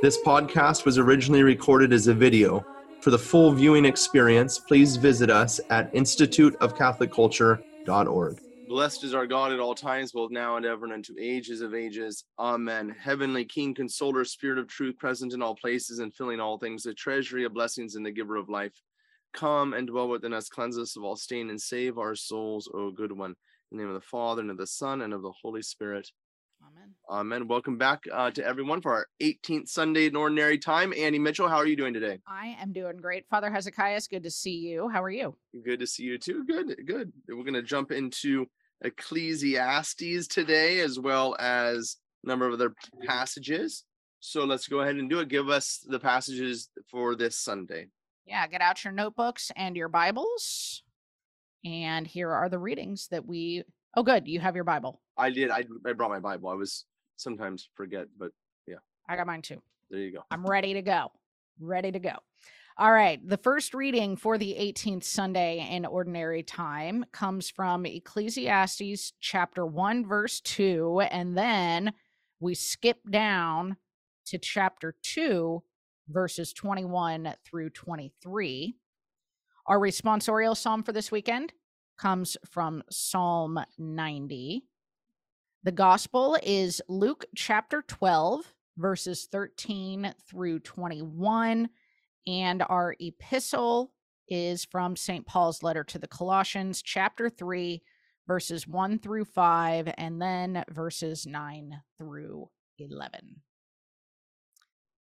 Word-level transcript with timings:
This 0.00 0.22
podcast 0.22 0.84
was 0.84 0.96
originally 0.96 1.42
recorded 1.42 1.92
as 1.92 2.06
a 2.06 2.14
video. 2.14 2.64
For 3.00 3.10
the 3.10 3.18
full 3.18 3.50
viewing 3.50 3.84
experience, 3.84 4.56
please 4.56 4.94
visit 4.94 5.28
us 5.28 5.58
at 5.70 5.92
instituteofcatholicculture.org. 5.92 8.40
Blessed 8.68 9.02
is 9.02 9.12
our 9.12 9.26
God 9.26 9.50
at 9.50 9.58
all 9.58 9.74
times, 9.74 10.12
both 10.12 10.30
now 10.30 10.56
and 10.56 10.64
ever, 10.64 10.84
and 10.84 10.94
unto 10.94 11.16
ages 11.18 11.62
of 11.62 11.74
ages. 11.74 12.22
Amen. 12.38 12.94
Heavenly 12.96 13.44
King, 13.44 13.74
Consoler, 13.74 14.24
Spirit 14.24 14.60
of 14.60 14.68
truth, 14.68 14.96
present 14.98 15.32
in 15.32 15.42
all 15.42 15.56
places 15.56 15.98
and 15.98 16.14
filling 16.14 16.38
all 16.38 16.58
things, 16.58 16.84
the 16.84 16.94
treasury 16.94 17.44
of 17.44 17.52
blessings 17.52 17.96
and 17.96 18.06
the 18.06 18.12
giver 18.12 18.36
of 18.36 18.48
life. 18.48 18.80
Come 19.34 19.74
and 19.74 19.88
dwell 19.88 20.08
within 20.08 20.32
us, 20.32 20.48
cleanse 20.48 20.78
us 20.78 20.96
of 20.96 21.02
all 21.02 21.16
stain, 21.16 21.50
and 21.50 21.60
save 21.60 21.98
our 21.98 22.14
souls, 22.14 22.70
O 22.72 22.92
good 22.92 23.10
one. 23.10 23.34
In 23.72 23.78
the 23.78 23.82
name 23.82 23.92
of 23.92 24.00
the 24.00 24.06
Father, 24.06 24.42
and 24.42 24.52
of 24.52 24.58
the 24.58 24.66
Son, 24.68 25.02
and 25.02 25.12
of 25.12 25.22
the 25.22 25.32
Holy 25.42 25.62
Spirit. 25.62 26.08
Amen. 26.68 26.94
Amen. 27.08 27.48
Welcome 27.48 27.78
back 27.78 28.04
uh, 28.12 28.30
to 28.32 28.44
everyone 28.44 28.82
for 28.82 28.92
our 28.92 29.06
18th 29.22 29.68
Sunday 29.68 30.06
in 30.06 30.16
Ordinary 30.16 30.58
Time. 30.58 30.92
Annie 30.96 31.18
Mitchell, 31.18 31.48
how 31.48 31.56
are 31.56 31.66
you 31.66 31.76
doing 31.76 31.94
today? 31.94 32.18
I 32.26 32.56
am 32.60 32.72
doing 32.72 32.98
great. 32.98 33.24
Father 33.30 33.50
Hezekiah, 33.50 33.96
it's 33.96 34.06
good 34.06 34.24
to 34.24 34.30
see 34.30 34.56
you. 34.56 34.88
How 34.88 35.02
are 35.02 35.10
you? 35.10 35.34
Good 35.64 35.80
to 35.80 35.86
see 35.86 36.02
you 36.02 36.18
too. 36.18 36.44
Good, 36.44 36.76
good. 36.86 37.12
We're 37.28 37.44
going 37.44 37.54
to 37.54 37.62
jump 37.62 37.90
into 37.90 38.46
Ecclesiastes 38.82 40.26
today, 40.26 40.80
as 40.80 40.98
well 41.00 41.36
as 41.38 41.96
a 42.24 42.28
number 42.28 42.46
of 42.46 42.54
other 42.54 42.74
passages. 43.06 43.84
So 44.20 44.44
let's 44.44 44.68
go 44.68 44.80
ahead 44.80 44.96
and 44.96 45.08
do 45.08 45.20
it. 45.20 45.28
Give 45.28 45.48
us 45.48 45.82
the 45.88 46.00
passages 46.00 46.68
for 46.90 47.14
this 47.14 47.38
Sunday. 47.38 47.86
Yeah, 48.26 48.46
get 48.46 48.60
out 48.60 48.84
your 48.84 48.92
notebooks 48.92 49.50
and 49.56 49.74
your 49.74 49.88
Bibles. 49.88 50.82
And 51.64 52.06
here 52.06 52.30
are 52.30 52.50
the 52.50 52.58
readings 52.58 53.08
that 53.10 53.24
we. 53.24 53.64
Oh, 53.96 54.02
good. 54.02 54.28
You 54.28 54.40
have 54.40 54.54
your 54.54 54.64
Bible. 54.64 55.00
I 55.18 55.30
did. 55.30 55.50
I, 55.50 55.64
I 55.86 55.92
brought 55.92 56.10
my 56.10 56.20
Bible. 56.20 56.48
I 56.48 56.54
was 56.54 56.84
sometimes 57.16 57.68
forget, 57.74 58.06
but 58.16 58.30
yeah. 58.66 58.76
I 59.08 59.16
got 59.16 59.26
mine 59.26 59.42
too. 59.42 59.60
there 59.90 60.00
you 60.00 60.12
go. 60.12 60.22
I'm 60.30 60.46
ready 60.46 60.74
to 60.74 60.82
go. 60.82 61.10
Ready 61.60 61.90
to 61.92 61.98
go. 61.98 62.12
All 62.76 62.92
right. 62.92 63.20
The 63.28 63.36
first 63.36 63.74
reading 63.74 64.16
for 64.16 64.38
the 64.38 64.54
18th 64.56 65.02
Sunday 65.02 65.68
in 65.68 65.84
Ordinary 65.84 66.44
Time 66.44 67.04
comes 67.10 67.50
from 67.50 67.84
Ecclesiastes 67.84 69.12
chapter 69.20 69.66
1, 69.66 70.06
verse 70.06 70.40
2. 70.42 71.00
And 71.10 71.36
then 71.36 71.92
we 72.38 72.54
skip 72.54 72.98
down 73.10 73.76
to 74.26 74.38
chapter 74.38 74.94
2, 75.02 75.60
verses 76.08 76.52
21 76.52 77.34
through 77.44 77.70
23. 77.70 78.76
Our 79.66 79.80
responsorial 79.80 80.56
psalm 80.56 80.84
for 80.84 80.92
this 80.92 81.10
weekend 81.10 81.52
comes 81.98 82.36
from 82.46 82.84
Psalm 82.90 83.58
90. 83.76 84.62
The 85.68 85.72
gospel 85.72 86.38
is 86.42 86.80
Luke 86.88 87.26
chapter 87.36 87.82
12, 87.82 88.54
verses 88.78 89.28
13 89.30 90.14
through 90.26 90.60
21. 90.60 91.68
And 92.26 92.62
our 92.70 92.96
epistle 92.98 93.92
is 94.28 94.64
from 94.64 94.96
St. 94.96 95.26
Paul's 95.26 95.62
letter 95.62 95.84
to 95.84 95.98
the 95.98 96.08
Colossians, 96.08 96.80
chapter 96.80 97.28
3, 97.28 97.82
verses 98.26 98.66
1 98.66 98.98
through 99.00 99.26
5, 99.26 99.92
and 99.98 100.22
then 100.22 100.64
verses 100.70 101.26
9 101.26 101.78
through 101.98 102.48
11. 102.78 103.42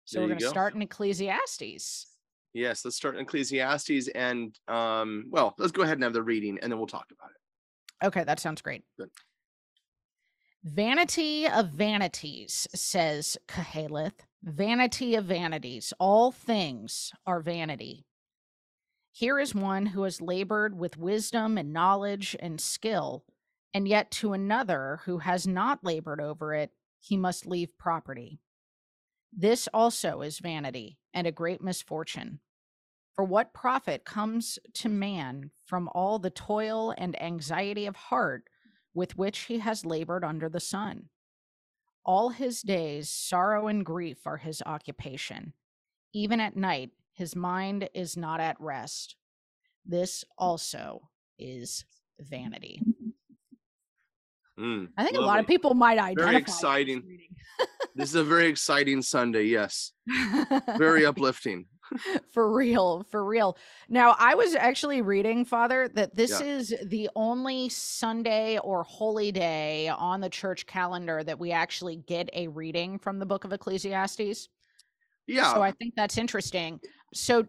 So 0.04 0.18
There 0.18 0.22
we're 0.24 0.28
going 0.30 0.40
to 0.40 0.48
start 0.48 0.74
in 0.74 0.82
Ecclesiastes. 0.82 2.08
Yes, 2.54 2.84
let's 2.84 2.96
start 2.96 3.14
in 3.14 3.20
Ecclesiastes 3.20 4.08
and 4.16 4.58
um, 4.66 5.26
well, 5.30 5.54
let's 5.58 5.70
go 5.70 5.82
ahead 5.82 5.98
and 5.98 6.02
have 6.02 6.12
the 6.12 6.24
reading 6.24 6.58
and 6.60 6.72
then 6.72 6.78
we'll 6.80 6.88
talk 6.88 7.06
about 7.16 7.30
it. 7.30 8.06
Okay, 8.08 8.24
that 8.24 8.40
sounds 8.40 8.62
great. 8.62 8.82
Good. 8.98 9.10
Vanity 10.68 11.46
of 11.46 11.68
vanities, 11.68 12.66
says 12.74 13.38
Koheleth. 13.46 14.26
Vanity 14.42 15.14
of 15.14 15.26
vanities. 15.26 15.92
All 16.00 16.32
things 16.32 17.12
are 17.24 17.38
vanity. 17.40 18.04
Here 19.12 19.38
is 19.38 19.54
one 19.54 19.86
who 19.86 20.02
has 20.02 20.20
labored 20.20 20.76
with 20.76 20.98
wisdom 20.98 21.56
and 21.56 21.72
knowledge 21.72 22.34
and 22.40 22.60
skill, 22.60 23.22
and 23.72 23.86
yet 23.86 24.10
to 24.10 24.32
another 24.32 25.02
who 25.04 25.18
has 25.18 25.46
not 25.46 25.84
labored 25.84 26.20
over 26.20 26.52
it, 26.52 26.72
he 26.98 27.16
must 27.16 27.46
leave 27.46 27.78
property. 27.78 28.40
This 29.32 29.68
also 29.72 30.20
is 30.20 30.40
vanity 30.40 30.98
and 31.14 31.28
a 31.28 31.32
great 31.32 31.62
misfortune. 31.62 32.40
For 33.14 33.24
what 33.24 33.54
profit 33.54 34.04
comes 34.04 34.58
to 34.74 34.88
man 34.88 35.52
from 35.64 35.88
all 35.94 36.18
the 36.18 36.28
toil 36.28 36.92
and 36.98 37.22
anxiety 37.22 37.86
of 37.86 37.94
heart 37.94 38.48
with 38.96 39.16
which 39.16 39.40
he 39.40 39.58
has 39.58 39.84
labored 39.84 40.24
under 40.24 40.48
the 40.48 40.58
sun? 40.58 41.10
All 42.04 42.30
his 42.30 42.62
days, 42.62 43.10
sorrow 43.10 43.68
and 43.68 43.84
grief 43.84 44.26
are 44.26 44.38
his 44.38 44.62
occupation. 44.64 45.52
Even 46.14 46.40
at 46.40 46.56
night, 46.56 46.90
his 47.12 47.36
mind 47.36 47.88
is 47.94 48.16
not 48.16 48.40
at 48.40 48.56
rest. 48.58 49.16
This 49.84 50.24
also 50.38 51.10
is 51.38 51.84
vanity. 52.18 52.80
Mm, 54.58 54.88
I 54.96 55.04
think 55.04 55.18
a 55.18 55.20
lot 55.20 55.40
of 55.40 55.46
people 55.46 55.74
might 55.74 55.98
identify. 55.98 56.32
this 56.32 56.40
exciting. 56.40 57.02
reading. 57.06 57.28
This 57.94 58.08
is 58.08 58.14
a 58.14 58.24
very 58.24 58.46
exciting 58.46 59.02
Sunday. 59.02 59.44
Yes, 59.44 59.92
very 60.78 61.04
uplifting. 61.04 61.66
for 62.32 62.52
real 62.52 63.04
for 63.10 63.24
real 63.24 63.56
now 63.88 64.14
i 64.18 64.34
was 64.34 64.54
actually 64.54 65.02
reading 65.02 65.44
father 65.44 65.88
that 65.88 66.14
this 66.14 66.40
Yeah. 66.40 66.46
is 66.46 66.74
the 66.86 67.08
only 67.16 67.68
sunday 67.68 68.58
or 68.58 68.82
holy 68.82 69.32
day 69.32 69.88
on 69.88 70.20
the 70.20 70.28
church 70.28 70.66
calendar 70.66 71.22
that 71.22 71.38
we 71.38 71.52
actually 71.52 71.96
get 71.96 72.28
a 72.32 72.48
reading 72.48 72.98
from 72.98 73.18
the 73.18 73.26
book 73.26 73.44
of 73.44 73.52
ecclesiastes 73.52 74.48
Yeah, 75.26 75.54
so 75.54 75.62
i 75.62 75.70
think 75.72 75.94
that's 75.96 76.18
interesting 76.18 76.80
so 77.14 77.46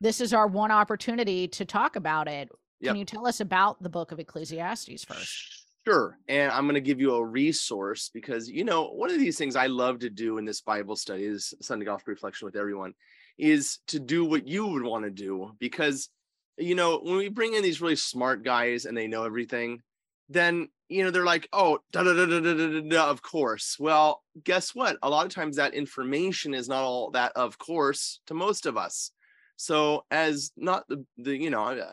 this 0.00 0.20
is 0.20 0.32
our 0.32 0.46
one 0.46 0.70
opportunity 0.70 1.48
to 1.48 1.64
talk 1.64 1.96
about 1.96 2.28
it 2.28 2.48
Yep. 2.80 2.90
can 2.90 2.96
you 2.96 3.04
tell 3.04 3.26
us 3.26 3.40
about 3.40 3.82
the 3.82 3.88
book 3.88 4.12
of 4.12 4.18
ecclesiastes 4.18 5.04
first 5.04 5.64
Sure. 5.86 6.18
And 6.28 6.50
I'm 6.50 6.64
going 6.64 6.76
to 6.76 6.80
give 6.80 6.98
you 6.98 7.14
a 7.14 7.22
resource 7.22 8.08
because, 8.12 8.48
you 8.48 8.64
know, 8.64 8.84
one 8.88 9.10
of 9.10 9.18
these 9.18 9.36
things 9.36 9.54
I 9.54 9.66
love 9.66 9.98
to 9.98 10.08
do 10.08 10.38
in 10.38 10.46
this 10.46 10.62
Bible 10.62 10.96
study 10.96 11.24
is 11.24 11.52
Sunday 11.60 11.84
Gospel 11.84 12.12
Reflection 12.12 12.46
with 12.46 12.56
everyone 12.56 12.94
is 13.38 13.78
to 13.88 13.98
do 13.98 14.24
what 14.24 14.46
you 14.46 14.66
would 14.66 14.82
want 14.82 15.04
to 15.04 15.10
do 15.10 15.52
because, 15.58 16.08
you 16.56 16.74
know, 16.74 16.98
when 16.98 17.16
we 17.16 17.28
bring 17.28 17.54
in 17.54 17.62
these 17.62 17.80
really 17.80 17.96
smart 17.96 18.44
guys 18.44 18.84
and 18.84 18.96
they 18.96 19.06
know 19.06 19.24
everything, 19.24 19.80
then, 20.28 20.68
you 20.88 21.02
know, 21.02 21.10
they're 21.10 21.24
like, 21.24 21.48
oh, 21.52 21.78
da 21.92 22.02
da 22.02 22.14
da 22.14 22.26
da 22.26 22.40
da 22.40 22.54
da 22.54 22.80
da, 22.80 23.10
of 23.10 23.22
course. 23.22 23.76
Well, 23.78 24.22
guess 24.44 24.74
what? 24.74 24.96
A 25.02 25.10
lot 25.10 25.26
of 25.26 25.32
times 25.32 25.56
that 25.56 25.74
information 25.74 26.54
is 26.54 26.68
not 26.68 26.82
all 26.82 27.10
that 27.10 27.32
of 27.34 27.58
course 27.58 28.20
to 28.26 28.34
most 28.34 28.66
of 28.66 28.76
us. 28.76 29.10
So 29.56 30.04
as 30.10 30.52
not 30.56 30.84
the, 30.88 31.04
the 31.18 31.36
you 31.36 31.50
know, 31.50 31.64
uh, 31.64 31.92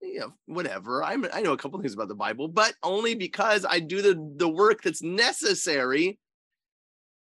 you 0.00 0.20
know, 0.20 0.32
whatever. 0.46 1.02
I'm 1.02 1.26
I 1.32 1.40
know 1.40 1.52
a 1.52 1.56
couple 1.56 1.80
things 1.80 1.94
about 1.94 2.08
the 2.08 2.14
Bible, 2.14 2.48
but 2.48 2.74
only 2.82 3.14
because 3.14 3.66
I 3.68 3.80
do 3.80 4.02
the 4.02 4.32
the 4.36 4.48
work 4.48 4.82
that's 4.82 5.02
necessary 5.02 6.18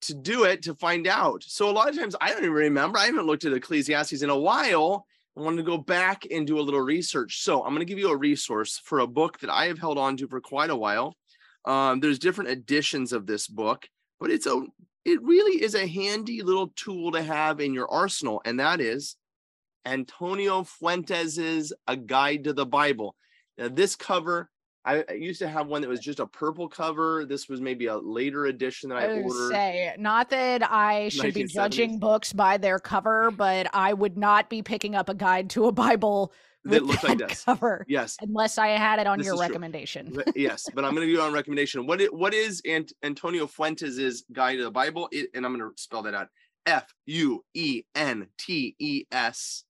to 0.06 0.14
do 0.14 0.44
it 0.44 0.62
to 0.62 0.74
find 0.74 1.06
out. 1.06 1.42
So 1.46 1.68
a 1.68 1.72
lot 1.72 1.88
of 1.88 1.96
times 1.96 2.16
I 2.20 2.30
don't 2.30 2.38
even 2.38 2.52
remember. 2.52 2.98
I 2.98 3.06
haven't 3.06 3.26
looked 3.26 3.44
at 3.44 3.52
Ecclesiastes 3.52 4.22
in 4.22 4.30
a 4.30 4.38
while. 4.38 5.06
I 5.36 5.40
wanted 5.40 5.58
to 5.58 5.62
go 5.62 5.78
back 5.78 6.26
and 6.30 6.46
do 6.46 6.58
a 6.58 6.62
little 6.62 6.80
research. 6.80 7.42
So 7.42 7.62
I'm 7.62 7.74
going 7.74 7.80
to 7.80 7.84
give 7.84 7.98
you 7.98 8.10
a 8.10 8.16
resource 8.16 8.80
for 8.84 9.00
a 9.00 9.06
book 9.06 9.40
that 9.40 9.50
I 9.50 9.66
have 9.66 9.78
held 9.78 9.98
on 9.98 10.16
to 10.18 10.28
for 10.28 10.40
quite 10.40 10.70
a 10.70 10.76
while. 10.76 11.16
Um, 11.64 12.00
there's 12.00 12.18
different 12.18 12.50
editions 12.50 13.12
of 13.12 13.26
this 13.26 13.48
book, 13.48 13.88
but 14.20 14.30
it's 14.30 14.46
a 14.46 14.62
it 15.04 15.22
really 15.22 15.62
is 15.62 15.74
a 15.74 15.86
handy 15.86 16.42
little 16.42 16.68
tool 16.76 17.12
to 17.12 17.22
have 17.22 17.60
in 17.60 17.74
your 17.74 17.90
arsenal, 17.90 18.40
and 18.44 18.58
that 18.60 18.80
is 18.80 19.16
Antonio 19.84 20.64
Fuentes's 20.64 21.72
A 21.86 21.96
Guide 21.96 22.44
to 22.44 22.52
the 22.52 22.66
Bible. 22.66 23.14
Now, 23.58 23.68
this 23.68 23.96
cover, 23.96 24.50
I, 24.86 25.04
I 25.08 25.12
used 25.14 25.38
to 25.38 25.48
have 25.48 25.66
one 25.66 25.80
that 25.80 25.88
was 25.88 26.00
just 26.00 26.20
a 26.20 26.26
purple 26.26 26.68
cover. 26.68 27.24
This 27.24 27.48
was 27.48 27.60
maybe 27.60 27.86
a 27.86 27.96
later 27.96 28.46
edition 28.46 28.90
that 28.90 28.98
I, 28.98 29.04
I 29.04 29.14
would 29.14 29.24
ordered. 29.24 29.50
say 29.52 29.94
not 29.98 30.28
that 30.30 30.62
I 30.70 31.08
should 31.08 31.32
be 31.32 31.44
judging 31.44 31.98
books 31.98 32.32
by 32.32 32.58
their 32.58 32.78
cover, 32.78 33.30
but 33.30 33.66
I 33.72 33.94
would 33.94 34.18
not 34.18 34.50
be 34.50 34.62
picking 34.62 34.94
up 34.94 35.08
a 35.08 35.14
guide 35.14 35.48
to 35.50 35.66
a 35.66 35.72
Bible 35.72 36.32
That 36.64 36.84
looks 36.84 37.02
like 37.02 37.16
this. 37.18 37.44
cover 37.44 37.86
Yes, 37.88 38.18
unless 38.20 38.58
I 38.58 38.68
had 38.68 38.98
it 38.98 39.06
on 39.06 39.18
This 39.18 39.26
your 39.26 39.38
recommendation. 39.38 40.16
yes, 40.34 40.66
but 40.74 40.84
I'm 40.84 40.94
going 40.94 41.06
to 41.06 41.12
give 41.12 41.16
you 41.16 41.22
on 41.22 41.32
recommendation. 41.40 41.86
What 41.86 42.02
it, 42.02 42.12
what 42.12 42.34
is 42.34 42.60
Ant- 42.68 42.92
Antonio 43.02 43.46
Fuentes's 43.46 44.24
Guide 44.32 44.56
to 44.58 44.64
the 44.64 44.70
Bible? 44.70 45.08
It, 45.12 45.30
and 45.34 45.46
I'm 45.46 45.56
going 45.58 45.70
to 45.70 45.82
spell 45.82 46.02
that 46.02 46.14
out. 46.14 46.28
F 46.66 46.92
U 47.06 47.42
E 47.54 47.82
N 47.94 48.26
T 48.38 48.74
E 48.78 49.04
S. 49.10 49.64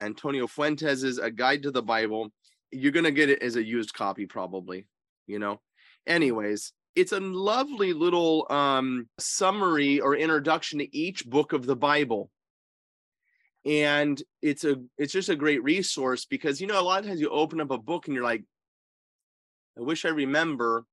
Antonio 0.00 0.48
Fuentes 0.48 1.04
is 1.04 1.18
a 1.18 1.30
guide 1.30 1.62
to 1.62 1.70
the 1.70 1.82
Bible. 1.82 2.32
You're 2.72 2.92
going 2.92 3.04
to 3.04 3.10
get 3.10 3.30
it 3.30 3.42
as 3.42 3.56
a 3.56 3.64
used 3.64 3.94
copy, 3.94 4.26
probably, 4.26 4.86
you 5.26 5.38
know. 5.38 5.60
Anyways, 6.06 6.72
it's 6.94 7.12
a 7.12 7.20
lovely 7.20 7.92
little 7.92 8.46
um, 8.50 9.08
summary 9.18 10.00
or 10.00 10.16
introduction 10.16 10.78
to 10.80 10.96
each 10.96 11.26
book 11.26 11.52
of 11.52 11.66
the 11.66 11.76
Bible. 11.76 12.30
And 13.64 14.20
it's 14.40 14.64
a 14.64 14.76
it's 14.98 15.12
just 15.12 15.28
a 15.28 15.36
great 15.36 15.62
resource 15.62 16.24
because 16.24 16.60
you 16.60 16.66
know 16.66 16.80
a 16.80 16.82
lot 16.82 17.00
of 17.00 17.06
times 17.06 17.20
you 17.20 17.28
open 17.28 17.60
up 17.60 17.70
a 17.70 17.78
book 17.78 18.06
and 18.06 18.14
you're 18.14 18.24
like, 18.24 18.42
I 19.78 19.82
wish 19.82 20.04
I 20.04 20.08
remember 20.08 20.84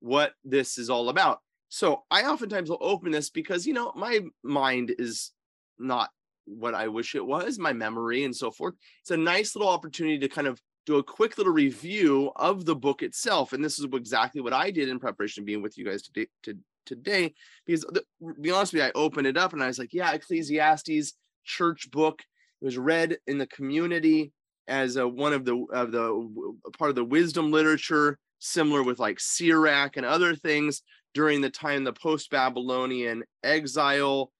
what 0.00 0.32
this 0.44 0.78
is 0.78 0.88
all 0.88 1.08
about. 1.08 1.40
So 1.68 2.04
I 2.10 2.24
oftentimes 2.24 2.70
will 2.70 2.78
open 2.80 3.10
this 3.10 3.30
because 3.30 3.66
you 3.66 3.72
know 3.72 3.92
my 3.96 4.20
mind 4.44 4.94
is 4.98 5.32
not 5.78 6.10
what 6.44 6.74
I 6.74 6.88
wish 6.88 7.14
it 7.14 7.24
was, 7.24 7.58
my 7.58 7.72
memory 7.72 8.24
and 8.24 8.34
so 8.34 8.50
forth. 8.50 8.74
It's 9.00 9.10
a 9.10 9.16
nice 9.16 9.56
little 9.56 9.70
opportunity 9.70 10.18
to 10.20 10.28
kind 10.28 10.46
of 10.46 10.60
do 10.86 10.96
a 10.96 11.02
quick 11.02 11.38
little 11.38 11.52
review 11.52 12.32
of 12.36 12.64
the 12.64 12.74
book 12.74 13.02
itself. 13.02 13.52
And 13.52 13.64
this 13.64 13.78
is 13.78 13.86
exactly 13.92 14.40
what 14.40 14.52
I 14.52 14.70
did 14.70 14.88
in 14.88 14.98
preparation 14.98 15.42
of 15.42 15.46
being 15.46 15.62
with 15.62 15.78
you 15.78 15.84
guys 15.84 16.02
today. 16.02 16.26
To, 16.44 16.56
today, 16.84 17.32
because 17.64 17.82
the, 17.82 18.02
be 18.40 18.50
honest 18.50 18.72
with 18.72 18.82
you, 18.82 18.88
I 18.88 18.92
opened 18.94 19.28
it 19.28 19.36
up 19.36 19.52
and 19.52 19.62
I 19.62 19.68
was 19.68 19.78
like, 19.78 19.94
yeah, 19.94 20.12
Ecclesiastes 20.12 21.14
church 21.44 21.90
book. 21.90 22.20
It 22.60 22.64
was 22.64 22.76
read 22.76 23.18
in 23.26 23.38
the 23.38 23.46
community 23.46 24.32
as 24.68 24.96
a, 24.96 25.06
one 25.06 25.32
of 25.32 25.44
the 25.44 25.64
of 25.72 25.92
the 25.92 26.54
part 26.78 26.90
of 26.90 26.96
the 26.96 27.04
wisdom 27.04 27.52
literature, 27.52 28.18
similar 28.40 28.82
with 28.82 28.98
like 28.98 29.20
Sirach 29.20 29.96
and 29.96 30.06
other 30.06 30.34
things 30.34 30.82
during 31.14 31.40
the 31.40 31.50
time 31.50 31.84
the 31.84 31.92
post-Babylonian 31.92 33.22
exile 33.44 34.32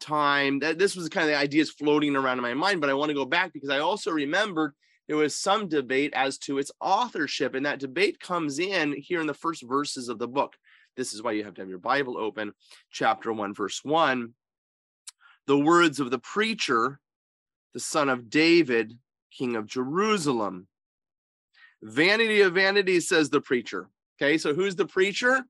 time. 0.00 0.58
That 0.60 0.78
this 0.78 0.96
was 0.96 1.08
kind 1.08 1.24
of 1.24 1.30
the 1.30 1.38
ideas 1.38 1.70
floating 1.70 2.16
around 2.16 2.38
in 2.38 2.42
my 2.42 2.54
mind, 2.54 2.80
but 2.80 2.90
I 2.90 2.94
want 2.94 3.10
to 3.10 3.14
go 3.14 3.24
back 3.24 3.52
because 3.52 3.70
I 3.70 3.78
also 3.78 4.10
remembered 4.10 4.72
there 5.06 5.16
was 5.16 5.36
some 5.36 5.68
debate 5.68 6.12
as 6.14 6.38
to 6.38 6.58
its 6.58 6.72
authorship, 6.80 7.54
and 7.54 7.66
that 7.66 7.78
debate 7.78 8.18
comes 8.20 8.58
in 8.58 8.94
here 8.96 9.20
in 9.20 9.26
the 9.26 9.34
first 9.34 9.62
verses 9.62 10.08
of 10.08 10.18
the 10.18 10.28
book. 10.28 10.54
This 10.96 11.12
is 11.12 11.22
why 11.22 11.32
you 11.32 11.44
have 11.44 11.54
to 11.54 11.62
have 11.62 11.68
your 11.68 11.78
Bible 11.78 12.16
open, 12.16 12.52
chapter 12.90 13.32
1, 13.32 13.52
verse 13.54 13.80
1. 13.82 14.32
The 15.46 15.58
words 15.58 16.00
of 16.00 16.10
the 16.10 16.18
preacher, 16.18 17.00
the 17.74 17.80
son 17.80 18.08
of 18.08 18.30
David, 18.30 18.94
king 19.36 19.56
of 19.56 19.66
Jerusalem. 19.66 20.68
Vanity 21.82 22.40
of 22.40 22.54
vanities, 22.54 23.08
says 23.08 23.28
the 23.28 23.40
preacher. 23.40 23.88
Okay, 24.16 24.38
so 24.38 24.54
who's 24.54 24.76
the 24.76 24.86
preacher? 24.86 25.42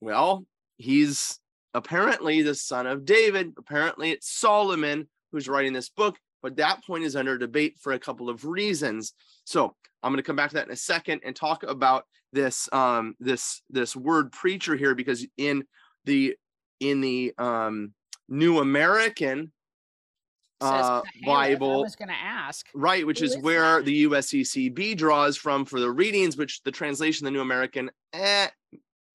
Well, 0.00 0.46
he's 0.76 1.38
apparently 1.74 2.42
the 2.42 2.54
son 2.54 2.86
of 2.86 3.04
David. 3.04 3.52
Apparently, 3.58 4.12
it's 4.12 4.30
Solomon 4.30 5.08
who's 5.30 5.48
writing 5.48 5.72
this 5.72 5.90
book 5.90 6.16
but 6.42 6.56
that 6.56 6.84
point 6.84 7.04
is 7.04 7.16
under 7.16 7.38
debate 7.38 7.78
for 7.80 7.92
a 7.92 7.98
couple 7.98 8.28
of 8.28 8.44
reasons. 8.44 9.14
So 9.44 9.74
I'm 10.02 10.12
going 10.12 10.18
to 10.18 10.26
come 10.26 10.36
back 10.36 10.50
to 10.50 10.56
that 10.56 10.66
in 10.66 10.72
a 10.72 10.76
second 10.76 11.20
and 11.24 11.34
talk 11.34 11.62
about 11.62 12.04
this 12.32 12.68
um, 12.72 13.14
this 13.20 13.62
this 13.70 13.94
word 13.94 14.32
preacher 14.32 14.76
here 14.76 14.94
because 14.94 15.26
in 15.36 15.64
the 16.04 16.34
in 16.80 17.00
the 17.00 17.32
um, 17.38 17.92
New 18.28 18.60
American 18.60 19.52
uh, 20.60 21.02
Bible, 21.24 21.80
I 21.80 21.82
was 21.82 21.96
going 21.96 22.08
to 22.08 22.14
ask, 22.14 22.66
right, 22.74 23.06
which 23.06 23.20
is, 23.20 23.34
is, 23.34 23.42
where 23.42 23.76
that? 23.76 23.84
the 23.84 24.04
USCCB 24.04 24.96
draws 24.96 25.36
from 25.36 25.64
for 25.64 25.80
the 25.80 25.90
readings, 25.90 26.36
which 26.36 26.62
the 26.62 26.70
translation, 26.70 27.24
the 27.24 27.30
New 27.30 27.40
American, 27.40 27.90
eh, 28.12 28.48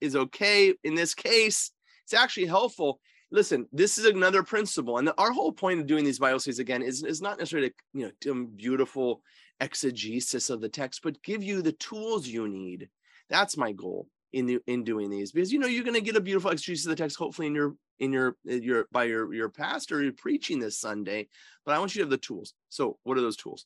is 0.01 0.15
okay. 0.15 0.73
In 0.83 0.95
this 0.95 1.13
case, 1.13 1.71
it's 2.03 2.13
actually 2.13 2.47
helpful 2.47 2.99
listen, 3.31 3.67
this 3.71 3.97
is 3.97 4.05
another 4.05 4.43
principle. 4.43 4.97
And 4.97 5.11
our 5.17 5.31
whole 5.31 5.51
point 5.51 5.79
of 5.79 5.87
doing 5.87 6.05
these 6.05 6.19
Bible 6.19 6.39
studies 6.39 6.59
again 6.59 6.81
is, 6.81 7.03
is 7.03 7.21
not 7.21 7.37
necessarily, 7.37 7.73
you 7.93 8.05
know, 8.05 8.11
do 8.21 8.31
a 8.31 8.45
beautiful 8.45 9.21
exegesis 9.59 10.49
of 10.49 10.61
the 10.61 10.69
text, 10.69 11.01
but 11.03 11.21
give 11.23 11.43
you 11.43 11.61
the 11.61 11.73
tools 11.73 12.27
you 12.27 12.47
need. 12.47 12.89
That's 13.29 13.57
my 13.57 13.71
goal 13.71 14.07
in 14.33 14.45
the, 14.45 14.59
in 14.67 14.83
doing 14.83 15.09
these 15.09 15.31
because 15.31 15.53
you 15.53 15.59
know 15.59 15.67
you're 15.67 15.83
going 15.83 15.93
to 15.93 16.01
get 16.01 16.15
a 16.15 16.21
beautiful 16.21 16.51
exegesis 16.51 16.85
of 16.85 16.89
the 16.89 16.95
text 16.95 17.17
hopefully 17.17 17.47
in 17.47 17.55
your 17.55 17.75
in 17.99 18.11
your 18.11 18.35
uh, 18.49 18.55
your 18.55 18.85
by 18.91 19.05
your 19.05 19.33
your 19.33 19.49
pastor 19.49 20.03
you're 20.03 20.11
preaching 20.11 20.59
this 20.59 20.77
Sunday 20.77 21.27
but 21.65 21.73
I 21.73 21.79
want 21.79 21.95
you 21.95 21.99
to 21.99 22.03
have 22.03 22.09
the 22.09 22.17
tools 22.17 22.53
so 22.67 22.97
what 23.03 23.17
are 23.17 23.21
those 23.21 23.37
tools 23.37 23.65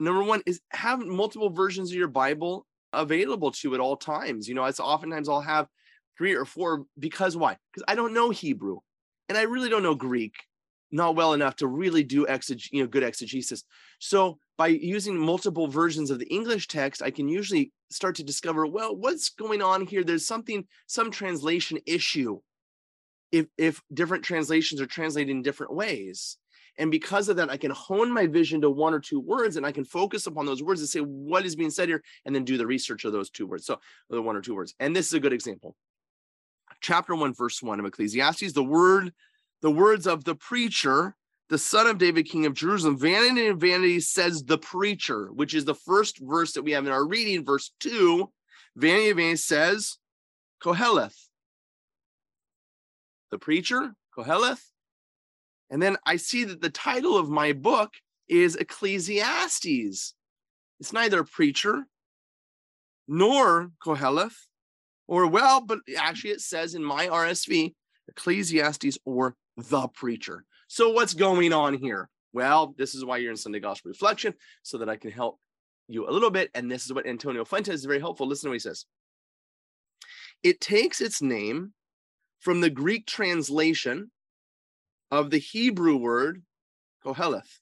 number 0.00 0.24
one 0.24 0.42
is 0.44 0.60
have 0.70 0.98
multiple 0.98 1.50
versions 1.50 1.90
of 1.90 1.96
your 1.96 2.08
Bible 2.08 2.66
available 2.92 3.52
to 3.52 3.68
you 3.68 3.74
at 3.74 3.80
all 3.80 3.96
times 3.96 4.48
you 4.48 4.54
know 4.56 4.64
it's 4.64 4.80
oftentimes 4.80 5.28
I'll 5.28 5.40
have 5.40 5.68
three 6.16 6.34
or 6.34 6.44
four 6.44 6.84
because 6.98 7.36
why? 7.36 7.56
Because 7.72 7.84
I 7.88 7.94
don't 7.94 8.14
know 8.14 8.30
Hebrew 8.30 8.78
and 9.28 9.38
I 9.38 9.42
really 9.42 9.68
don't 9.68 9.82
know 9.82 9.94
Greek 9.94 10.34
not 10.94 11.16
well 11.16 11.32
enough 11.32 11.56
to 11.56 11.66
really 11.66 12.04
do 12.04 12.24
exeg- 12.26 12.68
you 12.70 12.80
know 12.80 12.86
good 12.86 13.02
exegesis. 13.02 13.64
So 13.98 14.38
by 14.56 14.68
using 14.68 15.18
multiple 15.18 15.66
versions 15.66 16.10
of 16.10 16.20
the 16.20 16.26
English 16.26 16.68
text, 16.68 17.02
I 17.02 17.10
can 17.10 17.28
usually 17.28 17.72
start 17.90 18.14
to 18.16 18.24
discover 18.24 18.66
well 18.66 18.96
what's 18.96 19.30
going 19.30 19.60
on 19.60 19.86
here. 19.86 20.04
There's 20.04 20.26
something 20.26 20.66
some 20.86 21.10
translation 21.10 21.78
issue 21.86 22.38
if 23.32 23.46
if 23.58 23.82
different 23.92 24.24
translations 24.24 24.80
are 24.80 24.86
translated 24.86 25.30
in 25.30 25.42
different 25.42 25.74
ways. 25.74 26.36
And 26.76 26.90
because 26.90 27.28
of 27.28 27.36
that, 27.36 27.50
I 27.50 27.56
can 27.56 27.70
hone 27.70 28.12
my 28.12 28.26
vision 28.26 28.60
to 28.62 28.70
one 28.70 28.94
or 28.94 29.00
two 29.00 29.20
words 29.20 29.56
and 29.56 29.64
I 29.64 29.70
can 29.70 29.84
focus 29.84 30.26
upon 30.26 30.44
those 30.44 30.62
words 30.62 30.80
and 30.80 30.88
say 30.88 31.00
what 31.00 31.44
is 31.44 31.54
being 31.54 31.70
said 31.70 31.88
here 31.88 32.02
and 32.24 32.34
then 32.34 32.44
do 32.44 32.58
the 32.58 32.66
research 32.66 33.04
of 33.04 33.12
those 33.12 33.30
two 33.30 33.46
words. 33.46 33.64
So 33.64 33.78
the 34.10 34.20
one 34.20 34.34
or 34.34 34.40
two 34.40 34.56
words. 34.56 34.74
And 34.80 34.94
this 34.94 35.06
is 35.06 35.14
a 35.14 35.20
good 35.20 35.32
example 35.32 35.76
chapter 36.84 37.14
1 37.14 37.34
verse 37.34 37.62
1 37.62 37.80
of 37.80 37.86
ecclesiastes 37.86 38.52
the 38.52 38.62
word 38.62 39.12
the 39.62 39.70
words 39.70 40.06
of 40.06 40.24
the 40.24 40.34
preacher 40.34 41.16
the 41.48 41.58
son 41.58 41.86
of 41.86 41.98
david 41.98 42.24
king 42.24 42.44
of 42.44 42.52
jerusalem 42.52 42.98
vanity 42.98 43.46
and 43.46 43.58
vanity 43.60 43.98
says 43.98 44.44
the 44.44 44.58
preacher 44.58 45.32
which 45.32 45.54
is 45.54 45.64
the 45.64 45.74
first 45.74 46.18
verse 46.18 46.52
that 46.52 46.62
we 46.62 46.72
have 46.72 46.86
in 46.86 46.92
our 46.92 47.06
reading 47.06 47.42
verse 47.42 47.72
2 47.80 48.30
vanity 48.76 49.10
of 49.10 49.16
vanity 49.16 49.36
says 49.36 49.98
koheleth. 50.64 51.28
The 53.30 53.38
preacher 53.38 53.94
koheleth. 54.16 54.62
And 55.70 55.82
then 55.82 55.96
i 56.06 56.16
see 56.16 56.44
that 56.44 56.60
the 56.60 56.70
title 56.70 57.16
of 57.16 57.28
my 57.28 57.52
book 57.52 57.94
is 58.28 58.56
ecclesiastes. 58.56 60.14
It's 60.80 60.92
neither 60.92 61.24
preacher 61.24 61.86
nor 63.06 63.70
koheleth 63.84 64.36
or, 65.06 65.26
well, 65.26 65.60
but 65.60 65.80
actually 65.98 66.30
it 66.30 66.40
says 66.40 66.74
in 66.74 66.84
my 66.84 67.06
RSV, 67.08 67.74
Ecclesiastes 68.08 68.98
or 69.04 69.36
the 69.56 69.88
preacher. 69.88 70.44
So 70.68 70.90
what's 70.90 71.14
going 71.14 71.52
on 71.52 71.74
here? 71.74 72.08
Well, 72.32 72.74
this 72.76 72.94
is 72.94 73.04
why 73.04 73.18
you're 73.18 73.30
in 73.30 73.36
Sunday 73.36 73.60
Gospel 73.60 73.90
Reflection, 73.90 74.34
so 74.62 74.78
that 74.78 74.88
I 74.88 74.96
can 74.96 75.10
help 75.10 75.38
you 75.88 76.08
a 76.08 76.10
little 76.10 76.30
bit. 76.30 76.50
And 76.54 76.70
this 76.70 76.84
is 76.84 76.92
what 76.92 77.06
Antonio 77.06 77.44
Fuentes 77.44 77.74
is 77.74 77.84
very 77.84 78.00
helpful. 78.00 78.26
Listen 78.26 78.48
to 78.48 78.50
what 78.50 78.56
he 78.56 78.60
says. 78.60 78.86
It 80.42 80.60
takes 80.60 81.00
its 81.00 81.22
name 81.22 81.72
from 82.40 82.60
the 82.60 82.70
Greek 82.70 83.06
translation 83.06 84.10
of 85.10 85.30
the 85.30 85.38
Hebrew 85.38 85.96
word 85.96 86.42
koheleth 87.04 87.60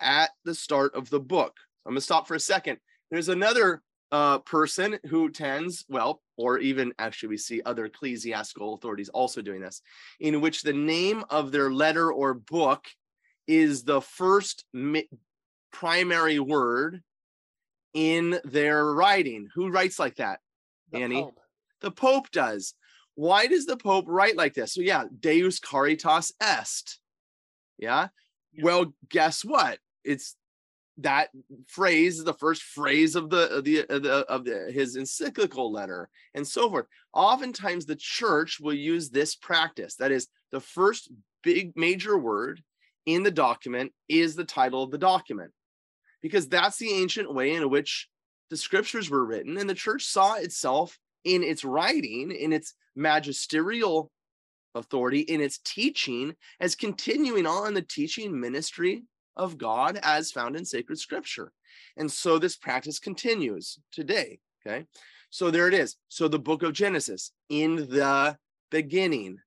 at 0.00 0.30
the 0.44 0.54
start 0.54 0.94
of 0.94 1.10
the 1.10 1.20
book. 1.20 1.56
I'm 1.84 1.92
going 1.92 1.98
to 1.98 2.04
stop 2.04 2.26
for 2.26 2.34
a 2.34 2.40
second. 2.40 2.78
There's 3.10 3.28
another 3.28 3.82
uh, 4.12 4.38
person 4.40 4.98
who 5.06 5.30
tends, 5.30 5.84
well, 5.88 6.22
or 6.36 6.58
even 6.58 6.92
actually 6.98 7.30
we 7.30 7.36
see 7.36 7.62
other 7.64 7.86
ecclesiastical 7.86 8.74
authorities 8.74 9.08
also 9.08 9.42
doing 9.42 9.60
this, 9.60 9.82
in 10.20 10.40
which 10.40 10.62
the 10.62 10.72
name 10.72 11.24
of 11.30 11.52
their 11.52 11.70
letter 11.70 12.12
or 12.12 12.34
book 12.34 12.86
is 13.46 13.84
the 13.84 14.00
first 14.00 14.64
mi- 14.72 15.08
primary 15.72 16.38
word 16.38 17.02
in 17.94 18.38
their 18.44 18.92
writing. 18.92 19.48
Who 19.54 19.70
writes 19.70 19.98
like 19.98 20.16
that? 20.16 20.40
The 20.92 21.02
Annie? 21.02 21.22
Pope. 21.22 21.40
The 21.80 21.90
Pope 21.90 22.30
does. 22.30 22.74
Why 23.14 23.46
does 23.46 23.66
the 23.66 23.76
Pope 23.76 24.04
write 24.08 24.36
like 24.36 24.54
this? 24.54 24.74
So 24.74 24.82
yeah, 24.82 25.04
Deus 25.20 25.58
Caritas 25.58 26.32
Est. 26.40 26.98
Yeah. 27.78 28.08
Yeah. 28.52 28.64
Well, 28.64 28.94
guess 29.08 29.44
what? 29.44 29.78
It's 30.04 30.36
that 30.98 31.28
phrase 31.66 32.24
the 32.24 32.34
first 32.34 32.62
phrase 32.62 33.16
of 33.16 33.28
the 33.30 33.50
of 33.50 33.64
the, 33.64 33.86
of 33.88 34.02
the 34.02 34.12
of 34.28 34.44
the 34.44 34.70
his 34.72 34.96
encyclical 34.96 35.70
letter 35.70 36.08
and 36.34 36.46
so 36.46 36.70
forth. 36.70 36.86
Oftentimes 37.12 37.84
the 37.84 37.96
church 37.96 38.58
will 38.60 38.74
use 38.74 39.10
this 39.10 39.34
practice. 39.34 39.96
That 39.96 40.12
is 40.12 40.28
the 40.52 40.60
first 40.60 41.10
big 41.42 41.76
major 41.76 42.18
word 42.18 42.62
in 43.04 43.22
the 43.22 43.30
document 43.30 43.92
is 44.08 44.34
the 44.34 44.44
title 44.44 44.82
of 44.82 44.90
the 44.90 44.98
document 44.98 45.52
because 46.22 46.48
that's 46.48 46.78
the 46.78 46.90
ancient 46.90 47.32
way 47.32 47.54
in 47.54 47.70
which 47.70 48.08
the 48.50 48.56
scriptures 48.56 49.10
were 49.10 49.24
written 49.24 49.56
and 49.56 49.68
the 49.68 49.74
church 49.74 50.04
saw 50.04 50.34
itself 50.34 50.98
in 51.24 51.42
its 51.42 51.64
writing 51.64 52.30
in 52.32 52.52
its 52.52 52.74
magisterial 52.96 54.10
authority 54.74 55.20
in 55.20 55.40
its 55.40 55.58
teaching 55.64 56.34
as 56.60 56.74
continuing 56.74 57.46
on 57.46 57.74
the 57.74 57.82
teaching 57.82 58.38
ministry 58.38 59.04
of 59.36 59.58
God 59.58 59.98
as 60.02 60.32
found 60.32 60.56
in 60.56 60.64
sacred 60.64 60.98
scripture. 60.98 61.52
And 61.96 62.10
so 62.10 62.38
this 62.38 62.56
practice 62.56 62.98
continues 62.98 63.78
today. 63.92 64.38
Okay. 64.66 64.86
So 65.30 65.50
there 65.50 65.68
it 65.68 65.74
is. 65.74 65.96
So 66.08 66.28
the 66.28 66.38
book 66.38 66.62
of 66.62 66.72
Genesis, 66.72 67.32
in 67.48 67.76
the 67.76 68.38
beginning, 68.70 69.38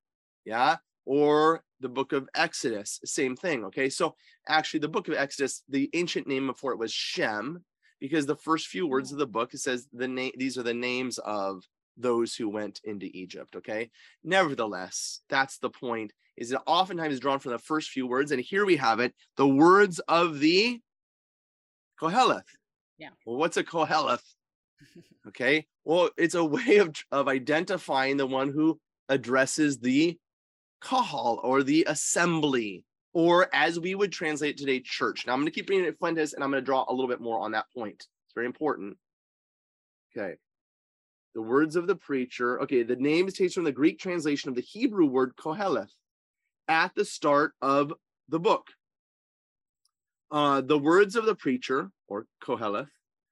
Yeah. 0.45 0.77
Or 1.05 1.63
the 1.79 1.89
book 1.89 2.13
of 2.13 2.29
Exodus, 2.35 2.99
same 3.03 3.35
thing. 3.35 3.65
Okay. 3.65 3.89
So 3.89 4.15
actually, 4.47 4.81
the 4.81 4.89
book 4.89 5.07
of 5.07 5.15
Exodus, 5.15 5.63
the 5.67 5.89
ancient 5.93 6.27
name 6.27 6.53
for 6.55 6.71
it 6.71 6.77
was 6.77 6.91
Shem, 6.91 7.63
because 7.99 8.25
the 8.25 8.35
first 8.35 8.67
few 8.67 8.87
words 8.87 9.09
hmm. 9.09 9.15
of 9.15 9.19
the 9.19 9.27
book, 9.27 9.53
it 9.53 9.59
says 9.59 9.87
the 9.93 10.07
name, 10.07 10.31
these 10.37 10.57
are 10.57 10.63
the 10.63 10.73
names 10.73 11.17
of 11.19 11.63
those 11.99 12.35
who 12.35 12.49
went 12.49 12.81
into 12.83 13.05
Egypt. 13.05 13.55
Okay. 13.55 13.91
Nevertheless, 14.23 15.21
that's 15.29 15.57
the 15.59 15.69
point, 15.69 16.13
is 16.37 16.51
it 16.51 16.59
oftentimes 16.65 17.19
drawn 17.19 17.39
from 17.39 17.51
the 17.51 17.59
first 17.59 17.89
few 17.89 18.07
words. 18.07 18.31
And 18.31 18.41
here 18.41 18.65
we 18.65 18.77
have 18.77 18.99
it 18.99 19.13
the 19.37 19.47
words 19.47 19.99
of 20.07 20.39
the 20.39 20.79
Koheleth. 22.01 22.43
Yeah. 22.97 23.09
Well, 23.25 23.37
what's 23.37 23.57
a 23.57 23.63
Koheleth? 23.63 24.23
Okay. 25.27 25.67
Well, 25.83 26.09
it's 26.17 26.33
a 26.33 26.43
way 26.43 26.77
of, 26.77 26.95
of 27.11 27.27
identifying 27.27 28.17
the 28.17 28.25
one 28.25 28.51
who 28.51 28.79
addresses 29.09 29.77
the 29.77 30.17
kahal 30.81 31.39
or 31.43 31.61
the 31.61 31.85
assembly, 31.87 32.85
or 33.13 33.47
as 33.53 33.79
we 33.79 33.95
would 33.95 34.11
translate 34.11 34.57
today, 34.57 34.79
church. 34.79 35.27
Now 35.27 35.33
I'm 35.33 35.39
going 35.39 35.47
to 35.47 35.51
keep 35.51 35.69
reading 35.69 35.85
it 35.85 35.97
Fuentes 35.99 36.33
and 36.33 36.43
I'm 36.43 36.51
going 36.51 36.61
to 36.61 36.65
draw 36.65 36.85
a 36.87 36.93
little 36.93 37.09
bit 37.09 37.21
more 37.21 37.39
on 37.39 37.51
that 37.51 37.65
point. 37.75 37.95
It's 37.97 38.33
very 38.33 38.47
important. 38.47 38.97
Okay. 40.17 40.35
The 41.35 41.41
words 41.41 41.75
of 41.75 41.87
the 41.87 41.95
preacher. 41.95 42.61
Okay. 42.63 42.83
The 42.83 42.95
name 42.95 43.27
is 43.27 43.35
taken 43.35 43.51
from 43.51 43.63
the 43.63 43.71
Greek 43.71 43.99
translation 43.99 44.49
of 44.49 44.55
the 44.55 44.61
Hebrew 44.61 45.05
word 45.05 45.35
koheleth 45.35 45.91
at 46.67 46.93
the 46.95 47.05
start 47.05 47.53
of 47.61 47.93
the 48.29 48.39
book. 48.39 48.67
Uh, 50.31 50.61
the 50.61 50.77
words 50.77 51.15
of 51.15 51.25
the 51.25 51.35
preacher, 51.35 51.89
or 52.07 52.27
Koheleth, 52.43 52.89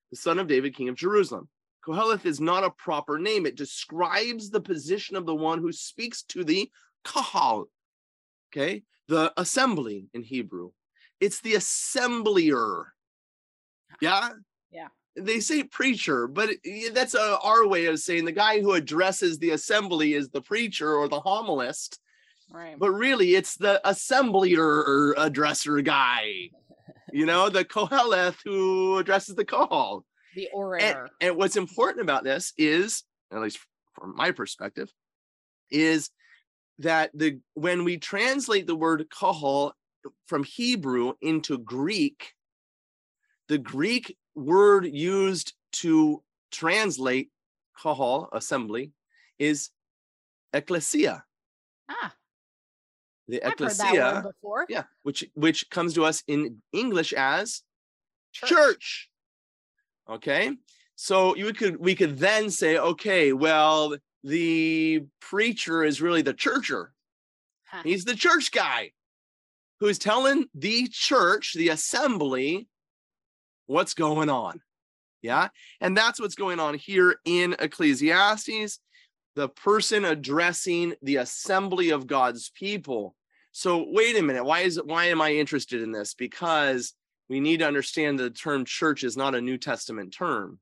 the 0.10 0.18
son 0.18 0.40
of 0.40 0.48
David, 0.48 0.76
king 0.76 0.90
of 0.90 0.96
Jerusalem. 0.96 1.48
Koheleth 1.86 2.26
is 2.26 2.42
not 2.42 2.64
a 2.64 2.72
proper 2.72 3.20
name. 3.20 3.46
It 3.46 3.56
describes 3.56 4.50
the 4.50 4.60
position 4.60 5.16
of 5.16 5.26
the 5.26 5.36
one 5.36 5.60
who 5.60 5.72
speaks 5.72 6.24
to 6.24 6.44
the 6.44 6.72
kahal, 7.06 7.68
okay, 8.52 8.84
the 9.08 9.32
assembly 9.38 10.08
in 10.14 10.24
Hebrew. 10.24 10.72
It's 11.22 11.40
the 11.42 11.54
assembler. 11.54 12.86
Yeah. 14.02 14.30
Yeah. 14.72 14.88
They 15.18 15.40
say 15.40 15.64
preacher, 15.64 16.28
but 16.28 16.50
that's 16.94 17.16
uh 17.16 17.38
our 17.44 17.68
way 17.68 17.88
of 17.88 18.00
saying 18.00 18.26
the 18.26 18.32
guy 18.32 18.62
who 18.62 18.74
addresses 18.74 19.40
the 19.40 19.52
assembly 19.52 20.14
is 20.14 20.30
the 20.30 20.42
preacher 20.42 20.94
or 20.94 21.08
the 21.08 21.20
homilist, 21.20 21.98
Right. 22.52 22.78
but 22.78 22.92
really 22.92 23.36
it's 23.36 23.56
the 23.56 23.82
assembler 23.84 24.58
or 24.60 25.16
addresser 25.18 25.84
guy, 25.84 26.52
you 27.12 27.26
know, 27.26 27.50
the 27.50 27.66
Koheleth 27.66 28.38
who 28.46 28.98
addresses 29.00 29.36
the 29.36 29.46
kahal. 29.46 30.06
the 30.36 30.50
orator. 30.54 31.10
and 31.20 31.36
what's 31.36 31.56
important 31.58 32.02
about 32.04 32.24
this 32.24 32.54
is, 32.58 33.04
at 33.32 33.42
least 33.42 33.60
from 33.94 34.16
my 34.16 34.32
perspective, 34.32 34.92
is 35.72 36.10
that 36.80 37.10
the 37.14 37.40
when 37.56 37.84
we 37.84 37.98
translate 37.98 38.68
the 38.68 38.76
word 38.76 39.08
kahal 39.10 39.74
from 40.28 40.44
Hebrew 40.44 41.14
into 41.22 41.58
Greek, 41.58 42.34
the 43.48 43.58
Greek 43.58 44.16
word 44.38 44.86
used 44.86 45.54
to 45.74 46.24
translate 46.52 47.30
kahal, 47.82 48.30
assembly, 48.32 48.92
is 49.40 49.70
ecclesia. 50.54 51.24
ah, 51.90 52.14
The 53.28 53.44
I've 53.44 53.54
ecclesia, 53.54 54.24
before. 54.26 54.66
yeah, 54.70 54.84
which 55.04 55.26
which 55.34 55.70
comes 55.70 55.94
to 55.96 56.06
us 56.06 56.24
in 56.28 56.62
English 56.72 57.14
as 57.14 57.64
church. 58.32 59.10
Okay. 60.10 60.52
So 60.96 61.36
you 61.36 61.54
could 61.54 61.78
we 61.78 61.96
could 61.96 62.18
then 62.18 62.50
say, 62.50 62.78
okay, 62.78 63.34
well, 63.34 63.96
the 64.24 65.06
preacher 65.20 65.84
is 65.84 66.02
really 66.02 66.22
the 66.22 66.34
churcher. 66.34 66.94
Huh. 67.70 67.82
He's 67.84 68.06
the 68.06 68.16
church 68.16 68.52
guy 68.52 68.92
who's 69.80 70.00
telling 70.00 70.48
the 70.56 70.88
church, 70.92 71.54
the 71.54 71.70
assembly, 71.70 72.68
what's 73.68 73.94
going 73.94 74.30
on. 74.30 74.62
Yeah. 75.22 75.50
And 75.82 75.96
that's 75.96 76.20
what's 76.20 76.36
going 76.36 76.60
on 76.60 76.76
here 76.76 77.20
in 77.26 77.56
Ecclesiastes. 77.60 78.80
The 79.36 79.50
person 79.50 80.06
addressing 80.06 80.96
the 81.02 81.18
assembly 81.18 81.92
of 81.92 82.08
God's 82.08 82.50
people. 82.50 83.16
So 83.52 83.86
wait 83.90 84.18
a 84.18 84.22
minute. 84.22 84.44
Why 84.44 84.62
is 84.62 84.78
it 84.78 84.86
why 84.86 85.06
am 85.06 85.22
I 85.22 85.34
interested 85.34 85.82
in 85.82 85.92
this? 85.92 86.14
Because 86.14 86.94
we 87.30 87.40
need 87.40 87.60
to 87.60 87.68
understand 87.68 88.18
the 88.18 88.30
term 88.30 88.66
church 88.66 89.04
is 89.04 89.18
not 89.18 89.36
a 89.36 89.42
New 89.42 89.58
Testament 89.58 90.14
term. 90.14 90.60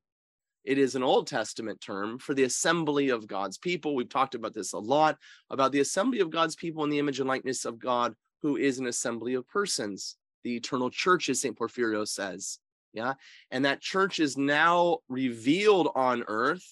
It 0.63 0.79
is 0.79 0.95
an 0.95 1.03
Old 1.03 1.27
Testament 1.27 1.79
term 1.79 2.17
for 2.17 2.33
the 2.33 2.43
assembly 2.43 3.09
of 3.09 3.27
God's 3.27 3.57
people. 3.57 3.95
We've 3.95 4.09
talked 4.09 4.33
about 4.33 4.53
this 4.53 4.73
a 4.73 4.79
lot 4.79 5.17
about 5.51 5.71
the 5.71 5.79
assembly 5.79 6.21
of 6.21 6.31
God's 6.31 6.55
people 6.55 6.83
in 6.83 6.89
the 6.89 6.97
image 6.97 7.19
and 7.19 7.29
likeness 7.29 7.65
of 7.65 7.77
God, 7.77 8.15
who 8.41 8.57
is 8.57 8.79
an 8.79 8.87
assembly 8.87 9.35
of 9.35 9.47
persons. 9.47 10.17
The 10.43 10.55
eternal 10.55 10.89
church, 10.89 11.29
as 11.29 11.41
St. 11.41 11.57
Porphyrio 11.57 12.07
says. 12.07 12.59
Yeah. 12.95 13.13
And 13.51 13.65
that 13.65 13.81
church 13.81 14.19
is 14.19 14.37
now 14.37 14.99
revealed 15.09 15.89
on 15.95 16.23
earth, 16.27 16.65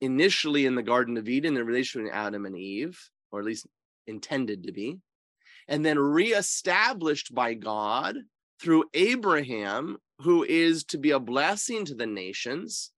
initially 0.00 0.66
in 0.66 0.74
the 0.74 0.82
Garden 0.82 1.16
of 1.18 1.28
Eden, 1.28 1.54
the 1.54 1.62
relation 1.62 2.02
between 2.02 2.18
Adam 2.18 2.46
and 2.46 2.56
Eve, 2.56 2.98
or 3.30 3.38
at 3.40 3.46
least 3.46 3.66
intended 4.06 4.64
to 4.64 4.72
be, 4.72 4.98
and 5.68 5.84
then 5.84 5.98
reestablished 5.98 7.34
by 7.34 7.54
God 7.54 8.16
through 8.60 8.84
Abraham, 8.94 9.98
who 10.20 10.42
is 10.42 10.84
to 10.84 10.98
be 10.98 11.10
a 11.10 11.20
blessing 11.20 11.84
to 11.84 11.94
the 11.94 12.06
nations. 12.06 12.90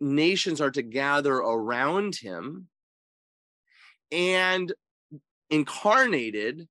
Nations 0.00 0.60
are 0.60 0.70
to 0.70 0.82
gather 0.82 1.34
around 1.34 2.16
him 2.16 2.68
and 4.10 4.72
incarnated 5.50 6.68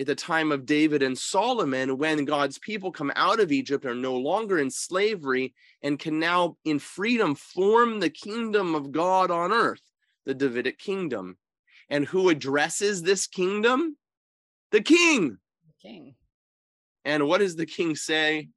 at 0.00 0.06
the 0.06 0.14
time 0.14 0.52
of 0.52 0.66
David 0.66 1.02
and 1.02 1.16
Solomon, 1.16 1.98
when 1.98 2.24
God's 2.24 2.58
people 2.58 2.90
come 2.90 3.12
out 3.14 3.40
of 3.40 3.52
Egypt, 3.52 3.84
are 3.84 3.94
no 3.94 4.16
longer 4.16 4.58
in 4.58 4.70
slavery, 4.70 5.54
and 5.82 5.98
can 5.98 6.18
now, 6.18 6.56
in 6.64 6.78
freedom, 6.78 7.34
form 7.34 8.00
the 8.00 8.10
kingdom 8.10 8.74
of 8.74 8.90
God 8.90 9.30
on 9.30 9.52
earth, 9.52 9.82
the 10.24 10.34
Davidic 10.34 10.78
kingdom. 10.78 11.36
And 11.88 12.06
who 12.06 12.30
addresses 12.30 13.02
this 13.02 13.26
kingdom? 13.26 13.96
The 14.70 14.80
king. 14.80 15.38
The 15.66 15.88
King. 15.88 16.14
And 17.04 17.26
what 17.28 17.38
does 17.38 17.56
the 17.56 17.66
king 17.66 17.96
say? 17.96 18.48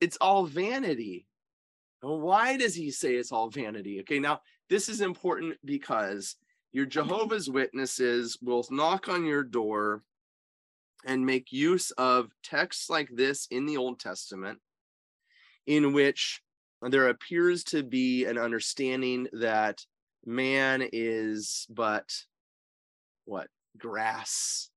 It's 0.00 0.16
all 0.20 0.46
vanity. 0.46 1.26
Why 2.00 2.56
does 2.56 2.74
he 2.74 2.90
say 2.90 3.14
it's 3.14 3.32
all 3.32 3.48
vanity? 3.48 4.00
Okay, 4.00 4.18
now 4.18 4.40
this 4.68 4.88
is 4.88 5.00
important 5.00 5.56
because 5.64 6.36
your 6.72 6.86
Jehovah's 6.86 7.50
Witnesses 7.50 8.38
will 8.40 8.64
knock 8.70 9.08
on 9.08 9.24
your 9.24 9.44
door 9.44 10.02
and 11.04 11.26
make 11.26 11.52
use 11.52 11.90
of 11.92 12.30
texts 12.42 12.88
like 12.88 13.10
this 13.12 13.46
in 13.50 13.66
the 13.66 13.76
Old 13.76 14.00
Testament, 14.00 14.58
in 15.66 15.92
which 15.92 16.40
there 16.80 17.08
appears 17.08 17.62
to 17.64 17.82
be 17.82 18.24
an 18.24 18.38
understanding 18.38 19.28
that 19.32 19.84
man 20.24 20.88
is 20.92 21.66
but 21.68 22.10
what 23.24 23.48
grass 23.76 24.70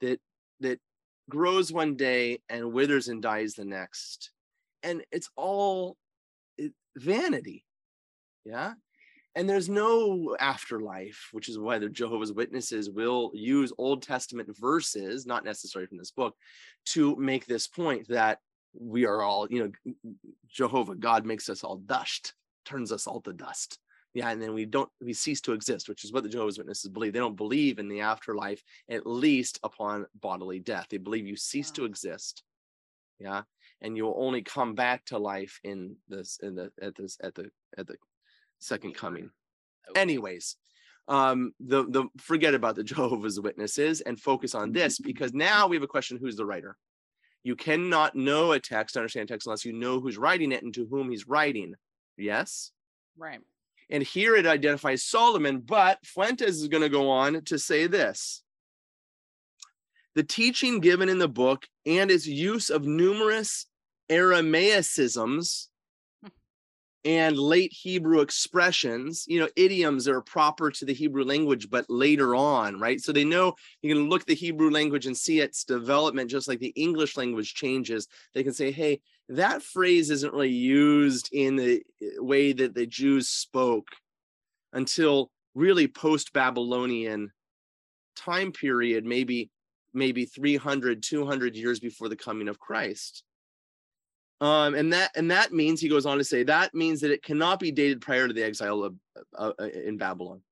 that 0.00 0.20
that 0.60 0.80
grows 1.28 1.72
one 1.72 1.94
day 1.94 2.38
and 2.48 2.72
withers 2.72 3.08
and 3.08 3.22
dies 3.22 3.54
the 3.54 3.64
next. 3.64 4.30
And 4.82 5.02
it's 5.12 5.28
all 5.36 5.96
it, 6.56 6.72
vanity. 6.96 7.64
Yeah 8.44 8.74
and 9.34 9.48
there's 9.48 9.68
no 9.68 10.36
afterlife 10.40 11.28
which 11.32 11.48
is 11.48 11.58
why 11.58 11.78
the 11.78 11.88
jehovah's 11.88 12.32
witnesses 12.32 12.90
will 12.90 13.30
use 13.34 13.72
old 13.78 14.02
testament 14.02 14.48
verses 14.58 15.26
not 15.26 15.44
necessarily 15.44 15.86
from 15.86 15.98
this 15.98 16.10
book 16.10 16.34
to 16.84 17.14
make 17.16 17.46
this 17.46 17.68
point 17.68 18.06
that 18.08 18.38
we 18.74 19.06
are 19.06 19.22
all 19.22 19.46
you 19.50 19.72
know 19.84 19.94
jehovah 20.48 20.94
god 20.94 21.24
makes 21.24 21.48
us 21.48 21.64
all 21.64 21.76
dust 21.76 22.34
turns 22.68 22.92
us 22.92 23.06
all 23.06 23.20
to 23.22 23.32
dust. 23.32 23.78
Yeah 24.14 24.30
and 24.30 24.40
then 24.40 24.54
we 24.54 24.64
don't 24.64 24.90
we 25.00 25.12
cease 25.12 25.40
to 25.42 25.52
exist 25.52 25.88
which 25.88 26.04
is 26.04 26.12
what 26.12 26.22
the 26.22 26.28
jehovah's 26.28 26.58
witnesses 26.58 26.90
believe. 26.90 27.12
They 27.12 27.18
don't 27.18 27.36
believe 27.36 27.78
in 27.78 27.88
the 27.88 28.00
afterlife 28.00 28.62
at 28.90 29.06
least 29.06 29.58
upon 29.62 30.06
bodily 30.20 30.58
death. 30.58 30.86
They 30.90 30.98
believe 30.98 31.26
you 31.26 31.36
cease 31.36 31.70
to 31.72 31.84
exist. 31.84 32.42
Yeah 33.18 33.42
and 33.80 33.96
you'll 33.96 34.16
only 34.18 34.42
come 34.42 34.74
back 34.74 35.04
to 35.06 35.18
life 35.18 35.60
in 35.62 35.94
this 36.08 36.38
in 36.42 36.54
the 36.56 36.70
at 36.82 36.96
this 36.96 37.16
at 37.22 37.34
the 37.34 37.50
at 37.76 37.86
the 37.86 37.94
second 38.58 38.94
coming 38.94 39.30
Okay. 39.90 40.00
anyways 40.02 40.56
um 41.08 41.52
the 41.60 41.84
the 41.84 42.04
forget 42.18 42.54
about 42.54 42.76
the 42.76 42.84
jehovah's 42.92 43.40
witnesses 43.40 44.00
and 44.02 44.20
focus 44.20 44.54
on 44.54 44.72
this 44.72 44.98
because 45.10 45.32
now 45.32 45.66
we 45.66 45.76
have 45.76 45.82
a 45.82 45.86
question 45.88 46.18
who's 46.20 46.36
the 46.36 46.44
writer 46.46 46.76
you 47.44 47.56
cannot 47.56 48.14
know 48.14 48.52
a 48.52 48.60
text 48.60 48.96
understand 48.96 49.30
a 49.30 49.32
text 49.32 49.46
unless 49.46 49.64
you 49.64 49.72
know 49.72 50.00
who's 50.00 50.18
writing 50.18 50.52
it 50.52 50.62
and 50.62 50.74
to 50.74 50.86
whom 50.86 51.10
he's 51.10 51.26
writing 51.26 51.74
yes 52.16 52.72
Right. 53.16 53.40
and 53.90 54.02
here 54.02 54.36
it 54.36 54.46
identifies 54.46 55.02
Solomon, 55.02 55.58
but 55.60 55.98
Fuentes 56.04 56.56
is 56.60 56.68
going 56.68 56.82
to 56.84 56.88
go 56.88 57.10
on 57.10 57.42
to 57.46 57.58
say 57.58 57.88
this. 57.88 58.42
The 60.14 60.22
teaching 60.22 60.78
given 60.78 61.08
in 61.08 61.18
the 61.18 61.28
book 61.28 61.66
and 61.84 62.08
its 62.10 62.24
use 62.26 62.70
of 62.70 62.84
numerous 62.84 63.66
Aramaicisms 64.10 65.66
and 67.04 67.38
late 67.38 67.72
Hebrew 67.72 68.20
expressions, 68.20 69.24
you 69.28 69.38
know, 69.38 69.48
idioms 69.56 70.04
that 70.04 70.14
are 70.14 70.20
proper 70.20 70.70
to 70.70 70.84
the 70.84 70.92
Hebrew 70.92 71.24
language, 71.24 71.70
but 71.70 71.88
later 71.88 72.34
on, 72.34 72.80
right? 72.80 73.00
So 73.00 73.12
they 73.12 73.24
know 73.24 73.54
you 73.82 73.94
can 73.94 74.08
look 74.08 74.22
at 74.22 74.26
the 74.26 74.34
Hebrew 74.34 74.70
language 74.70 75.06
and 75.06 75.16
see 75.16 75.40
its 75.40 75.64
development, 75.64 76.30
just 76.30 76.48
like 76.48 76.58
the 76.58 76.72
English 76.74 77.16
language 77.16 77.54
changes. 77.54 78.08
They 78.34 78.42
can 78.42 78.52
say, 78.52 78.72
hey, 78.72 79.00
that 79.28 79.62
phrase 79.62 80.10
isn't 80.10 80.32
really 80.32 80.50
used 80.50 81.30
in 81.32 81.56
the 81.56 81.82
eh, 82.02 82.06
way 82.18 82.52
that 82.52 82.74
the 82.74 82.86
Jews 82.86 83.28
spoke 83.28 83.88
until 84.72 85.30
really 85.54 85.86
post 85.86 86.32
Babylonian 86.32 87.30
time 88.16 88.52
period, 88.52 89.04
maybe 89.04 89.50
maybe 89.94 90.26
300 90.26 91.02
200 91.02 91.56
years 91.56 91.80
before 91.80 92.08
the 92.08 92.16
coming 92.16 92.48
of 92.48 92.58
Christ. 92.58 93.22
Um, 94.40 94.74
and 94.74 94.92
that 94.92 95.10
and 95.16 95.30
that 95.30 95.52
means 95.52 95.80
he 95.80 95.88
goes 95.88 96.06
on 96.06 96.18
to 96.18 96.24
say 96.24 96.44
that 96.44 96.74
means 96.74 97.00
that 97.00 97.10
it 97.10 97.22
cannot 97.22 97.58
be 97.58 97.72
dated 97.72 98.00
prior 98.00 98.28
to 98.28 98.34
the 98.34 98.44
exile 98.44 98.84
of, 98.84 98.94
uh, 99.36 99.52
uh, 99.58 99.64
in 99.64 99.96
Babylon. 99.96 100.42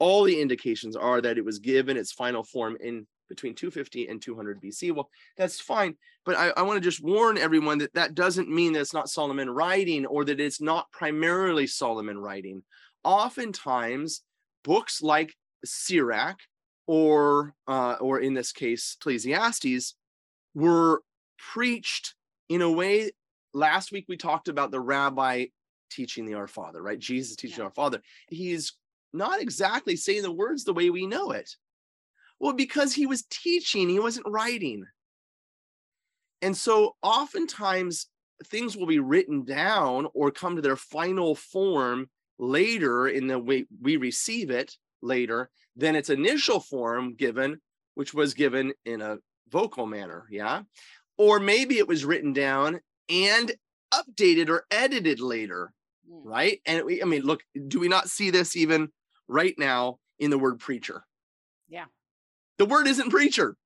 All 0.00 0.24
the 0.24 0.40
indications 0.40 0.96
are 0.96 1.20
that 1.20 1.38
it 1.38 1.44
was 1.44 1.58
given 1.58 1.96
its 1.96 2.12
final 2.12 2.42
form 2.42 2.76
in 2.80 3.06
between 3.28 3.54
250 3.54 4.08
and 4.08 4.22
200 4.22 4.60
BC. 4.60 4.92
Well, 4.92 5.10
that's 5.36 5.60
fine, 5.60 5.96
but 6.24 6.36
I, 6.36 6.48
I 6.56 6.62
want 6.62 6.78
to 6.78 6.88
just 6.88 7.02
warn 7.02 7.38
everyone 7.38 7.78
that 7.78 7.94
that 7.94 8.14
doesn't 8.14 8.48
mean 8.48 8.72
that 8.72 8.80
it's 8.80 8.94
not 8.94 9.10
Solomon 9.10 9.50
writing 9.50 10.06
or 10.06 10.24
that 10.24 10.40
it's 10.40 10.60
not 10.60 10.90
primarily 10.90 11.66
Solomon 11.66 12.18
writing. 12.18 12.62
Oftentimes, 13.04 14.22
books 14.64 15.00
like 15.00 15.34
Sirach 15.64 16.38
or 16.88 17.54
uh, 17.68 17.96
or 18.00 18.18
in 18.18 18.34
this 18.34 18.50
case 18.50 18.96
Ecclesiastes 19.00 19.94
were 20.54 21.02
preached 21.38 22.14
in 22.48 22.62
a 22.62 22.70
way 22.70 23.12
last 23.54 23.92
week 23.92 24.06
we 24.08 24.16
talked 24.16 24.48
about 24.48 24.70
the 24.70 24.80
rabbi 24.80 25.46
teaching 25.90 26.26
the 26.26 26.34
Our 26.34 26.48
Father, 26.48 26.82
right? 26.82 26.98
Jesus 26.98 27.36
teaching 27.36 27.58
Yeah. 27.58 27.64
Our 27.64 27.70
Father. 27.70 28.02
He's 28.28 28.74
not 29.12 29.40
exactly 29.40 29.96
saying 29.96 30.22
the 30.22 30.32
words 30.32 30.64
the 30.64 30.74
way 30.74 30.90
we 30.90 31.06
know 31.06 31.30
it. 31.30 31.56
Well, 32.40 32.52
because 32.52 32.94
he 32.94 33.06
was 33.06 33.24
teaching, 33.30 33.88
he 33.88 33.98
wasn't 33.98 34.28
writing. 34.28 34.84
And 36.42 36.56
so 36.56 36.96
oftentimes 37.02 38.06
things 38.46 38.76
will 38.76 38.86
be 38.86 39.00
written 39.00 39.44
down 39.44 40.06
or 40.14 40.30
come 40.30 40.56
to 40.56 40.62
their 40.62 40.76
final 40.76 41.34
form 41.34 42.08
later 42.38 43.08
in 43.08 43.26
the 43.26 43.38
way 43.38 43.66
we 43.80 43.96
receive 43.96 44.50
it 44.50 44.76
later 45.02 45.50
than 45.74 45.96
its 45.96 46.10
initial 46.10 46.60
form 46.60 47.14
given, 47.14 47.60
which 47.94 48.14
was 48.14 48.34
given 48.34 48.72
in 48.84 49.00
a 49.00 49.18
vocal 49.48 49.86
manner. 49.86 50.26
Yeah. 50.30 50.62
Or 51.16 51.40
maybe 51.40 51.78
it 51.78 51.88
was 51.88 52.04
written 52.04 52.32
down 52.32 52.80
and 53.08 53.52
updated 53.92 54.48
or 54.48 54.66
edited 54.70 55.20
later, 55.20 55.72
Mm. 56.10 56.20
right? 56.24 56.60
And 56.66 56.84
we, 56.84 57.02
I 57.02 57.04
mean, 57.04 57.22
look, 57.22 57.42
do 57.68 57.78
we 57.80 57.88
not 57.88 58.08
see 58.08 58.30
this 58.30 58.56
even 58.56 58.90
right 59.28 59.54
now 59.58 59.98
in 60.18 60.30
the 60.30 60.38
word 60.38 60.58
preacher? 60.58 61.04
Yeah. 61.68 61.84
The 62.56 62.64
word 62.66 62.86
isn't 62.86 63.10
preacher, 63.10 63.56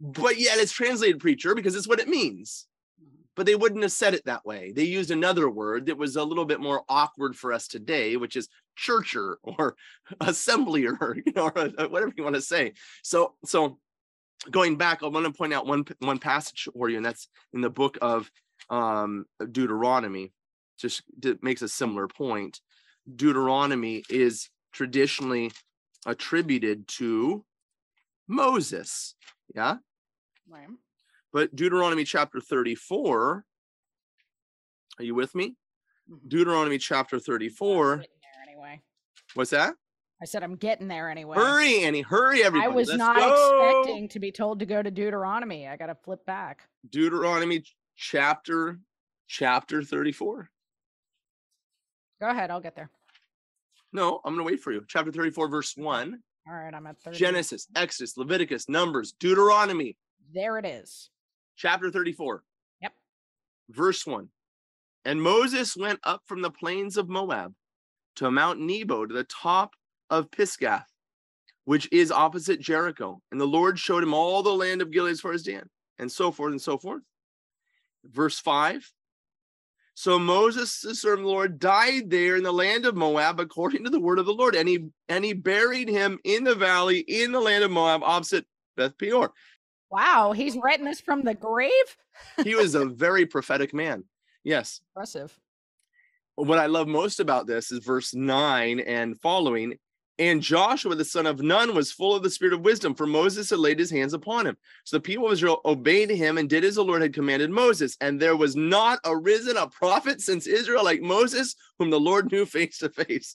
but 0.00 0.38
yet 0.38 0.58
it's 0.58 0.72
translated 0.72 1.20
preacher 1.20 1.54
because 1.54 1.74
it's 1.74 1.88
what 1.88 2.00
it 2.00 2.08
means. 2.08 2.66
Mhm. 3.02 3.24
But 3.34 3.46
they 3.46 3.54
wouldn't 3.54 3.82
have 3.82 3.92
said 3.92 4.14
it 4.14 4.24
that 4.26 4.44
way. 4.44 4.72
They 4.72 4.84
used 4.84 5.10
another 5.10 5.48
word 5.48 5.86
that 5.86 5.96
was 5.96 6.16
a 6.16 6.24
little 6.24 6.44
bit 6.44 6.60
more 6.60 6.84
awkward 6.88 7.36
for 7.36 7.52
us 7.52 7.66
today, 7.66 8.16
which 8.16 8.36
is 8.36 8.48
churcher 8.76 9.38
or 9.42 9.76
assemblier, 10.20 11.16
you 11.26 11.32
know, 11.34 11.46
or 11.46 11.58
uh, 11.58 11.88
whatever 11.88 12.12
you 12.16 12.24
want 12.24 12.36
to 12.36 12.42
say. 12.42 12.74
So, 13.02 13.36
so 13.44 13.78
going 14.50 14.76
back, 14.76 15.02
I 15.02 15.06
want 15.06 15.26
to 15.26 15.32
point 15.32 15.52
out 15.52 15.66
one 15.66 15.84
one 16.00 16.18
passage 16.18 16.68
for 16.72 16.88
you, 16.88 16.96
and 16.96 17.06
that's 17.06 17.28
in 17.52 17.60
the 17.60 17.70
book 17.70 17.98
of 18.02 18.30
um, 18.70 19.26
Deuteronomy. 19.50 20.32
Just 20.78 21.02
makes 21.42 21.62
a 21.62 21.68
similar 21.68 22.08
point. 22.08 22.60
Deuteronomy 23.16 24.02
is 24.08 24.48
traditionally 24.72 25.52
attributed 26.06 26.88
to 26.88 27.44
Moses. 28.26 29.14
Yeah. 29.54 29.76
Right. 30.48 30.68
But 31.32 31.54
Deuteronomy 31.54 32.04
chapter 32.04 32.40
34, 32.40 33.44
are 34.98 35.04
you 35.04 35.14
with 35.14 35.34
me? 35.34 35.56
Mhm. 36.10 36.28
Deuteronomy 36.28 36.78
chapter 36.78 37.18
34, 37.18 38.04
anyway. 38.46 38.80
what's 39.34 39.50
that? 39.50 39.74
I 40.22 40.24
said 40.24 40.44
I'm 40.44 40.54
getting 40.54 40.86
there 40.86 41.10
anyway. 41.10 41.36
Hurry, 41.36 41.82
Annie, 41.82 42.00
hurry, 42.00 42.44
everybody. 42.44 42.70
I 42.72 42.74
was 42.74 42.86
let's 42.86 42.98
not 42.98 43.16
go. 43.16 43.80
expecting 43.80 44.08
to 44.10 44.20
be 44.20 44.30
told 44.30 44.60
to 44.60 44.66
go 44.66 44.80
to 44.80 44.88
Deuteronomy. 44.88 45.66
I 45.66 45.76
got 45.76 45.86
to 45.86 45.96
flip 45.96 46.24
back. 46.24 46.68
Deuteronomy 46.88 47.64
chapter 47.96 48.78
chapter 49.26 49.82
34. 49.82 50.48
Go 52.20 52.28
ahead. 52.28 52.52
I'll 52.52 52.60
get 52.60 52.76
there. 52.76 52.88
No, 53.92 54.20
I'm 54.24 54.36
going 54.36 54.46
to 54.46 54.50
wait 54.52 54.60
for 54.60 54.70
you. 54.70 54.84
Chapter 54.86 55.10
34, 55.10 55.48
verse 55.48 55.76
1. 55.76 56.16
All 56.46 56.54
right. 56.54 56.72
I'm 56.72 56.86
at 56.86 57.00
30. 57.00 57.18
Genesis, 57.18 57.66
Exodus, 57.74 58.16
Leviticus, 58.16 58.68
Numbers, 58.68 59.14
Deuteronomy, 59.18 59.96
There 60.32 60.56
it 60.56 60.64
is. 60.64 61.10
chapter 61.56 61.90
34. 61.90 62.44
Yep. 62.80 62.92
Verse 63.70 64.06
1. 64.06 64.28
And 65.04 65.20
Moses 65.20 65.76
went 65.76 65.98
up 66.04 66.22
from 66.26 66.42
the 66.42 66.50
plains 66.50 66.96
of 66.96 67.08
Moab 67.08 67.54
to 68.16 68.30
Mount 68.30 68.60
Nebo 68.60 69.04
to 69.04 69.12
the 69.12 69.24
top 69.24 69.72
of 70.12 70.30
Pisgah, 70.30 70.86
which 71.64 71.88
is 71.90 72.12
opposite 72.12 72.60
Jericho. 72.60 73.20
And 73.32 73.40
the 73.40 73.46
Lord 73.46 73.78
showed 73.78 74.02
him 74.02 74.14
all 74.14 74.42
the 74.42 74.50
land 74.50 74.82
of 74.82 74.90
Gilead 74.90 75.12
as 75.12 75.20
far 75.20 75.32
as 75.32 75.42
Dan, 75.42 75.68
and 75.98 76.12
so 76.12 76.30
forth 76.30 76.52
and 76.52 76.60
so 76.60 76.78
forth. 76.78 77.02
Verse 78.04 78.38
5. 78.38 78.92
So 79.94 80.18
Moses, 80.18 80.80
the 80.80 80.94
servant 80.94 81.20
of 81.20 81.26
the 81.26 81.32
Lord, 81.32 81.58
died 81.58 82.10
there 82.10 82.36
in 82.36 82.42
the 82.42 82.52
land 82.52 82.86
of 82.86 82.94
Moab 82.94 83.40
according 83.40 83.84
to 83.84 83.90
the 83.90 84.00
word 84.00 84.18
of 84.18 84.26
the 84.26 84.32
Lord. 84.32 84.54
And 84.54 84.68
he 84.68 84.88
and 85.08 85.24
he 85.24 85.32
buried 85.32 85.88
him 85.88 86.18
in 86.24 86.44
the 86.44 86.54
valley 86.54 87.00
in 87.00 87.32
the 87.32 87.40
land 87.40 87.64
of 87.64 87.70
Moab 87.70 88.02
opposite 88.02 88.46
Beth 88.76 88.96
Peor. 88.96 89.32
Wow. 89.90 90.32
He's 90.32 90.56
writing 90.56 90.86
this 90.86 91.00
from 91.00 91.22
the 91.22 91.34
grave. 91.34 91.70
He 92.42 92.54
was 92.54 92.74
a 92.74 92.86
very 92.86 93.26
prophetic 93.26 93.74
man. 93.74 94.04
Yes. 94.44 94.80
Impressive. 94.94 95.38
what 96.36 96.58
I 96.58 96.66
love 96.66 96.88
most 96.88 97.20
about 97.20 97.46
this 97.46 97.70
is 97.70 97.84
verse 97.84 98.14
9 98.14 98.80
and 98.80 99.20
following. 99.20 99.78
And 100.22 100.40
Joshua, 100.40 100.94
the 100.94 101.04
son 101.04 101.26
of 101.26 101.42
Nun, 101.42 101.74
was 101.74 101.90
full 101.90 102.14
of 102.14 102.22
the 102.22 102.30
spirit 102.30 102.54
of 102.54 102.60
wisdom, 102.60 102.94
for 102.94 103.08
Moses 103.08 103.50
had 103.50 103.58
laid 103.58 103.80
his 103.80 103.90
hands 103.90 104.12
upon 104.14 104.46
him. 104.46 104.56
So 104.84 104.96
the 104.96 105.00
people 105.00 105.26
of 105.26 105.32
Israel 105.32 105.60
obeyed 105.64 106.10
him 106.10 106.38
and 106.38 106.48
did 106.48 106.62
as 106.62 106.76
the 106.76 106.84
Lord 106.84 107.02
had 107.02 107.12
commanded 107.12 107.50
Moses. 107.50 107.96
And 108.00 108.20
there 108.20 108.36
was 108.36 108.54
not 108.54 109.00
arisen 109.04 109.56
a 109.56 109.66
prophet 109.66 110.20
since 110.20 110.46
Israel 110.46 110.84
like 110.84 111.02
Moses, 111.02 111.56
whom 111.80 111.90
the 111.90 111.98
Lord 111.98 112.30
knew 112.30 112.46
face 112.56 112.78
to 112.78 112.88
face. 112.90 113.34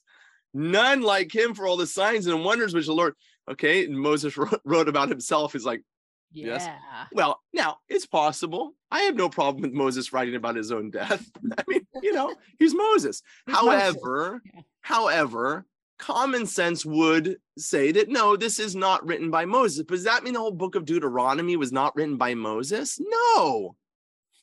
None 0.54 1.02
like 1.02 1.36
him 1.36 1.54
for 1.54 1.67
all 1.67 1.76
the 1.76 1.86
signs 1.86 2.26
and 2.26 2.45
wonders 2.45 2.73
which 2.73 2.86
the 2.86 2.93
Lord. 2.93 3.15
Okay, 3.52 3.84
and 3.84 4.00
Moses 4.00 4.38
wrote, 4.63 4.88
about 4.88 5.10
himself. 5.10 5.52
He's 5.52 5.65
like, 5.65 5.84
Yeah. 6.32 6.47
Yes. 6.54 6.69
well, 7.12 7.41
now 7.52 7.80
it's 7.89 8.06
possible. 8.06 8.76
I 8.89 9.02
have 9.02 9.15
no 9.15 9.28
problem 9.28 9.62
with 9.62 9.73
Moses 9.73 10.13
writing 10.13 10.36
about 10.36 10.56
his 10.56 10.71
own 10.71 10.89
death. 10.89 11.30
I 11.58 11.63
mean, 11.67 11.86
you 12.02 12.13
know, 12.13 12.34
he's 12.60 12.73
Moses. 12.73 13.21
He's 13.45 13.56
Moses. 13.56 13.71
however, 13.71 14.41
Yeah. 14.54 14.62
however, 14.80 15.65
common 15.97 16.45
sense 16.45 16.86
would 16.86 17.38
say 17.57 17.91
that 17.91 18.10
no, 18.10 18.36
this 18.36 18.60
is 18.60 18.75
not 18.75 19.05
written 19.05 19.29
by 19.31 19.45
Moses. 19.45 19.83
But 19.88 19.95
does 19.95 20.03
that 20.03 20.23
mean 20.23 20.33
the 20.33 20.39
whole 20.39 20.51
book 20.51 20.75
of 20.75 20.86
Deuteronomy 20.86 21.55
was 21.55 21.71
not 21.71 21.95
written 21.95 22.17
by 22.17 22.33
Moses? 22.36 22.99
No. 22.99 23.75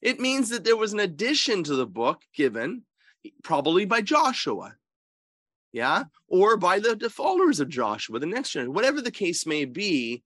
It 0.02 0.20
means 0.20 0.50
that 0.50 0.64
there 0.64 0.76
was 0.76 0.92
an 0.92 1.00
addition 1.00 1.64
to 1.64 1.76
the 1.76 1.86
book 1.86 2.22
given, 2.34 2.82
probably 3.42 3.84
by 3.84 4.02
Joshua. 4.02 4.74
Yeah, 5.72 6.04
or 6.28 6.56
by 6.56 6.78
the, 6.78 6.94
the 6.94 7.10
followers 7.10 7.58
of 7.58 7.68
Joshua, 7.68 8.20
the 8.20 8.26
next 8.26 8.50
generation, 8.50 8.74
whatever 8.74 9.00
the 9.00 9.10
case 9.10 9.44
may 9.44 9.64
be, 9.64 10.22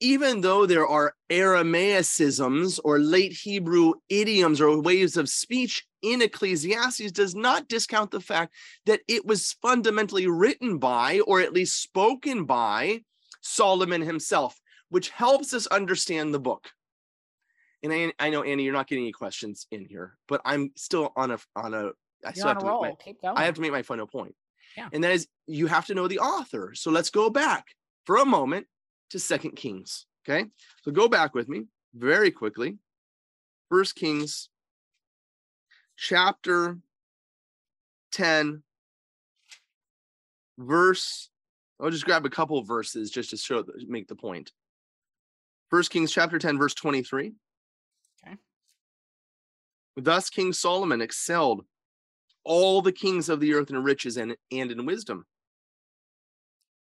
even 0.00 0.40
though 0.40 0.66
there 0.66 0.86
are 0.86 1.14
Aramaicisms 1.30 2.80
or 2.82 2.98
late 2.98 3.32
Hebrew 3.32 3.94
idioms 4.08 4.60
or 4.60 4.80
ways 4.80 5.16
of 5.16 5.28
speech 5.28 5.86
in 6.02 6.22
Ecclesiastes, 6.22 7.12
does 7.12 7.34
not 7.34 7.68
discount 7.68 8.10
the 8.10 8.20
fact 8.20 8.54
that 8.86 9.00
it 9.06 9.24
was 9.24 9.56
fundamentally 9.62 10.26
written 10.26 10.78
by, 10.78 11.20
or 11.20 11.40
at 11.40 11.52
least 11.52 11.80
spoken 11.80 12.44
by, 12.44 13.02
Solomon 13.42 14.02
himself, 14.02 14.60
which 14.88 15.10
helps 15.10 15.54
us 15.54 15.66
understand 15.68 16.34
the 16.34 16.40
book. 16.40 16.68
And 17.82 17.92
I, 17.92 18.12
I 18.18 18.30
know 18.30 18.42
Annie, 18.42 18.64
you're 18.64 18.74
not 18.74 18.88
getting 18.88 19.04
any 19.04 19.12
questions 19.12 19.66
in 19.70 19.84
here, 19.84 20.18
but 20.28 20.40
I'm 20.44 20.72
still 20.76 21.12
on 21.16 21.30
a 21.30 21.38
on 21.56 21.72
a. 21.72 21.90
I 22.24 22.32
still 22.32 22.48
on 22.48 22.56
have 22.56 22.58
to 22.58 22.64
make 22.64 22.74
my- 22.74 22.86
roll. 22.88 22.96
Keep 22.96 23.22
going. 23.22 23.38
I 23.38 23.44
have 23.44 23.54
to 23.54 23.60
make 23.60 23.72
my 23.72 23.82
final 23.82 24.06
point. 24.06 24.34
Yeah. 24.76 24.88
And 24.92 25.02
that 25.02 25.12
is 25.12 25.26
you 25.46 25.66
have 25.68 25.86
to 25.86 25.94
know 25.94 26.06
the 26.06 26.18
author. 26.18 26.72
So 26.74 26.90
let's 26.90 27.10
go 27.10 27.30
back 27.30 27.66
for 28.04 28.16
a 28.16 28.24
moment 28.26 28.66
to 29.10 29.18
Second 29.18 29.52
Kings. 29.52 30.06
Okay. 30.28 30.46
So 30.82 30.92
go 30.92 31.08
back 31.08 31.34
with 31.34 31.48
me 31.48 31.66
very 31.94 32.30
quickly. 32.30 32.78
First 33.68 33.94
Kings 33.94 34.48
chapter 35.96 36.78
10, 38.12 38.62
verse. 40.58 41.30
I'll 41.80 41.90
just 41.90 42.04
grab 42.04 42.26
a 42.26 42.30
couple 42.30 42.58
of 42.58 42.66
verses 42.66 43.10
just 43.10 43.30
to 43.30 43.36
show 43.36 43.64
make 43.86 44.08
the 44.08 44.14
point. 44.14 44.52
First 45.70 45.90
Kings 45.90 46.12
chapter 46.12 46.38
10, 46.38 46.58
verse 46.58 46.74
23. 46.74 47.32
Okay. 48.26 48.36
Thus 49.96 50.30
King 50.30 50.52
Solomon 50.52 51.00
excelled 51.00 51.64
all 52.44 52.82
the 52.82 52.92
kings 52.92 53.28
of 53.28 53.40
the 53.40 53.54
earth 53.54 53.70
in 53.70 53.82
riches 53.82 54.16
and, 54.16 54.36
and 54.50 54.70
in 54.70 54.84
wisdom. 54.86 55.24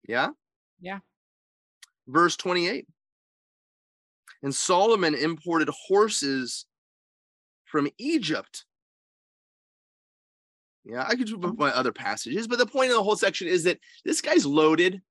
Yeah? 0.08 0.30
Yeah. 0.80 1.00
Verse 2.08 2.36
28. 2.38 2.88
And 4.44 4.54
Solomon 4.54 5.16
imported 5.16 5.70
horses 5.88 6.66
from 7.66 7.90
Egypt. 7.98 8.66
Yeah, 10.86 11.06
I 11.06 11.16
could 11.16 11.30
put 11.42 11.60
my 11.60 11.70
other 11.72 11.92
passages, 11.92 12.48
but 12.48 12.60
the 12.60 12.66
point 12.66 12.92
of 12.92 12.98
the 12.98 13.04
whole 13.04 13.18
section 13.18 13.48
is 13.48 13.64
that 13.66 13.80
this 14.06 14.22
guy's 14.22 14.46
loaded. 14.46 15.02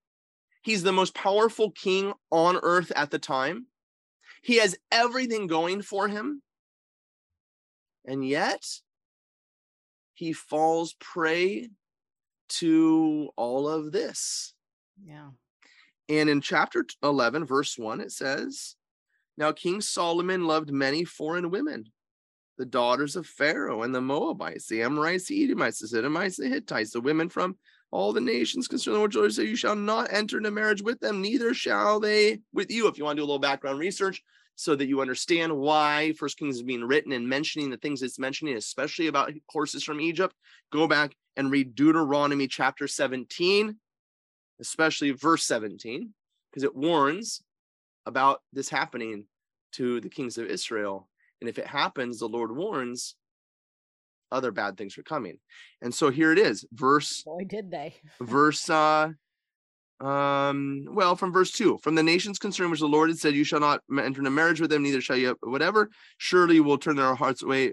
He's 0.62 0.82
the 0.82 0.92
most 0.92 1.14
powerful 1.14 1.70
king 1.72 2.14
on 2.30 2.58
earth 2.62 2.90
at 2.96 3.10
the 3.10 3.18
time. 3.18 3.66
He 4.42 4.56
has 4.56 4.76
everything 4.90 5.48
going 5.48 5.82
for 5.82 6.08
him. 6.08 6.40
And 8.06 8.26
yet, 8.26 8.64
he 10.14 10.32
falls 10.32 10.94
prey 10.98 11.68
to 12.48 13.30
all 13.36 13.68
of 13.68 13.92
this. 13.92 14.54
Yeah. 15.04 15.30
And 16.08 16.28
in 16.28 16.40
chapter 16.40 16.84
11, 17.02 17.44
verse 17.44 17.76
1, 17.76 18.00
it 18.00 18.12
says, 18.12 18.76
Now 19.36 19.52
King 19.52 19.80
Solomon 19.80 20.46
loved 20.46 20.70
many 20.70 21.04
foreign 21.04 21.50
women, 21.50 21.86
the 22.58 22.66
daughters 22.66 23.16
of 23.16 23.26
Pharaoh 23.26 23.82
and 23.82 23.94
the 23.94 24.00
Moabites, 24.00 24.68
the 24.68 24.82
Amorites, 24.82 25.26
the 25.26 25.44
Edomites, 25.44 25.80
the 25.80 25.88
Sidonites, 25.88 26.36
the 26.36 26.48
Hittites, 26.48 26.92
the 26.92 27.00
women 27.00 27.28
from 27.28 27.56
all 27.90 28.12
the 28.12 28.20
nations 28.20 28.68
concerning 28.68 29.00
the 29.02 29.18
Lord 29.18 29.32
say, 29.32 29.44
You 29.44 29.56
shall 29.56 29.76
not 29.76 30.12
enter 30.12 30.38
into 30.38 30.50
marriage 30.50 30.82
with 30.82 31.00
them, 31.00 31.22
neither 31.22 31.54
shall 31.54 32.00
they 32.00 32.40
with 32.52 32.70
you. 32.70 32.88
If 32.88 32.98
you 32.98 33.04
want 33.04 33.16
to 33.16 33.20
do 33.20 33.24
a 33.24 33.26
little 33.26 33.38
background 33.38 33.78
research, 33.78 34.22
so 34.56 34.74
that 34.74 34.88
you 34.88 35.02
understand 35.02 35.54
why 35.54 36.14
First 36.18 36.38
Kings 36.38 36.56
is 36.56 36.62
being 36.62 36.82
written 36.82 37.12
and 37.12 37.28
mentioning 37.28 37.70
the 37.70 37.76
things 37.76 38.02
it's 38.02 38.18
mentioning, 38.18 38.56
especially 38.56 39.06
about 39.06 39.32
horses 39.50 39.84
from 39.84 40.00
Egypt, 40.00 40.34
go 40.72 40.86
back 40.86 41.14
and 41.36 41.50
read 41.50 41.74
Deuteronomy 41.74 42.48
chapter 42.48 42.88
17, 42.88 43.76
especially 44.60 45.10
verse 45.10 45.44
17, 45.44 46.12
because 46.50 46.62
it 46.62 46.74
warns 46.74 47.42
about 48.06 48.42
this 48.52 48.68
happening 48.68 49.26
to 49.72 50.00
the 50.00 50.08
kings 50.08 50.38
of 50.38 50.46
Israel. 50.46 51.08
And 51.40 51.50
if 51.50 51.58
it 51.58 51.66
happens, 51.66 52.18
the 52.18 52.28
Lord 52.28 52.54
warns 52.54 53.16
other 54.32 54.50
bad 54.50 54.76
things 54.76 54.96
are 54.98 55.02
coming. 55.02 55.38
And 55.82 55.94
so 55.94 56.10
here 56.10 56.32
it 56.32 56.38
is, 56.38 56.64
verse 56.72 57.22
Boy, 57.22 57.44
did 57.46 57.70
they. 57.70 57.94
verse 58.20 58.68
uh 58.68 59.10
um 60.00 60.84
well 60.90 61.16
from 61.16 61.32
verse 61.32 61.50
2 61.52 61.78
from 61.78 61.94
the 61.94 62.02
nations 62.02 62.38
concerned 62.38 62.70
which 62.70 62.80
the 62.80 62.86
lord 62.86 63.08
had 63.08 63.18
said 63.18 63.34
you 63.34 63.44
shall 63.44 63.60
not 63.60 63.80
enter 63.90 64.20
into 64.20 64.30
marriage 64.30 64.60
with 64.60 64.68
them 64.68 64.82
neither 64.82 65.00
shall 65.00 65.16
you 65.16 65.34
whatever. 65.42 65.88
Surely 66.18 66.60
will 66.60 66.76
turn 66.76 66.96
their 66.96 67.14
hearts 67.14 67.42
away 67.42 67.72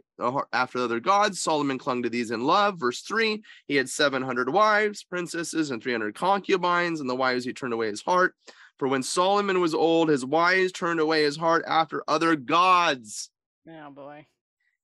after 0.54 0.80
other 0.80 1.02
gods. 1.02 1.42
Solomon 1.42 1.78
clung 1.78 2.02
to 2.04 2.10
these 2.10 2.32
in 2.32 2.40
love. 2.42 2.80
Verse 2.80 3.02
3 3.02 3.42
he 3.68 3.76
had 3.76 3.90
700 3.90 4.50
wives 4.50 5.04
princesses 5.04 5.70
and 5.72 5.84
300 5.84 6.16
concubines 6.16 7.02
and 7.02 7.10
the 7.10 7.16
wives 7.16 7.44
he 7.44 7.52
turned 7.52 7.74
away 7.74 7.88
his 7.88 8.02
heart. 8.02 8.36
For 8.80 8.88
when 8.88 9.04
solomon 9.04 9.60
was 9.60 9.74
old 9.74 10.08
his 10.08 10.26
wives 10.26 10.72
turned 10.72 11.02
away 11.02 11.24
his 11.24 11.36
heart 11.36 11.66
after 11.68 12.04
other 12.08 12.38
gods. 12.38 13.30
Oh 13.70 13.92
boy. 13.92 14.28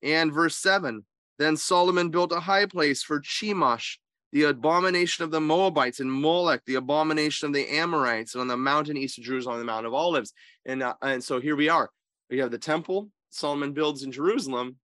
and 0.03 0.33
verse 0.33 0.57
7 0.57 1.05
Then 1.37 1.55
Solomon 1.55 2.09
built 2.09 2.33
a 2.33 2.41
high 2.41 2.65
place 2.65 3.01
for 3.01 3.21
Chemosh, 3.21 3.97
the 4.31 4.43
abomination 4.43 5.23
of 5.23 5.31
the 5.31 5.41
Moabites, 5.41 5.99
and 5.99 6.11
Molech, 6.11 6.61
the 6.65 6.75
abomination 6.75 7.47
of 7.47 7.53
the 7.53 7.67
Amorites, 7.67 8.35
and 8.35 8.41
on 8.41 8.47
the 8.47 8.57
mountain 8.57 8.97
east 8.97 9.17
of 9.17 9.23
Jerusalem, 9.23 9.53
on 9.55 9.59
the 9.59 9.65
Mount 9.65 9.85
of 9.87 9.93
Olives. 9.93 10.33
And, 10.65 10.83
uh, 10.83 10.93
and 11.01 11.23
so 11.23 11.39
here 11.39 11.55
we 11.55 11.69
are. 11.69 11.89
We 12.29 12.37
have 12.39 12.51
the 12.51 12.57
temple 12.59 13.09
Solomon 13.31 13.73
builds 13.73 14.03
in 14.03 14.11
Jerusalem, 14.11 14.77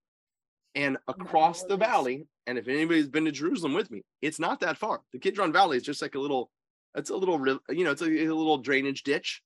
and 0.76 0.98
across 1.08 1.64
the 1.64 1.78
valley. 1.78 2.28
And 2.48 2.58
if 2.60 2.68
anybody's 2.68 3.08
been 3.08 3.26
to 3.26 3.32
Jerusalem 3.32 3.74
with 3.74 3.90
me, 3.90 4.04
it's 4.22 4.40
not 4.40 4.60
that 4.60 4.78
far. 4.78 5.02
The 5.14 5.20
Kidron 5.20 5.52
Valley 5.52 5.78
is 5.78 5.84
just 5.84 6.02
like 6.02 6.14
a 6.16 6.20
little, 6.20 6.52
it's 6.96 7.10
a 7.10 7.16
little, 7.16 7.40
you 7.70 7.84
know, 7.84 7.92
it's 7.92 8.02
a, 8.04 8.06
a 8.06 8.28
little 8.34 8.58
drainage 8.60 9.02
ditch 9.04 9.42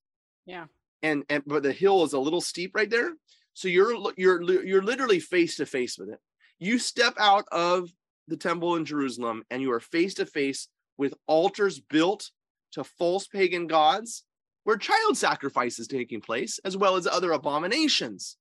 Yeah. 0.45 0.65
and 1.01 1.23
and 1.29 1.43
but 1.45 1.63
the 1.63 1.71
hill 1.71 2.03
is 2.03 2.13
a 2.13 2.19
little 2.19 2.41
steep 2.41 2.71
right 2.75 2.89
there 2.89 3.11
so 3.53 3.67
you're 3.67 3.93
you're 4.17 4.41
you're 4.63 4.81
literally 4.83 5.19
face 5.19 5.55
to 5.57 5.65
face 5.65 5.97
with 5.97 6.09
it 6.09 6.19
you 6.59 6.77
step 6.77 7.13
out 7.17 7.45
of 7.53 7.89
the 8.29 8.37
temple 8.37 8.75
in 8.75 8.85
jerusalem 8.85 9.43
and 9.49 9.61
you 9.61 9.71
are 9.71 9.79
face 9.79 10.13
to 10.13 10.25
face 10.25 10.67
with 10.97 11.13
altars 11.27 11.79
built 11.79 12.31
to 12.71 12.83
false 12.83 13.27
pagan 13.27 13.67
gods 13.67 14.23
where 14.63 14.77
child 14.77 15.17
sacrifice 15.17 15.79
is 15.79 15.87
taking 15.87 16.21
place 16.21 16.59
as 16.63 16.77
well 16.77 16.95
as 16.95 17.07
other 17.07 17.31
abominations. 17.31 18.37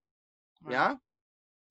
Wow. 0.63 0.71
yeah? 0.73 0.95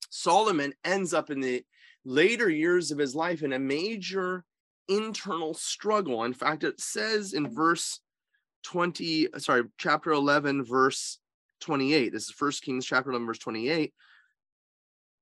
Solomon 0.10 0.73
ends 0.84 1.13
up 1.13 1.30
in 1.30 1.41
the 1.41 1.63
later 2.06 2.49
years 2.49 2.91
of 2.91 2.97
his 2.97 3.13
life 3.13 3.43
in 3.43 3.53
a 3.53 3.60
major 3.60 4.45
internal 4.88 5.53
struggle. 5.53 6.23
In 6.23 6.34
fact 6.34 6.63
it 6.63 6.80
says 6.80 7.34
in 7.34 7.53
verse 7.53 7.99
20 8.63 9.27
sorry 9.38 9.63
chapter 9.77 10.12
11 10.12 10.65
verse 10.65 11.19
28 11.62 12.12
this 12.12 12.23
is 12.23 12.32
first 12.32 12.63
kings 12.63 12.86
chapter 12.86 13.12
11 13.12 13.27
verse 13.27 13.38
28 13.38 13.93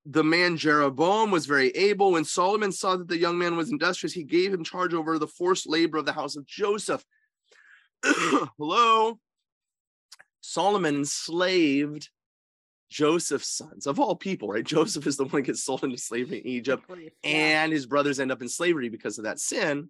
the 0.06 0.24
man 0.24 0.56
jeroboam 0.58 1.32
was 1.32 1.46
very 1.46 1.70
able 1.70 2.12
when 2.12 2.24
solomon 2.24 2.72
saw 2.72 2.96
that 2.96 3.08
the 3.08 3.18
young 3.18 3.38
man 3.38 3.58
was 3.58 3.72
industrious 3.72 4.14
he 4.14 4.24
gave 4.24 4.54
him 4.54 4.64
charge 4.64 4.94
over 4.94 5.18
the 5.18 5.28
forced 5.28 5.68
labor 5.68 5.98
of 5.98 6.06
the 6.06 6.14
house 6.14 6.36
of 6.36 6.46
joseph 6.46 7.04
hello 8.04 9.20
solomon 10.42 10.96
enslaved 10.98 12.10
joseph's 12.90 13.50
sons 13.50 13.88
of 13.88 14.00
all 14.00 14.16
people 14.16 14.48
right 14.48 14.64
joseph 14.76 15.08
is 15.08 15.18
the 15.18 15.24
one 15.24 15.42
that 15.42 15.48
gets 15.48 15.64
sold 15.64 15.84
into 15.84 15.98
slavery 15.98 16.38
in 16.40 16.48
egypt 16.48 16.88
Good 16.88 16.96
grief. 16.96 17.12
Yeah. 17.24 17.30
and 17.32 17.72
his 17.74 17.86
brothers 17.88 18.20
end 18.20 18.32
up 18.32 18.42
in 18.42 18.50
slavery 18.50 18.90
because 18.90 19.18
of 19.18 19.24
that 19.24 19.40
sin. 19.40 19.90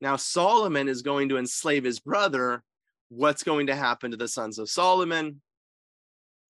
Now 0.00 0.14
Solomon 0.16 0.88
is 0.88 1.02
going 1.02 1.30
to 1.30 1.38
enslave 1.38 1.82
his 1.82 1.98
brother. 1.98 2.62
What's 3.08 3.42
going 3.42 3.66
to 3.66 3.74
happen 3.74 4.12
to 4.12 4.16
the 4.16 4.28
sons 4.28 4.58
of 4.58 4.70
Solomon? 4.70 5.40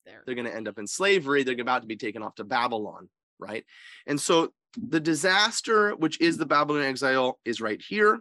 They're 0.04 0.34
going 0.34 0.46
to 0.46 0.54
end 0.54 0.68
up 0.68 0.78
in 0.78 0.86
slavery. 0.86 1.42
They're 1.42 1.60
about 1.60 1.82
to 1.82 1.88
be 1.88 1.96
taken 1.96 2.22
off 2.22 2.34
to 2.36 2.44
Babylon, 2.44 3.08
right? 3.38 3.64
And 4.06 4.20
so 4.20 4.52
the 4.76 5.00
disaster, 5.00 5.94
which 5.94 6.20
is 6.20 6.36
the 6.36 6.46
Babylonian 6.46 6.90
exile, 6.90 7.38
is 7.44 7.60
right 7.60 7.80
here. 7.80 8.20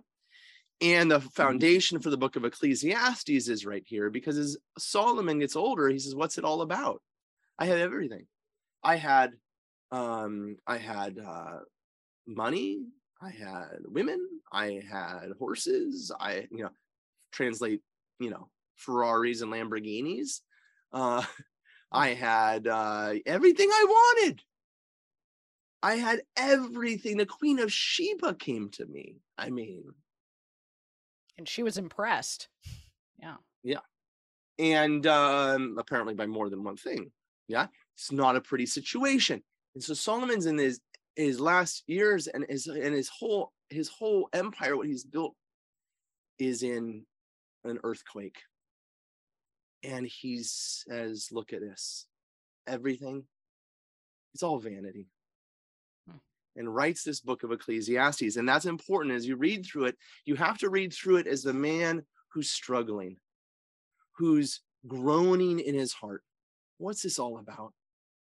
And 0.82 1.12
the 1.12 1.22
foundation 1.22 2.00
for 2.00 2.10
the 2.10 2.17
book 2.17 2.36
of 2.36 2.46
Ecclesiastes 2.46 3.48
is 3.48 3.65
right 3.65 3.84
here 3.86 4.10
because 4.10 4.38
as 4.38 4.58
Solomon 4.78 5.39
gets 5.39 5.56
older, 5.56 5.88
he 5.88 6.00
says, 6.00 6.15
What's 6.15 6.38
it 6.38 6.43
all 6.43 6.62
about? 6.62 7.02
I 7.58 7.65
had 7.65 7.80
everything. 7.80 8.26
I 8.84 8.98
had 8.98 9.34
um 9.91 10.58
I 10.67 10.78
had 10.78 11.19
uh 11.19 11.60
money, 12.28 12.84
I 13.22 13.30
had 13.30 13.78
women, 13.86 14.28
I 14.52 14.82
had 14.91 15.32
horses, 15.39 16.12
I 16.19 16.48
you 16.52 16.63
know 16.63 16.72
translate, 17.32 17.82
you 18.19 18.30
know, 18.30 18.50
Ferraris 18.76 19.41
and 19.41 19.52
Lamborghinis. 19.52 20.41
Uh 20.91 21.24
I 21.93 22.10
had 22.10 22.67
uh 22.67 23.13
everything 23.25 23.69
I 23.71 23.86
wanted. 23.88 24.41
I 25.82 25.95
had 25.95 26.21
everything. 26.38 27.17
The 27.17 27.25
Queen 27.25 27.60
of 27.60 27.71
Sheba 27.71 28.36
came 28.36 28.69
to 28.71 28.86
me. 28.86 29.17
I 29.38 29.49
mean, 29.49 29.84
And 31.38 31.47
she 31.47 31.62
was 31.62 31.77
impressed. 31.77 32.47
Yeah. 33.19 33.36
Yeah. 33.63 33.79
And 34.60 35.06
um, 35.08 35.75
apparently 35.77 36.13
by 36.13 36.25
more 36.25 36.49
than 36.49 36.63
one 36.63 36.77
thing. 36.77 37.12
Yeah, 37.47 37.67
it's 37.95 38.12
not 38.12 38.38
a 38.38 38.41
pretty 38.41 38.65
situation. 38.65 39.43
And 39.75 39.84
so 39.84 39.93
Solomon's 39.93 40.45
in 40.45 40.58
his 40.58 40.79
his 41.15 41.39
last 41.39 41.84
years 41.88 42.27
and 42.27 42.45
his 42.49 42.67
and 42.67 42.95
his 42.95 43.10
whole 43.10 43.51
his 43.69 43.89
whole 43.89 44.29
empire, 44.34 44.77
what 44.77 44.88
he's 44.88 45.03
built, 45.03 45.36
is 46.39 46.63
in 46.63 47.06
an 47.65 47.79
earthquake. 47.84 48.38
And 49.84 50.08
he 50.08 50.41
says, 50.43 51.30
"Look 51.32 51.54
at 51.54 51.62
this, 51.62 52.08
everything. 52.67 53.28
It's 54.34 54.43
all 54.43 54.60
vanity." 54.60 55.10
Hmm. 56.10 56.17
And 56.56 56.74
writes 56.74 57.04
this 57.04 57.19
book 57.19 57.43
of 57.43 57.52
Ecclesiastes, 57.52 58.38
and 58.38 58.48
that's 58.48 58.65
important. 58.65 59.15
As 59.15 59.28
you 59.28 59.36
read 59.36 59.65
through 59.65 59.86
it, 59.86 59.98
you 60.26 60.36
have 60.36 60.58
to 60.60 60.69
read 60.69 60.93
through 60.93 61.17
it 61.17 61.28
as 61.28 61.43
the 61.43 61.54
man 61.54 62.06
who's 62.30 62.50
struggling, 62.50 63.17
who's 64.17 64.62
groaning 64.88 65.60
in 65.60 65.76
his 65.76 65.93
heart. 65.93 66.24
What's 66.78 67.04
this 67.04 67.19
all 67.19 67.38
about? 67.38 67.74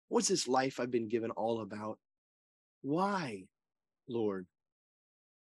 What's 0.08 0.28
this 0.28 0.46
life 0.46 0.78
I've 0.78 0.90
been 0.90 1.08
given 1.08 1.30
all 1.30 1.60
about? 1.60 1.98
Why, 2.82 3.44
Lord? 4.08 4.46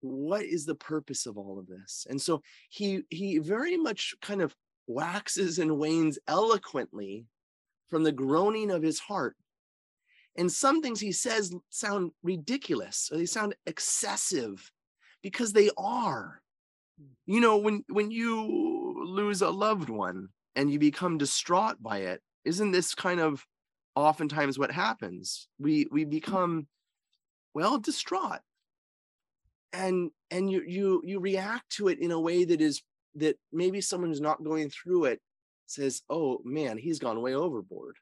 What 0.01 0.43
is 0.43 0.65
the 0.65 0.75
purpose 0.75 1.25
of 1.25 1.37
all 1.37 1.59
of 1.59 1.67
this? 1.67 2.05
And 2.09 2.21
so 2.21 2.41
he 2.69 3.03
he 3.09 3.37
very 3.37 3.77
much 3.77 4.15
kind 4.21 4.41
of 4.41 4.55
waxes 4.87 5.59
and 5.59 5.77
wanes 5.77 6.19
eloquently 6.27 7.25
from 7.89 8.03
the 8.03 8.11
groaning 8.11 8.71
of 8.71 8.83
his 8.83 8.99
heart. 8.99 9.35
And 10.37 10.51
some 10.51 10.81
things 10.81 10.99
he 10.99 11.11
says 11.11 11.53
sound 11.69 12.11
ridiculous 12.23 13.09
or 13.11 13.17
they 13.17 13.25
sound 13.25 13.55
excessive 13.65 14.71
because 15.21 15.53
they 15.53 15.69
are. 15.77 16.41
You 17.25 17.39
know, 17.41 17.57
when 17.57 17.83
when 17.89 18.11
you 18.11 19.03
lose 19.05 19.41
a 19.41 19.49
loved 19.49 19.89
one 19.89 20.29
and 20.55 20.71
you 20.71 20.79
become 20.79 21.17
distraught 21.17 21.81
by 21.81 21.99
it, 21.99 22.21
isn't 22.45 22.71
this 22.71 22.95
kind 22.95 23.19
of 23.19 23.45
oftentimes 23.95 24.57
what 24.59 24.71
happens? 24.71 25.47
We 25.59 25.87
we 25.91 26.05
become 26.05 26.67
well 27.53 27.77
distraught. 27.79 28.41
and 29.73 30.11
and 30.29 30.51
you 30.51 30.63
you 30.67 31.01
you 31.05 31.19
react 31.19 31.69
to 31.71 31.87
it 31.87 31.99
in 31.99 32.11
a 32.11 32.19
way 32.19 32.43
that 32.45 32.61
is 32.61 32.81
that 33.15 33.37
maybe 33.51 33.81
someone 33.81 34.09
who's 34.09 34.21
not 34.21 34.43
going 34.43 34.69
through 34.69 35.05
it 35.05 35.21
says 35.65 36.01
oh 36.09 36.39
man 36.43 36.77
he's 36.77 36.99
gone 36.99 37.21
way 37.21 37.33
overboard 37.33 37.95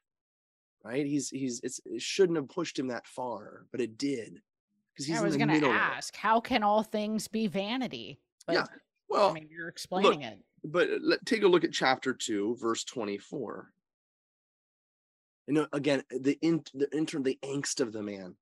right 0.84 1.06
he's 1.06 1.28
he's 1.30 1.60
it's, 1.62 1.80
it 1.84 2.02
shouldn't 2.02 2.36
have 2.36 2.48
pushed 2.48 2.78
him 2.78 2.88
that 2.88 3.06
far 3.06 3.66
but 3.72 3.80
it 3.80 3.96
did 3.98 4.40
because 4.94 5.06
he's 5.06 5.20
I 5.20 5.24
was 5.24 5.36
going 5.36 5.48
to 5.48 5.54
middle 5.54 5.70
of 5.70 5.76
it. 5.76 5.78
ask, 5.78 6.16
how 6.16 6.40
can 6.40 6.62
all 6.62 6.82
things 6.82 7.28
be 7.28 7.46
vanity? 7.46 8.18
But 8.46 8.54
Yeah, 8.54 8.64
well 9.08 9.30
I 9.30 9.32
mean, 9.34 9.48
you're 9.50 9.68
explaining 9.68 10.22
it. 10.22 10.38
but 10.64 10.90
uh, 10.90 10.98
let, 11.00 11.24
take 11.24 11.42
a 11.42 11.48
look 11.48 11.64
at 11.64 11.72
chapter 11.72 12.12
2 12.12 12.56
verse 12.60 12.84
24 12.84 13.70
you 15.46 15.54
know 15.54 15.66
again 15.72 16.02
the 16.10 16.38
in 16.42 16.62
the 16.74 16.88
inter 16.96 17.20
the 17.20 17.38
angst 17.44 17.80
of 17.80 17.92
the 17.92 18.02
man 18.02 18.36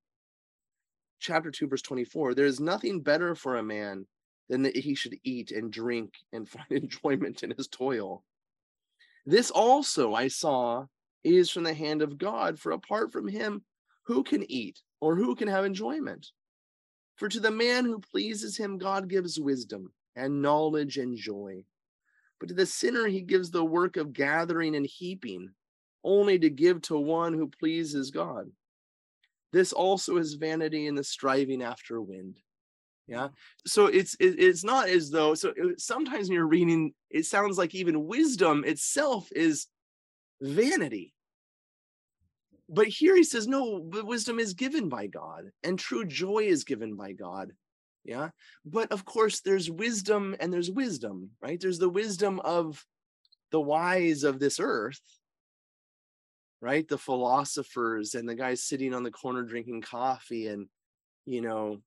chapter 1.19 1.51
2 1.51 1.67
verse 1.67 1.81
24 1.81 2.33
there 2.33 2.45
is 2.45 2.59
nothing 2.59 3.01
better 3.01 3.35
for 3.35 3.57
a 3.57 3.63
man 3.63 4.05
than 4.49 4.63
that 4.63 4.75
he 4.75 4.95
should 4.95 5.15
eat 5.23 5.51
and 5.51 5.71
drink 5.71 6.13
and 6.33 6.49
find 6.49 6.71
enjoyment 6.71 7.43
in 7.43 7.51
his 7.51 7.67
toil 7.67 8.23
this 9.25 9.51
also 9.51 10.13
i 10.13 10.27
saw 10.27 10.85
is 11.23 11.49
from 11.49 11.63
the 11.63 11.73
hand 11.73 12.01
of 12.01 12.17
god 12.17 12.59
for 12.59 12.71
apart 12.71 13.11
from 13.11 13.27
him 13.27 13.61
who 14.03 14.23
can 14.23 14.49
eat 14.49 14.79
or 15.01 15.15
who 15.15 15.35
can 15.35 15.47
have 15.47 15.65
enjoyment 15.65 16.27
for 17.15 17.27
to 17.27 17.39
the 17.39 17.51
man 17.51 17.85
who 17.85 17.99
pleases 17.99 18.57
him 18.57 18.77
god 18.77 19.09
gives 19.09 19.39
wisdom 19.39 19.91
and 20.15 20.41
knowledge 20.41 20.97
and 20.97 21.17
joy 21.17 21.63
but 22.39 22.47
to 22.47 22.55
the 22.55 22.65
sinner 22.65 23.07
he 23.07 23.21
gives 23.21 23.51
the 23.51 23.65
work 23.65 23.97
of 23.97 24.13
gathering 24.13 24.75
and 24.75 24.85
heaping, 24.85 25.51
only 26.03 26.39
to 26.39 26.49
give 26.49 26.81
to 26.83 26.97
one 26.97 27.33
who 27.33 27.49
pleases 27.49 28.11
God. 28.11 28.49
This 29.51 29.73
also 29.73 30.17
is 30.17 30.35
vanity 30.35 30.87
in 30.87 30.95
the 30.95 31.03
striving 31.03 31.61
after 31.61 32.01
wind. 32.01 32.39
Yeah. 33.09 33.29
So 33.65 33.87
it's 33.87 34.15
it's 34.19 34.63
not 34.63 34.87
as 34.87 35.09
though 35.09 35.33
so 35.33 35.53
sometimes 35.77 36.29
when 36.29 36.35
you're 36.35 36.45
reading, 36.47 36.93
it 37.09 37.25
sounds 37.25 37.57
like 37.57 37.73
even 37.73 38.05
wisdom 38.05 38.63
itself 38.65 39.27
is 39.35 39.67
vanity. 40.41 41.13
But 42.69 42.87
here 42.87 43.15
he 43.15 43.23
says, 43.23 43.47
no, 43.47 43.79
but 43.79 44.05
wisdom 44.05 44.39
is 44.39 44.53
given 44.53 44.89
by 44.89 45.07
God, 45.07 45.45
and 45.63 45.79
true 45.79 46.05
joy 46.05 46.43
is 46.43 46.63
given 46.63 46.95
by 46.95 47.13
God. 47.13 47.51
Yeah 48.05 48.29
but 48.65 48.91
of 48.91 49.05
course 49.05 49.41
there's 49.41 49.69
wisdom 49.69 50.35
and 50.39 50.51
there's 50.51 50.71
wisdom 50.71 51.31
right 51.41 51.59
there's 51.59 51.79
the 51.79 51.89
wisdom 51.89 52.39
of 52.41 52.85
the 53.51 53.59
wise 53.59 54.23
of 54.23 54.39
this 54.39 54.59
earth 54.59 55.01
right 56.61 56.87
the 56.87 56.97
philosophers 56.97 58.15
and 58.15 58.27
the 58.27 58.35
guys 58.35 58.63
sitting 58.63 58.93
on 58.93 59.03
the 59.03 59.11
corner 59.11 59.43
drinking 59.43 59.81
coffee 59.81 60.47
and 60.47 60.67
you 61.25 61.41
know 61.41 61.79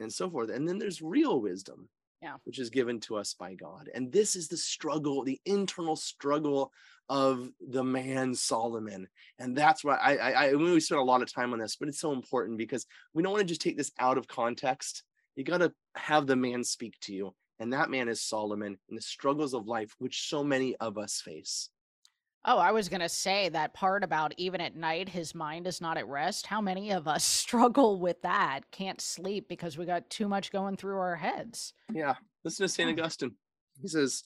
and 0.00 0.12
so 0.12 0.30
forth 0.30 0.50
and 0.50 0.66
then 0.68 0.78
there's 0.78 1.02
real 1.02 1.40
wisdom 1.40 1.88
Yeah. 2.22 2.36
which 2.44 2.58
is 2.58 2.70
given 2.70 3.00
to 3.00 3.16
us 3.16 3.34
by 3.34 3.54
god 3.54 3.88
and 3.94 4.12
this 4.12 4.36
is 4.36 4.48
the 4.48 4.56
struggle 4.56 5.24
the 5.24 5.40
internal 5.44 5.96
struggle 5.96 6.72
of 7.08 7.48
the 7.70 7.84
man 7.84 8.34
solomon 8.34 9.08
and 9.38 9.56
that's 9.56 9.82
why 9.84 9.96
i 9.96 10.16
i, 10.16 10.30
I 10.48 10.54
we 10.54 10.80
spent 10.80 11.00
a 11.00 11.04
lot 11.04 11.22
of 11.22 11.32
time 11.32 11.52
on 11.52 11.58
this 11.58 11.76
but 11.76 11.88
it's 11.88 12.00
so 12.00 12.12
important 12.12 12.58
because 12.58 12.86
we 13.14 13.22
don't 13.22 13.32
want 13.32 13.42
to 13.42 13.48
just 13.48 13.62
take 13.62 13.76
this 13.76 13.92
out 13.98 14.18
of 14.18 14.28
context 14.28 15.02
you 15.36 15.44
got 15.44 15.58
to 15.58 15.72
have 15.94 16.26
the 16.26 16.36
man 16.36 16.64
speak 16.64 16.94
to 17.02 17.14
you 17.14 17.34
and 17.60 17.72
that 17.72 17.90
man 17.90 18.08
is 18.08 18.20
solomon 18.20 18.78
and 18.88 18.98
the 18.98 19.02
struggles 19.02 19.54
of 19.54 19.66
life 19.66 19.94
which 19.98 20.28
so 20.28 20.44
many 20.44 20.76
of 20.76 20.98
us 20.98 21.20
face 21.20 21.70
Oh, 22.44 22.58
I 22.58 22.72
was 22.72 22.88
going 22.88 23.00
to 23.00 23.08
say 23.08 23.48
that 23.50 23.74
part 23.74 24.04
about 24.04 24.32
even 24.38 24.60
at 24.60 24.76
night, 24.76 25.08
his 25.08 25.34
mind 25.34 25.66
is 25.66 25.80
not 25.80 25.98
at 25.98 26.08
rest. 26.08 26.46
How 26.46 26.60
many 26.60 26.92
of 26.92 27.06
us 27.08 27.24
struggle 27.42 27.98
with 27.98 28.22
that? 28.22 28.70
Can't 28.70 29.00
sleep 29.00 29.48
because 29.48 29.76
we 29.76 29.84
got 29.84 30.08
too 30.08 30.28
much 30.28 30.52
going 30.52 30.76
through 30.76 30.98
our 30.98 31.16
heads. 31.16 31.74
yeah 31.92 32.14
listen 32.44 32.64
to 32.64 32.68
st 32.68 32.88
augustine 32.88 33.34
he 33.82 33.88
says 33.88 34.22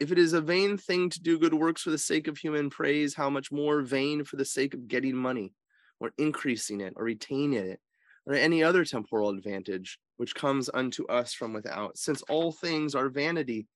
if 0.00 0.10
it 0.10 0.18
is 0.18 0.32
a 0.32 0.40
vain 0.40 0.76
thing 0.76 1.08
to 1.08 1.20
do 1.20 1.38
good 1.38 1.54
works 1.54 1.82
for 1.82 1.90
the 1.90 1.98
sake 1.98 2.26
of 2.26 2.36
human 2.36 2.68
praise 2.68 3.14
how 3.14 3.30
much 3.30 3.52
more 3.52 3.80
vain 3.82 4.24
for 4.24 4.36
the 4.36 4.44
sake 4.44 4.74
of 4.74 4.88
getting 4.88 5.14
money 5.14 5.52
or 6.00 6.10
increasing 6.18 6.80
it 6.80 6.92
or 6.96 7.04
retaining 7.04 7.52
it 7.70 7.80
or 8.26 8.34
any 8.34 8.62
other 8.62 8.84
temporal 8.84 9.30
advantage 9.30 9.98
which 10.16 10.34
comes 10.34 10.68
unto 10.74 11.06
us 11.06 11.32
from 11.32 11.52
without 11.52 11.96
since 11.96 12.20
all 12.22 12.50
things 12.52 12.94
are 12.94 13.08
vanity 13.08 13.66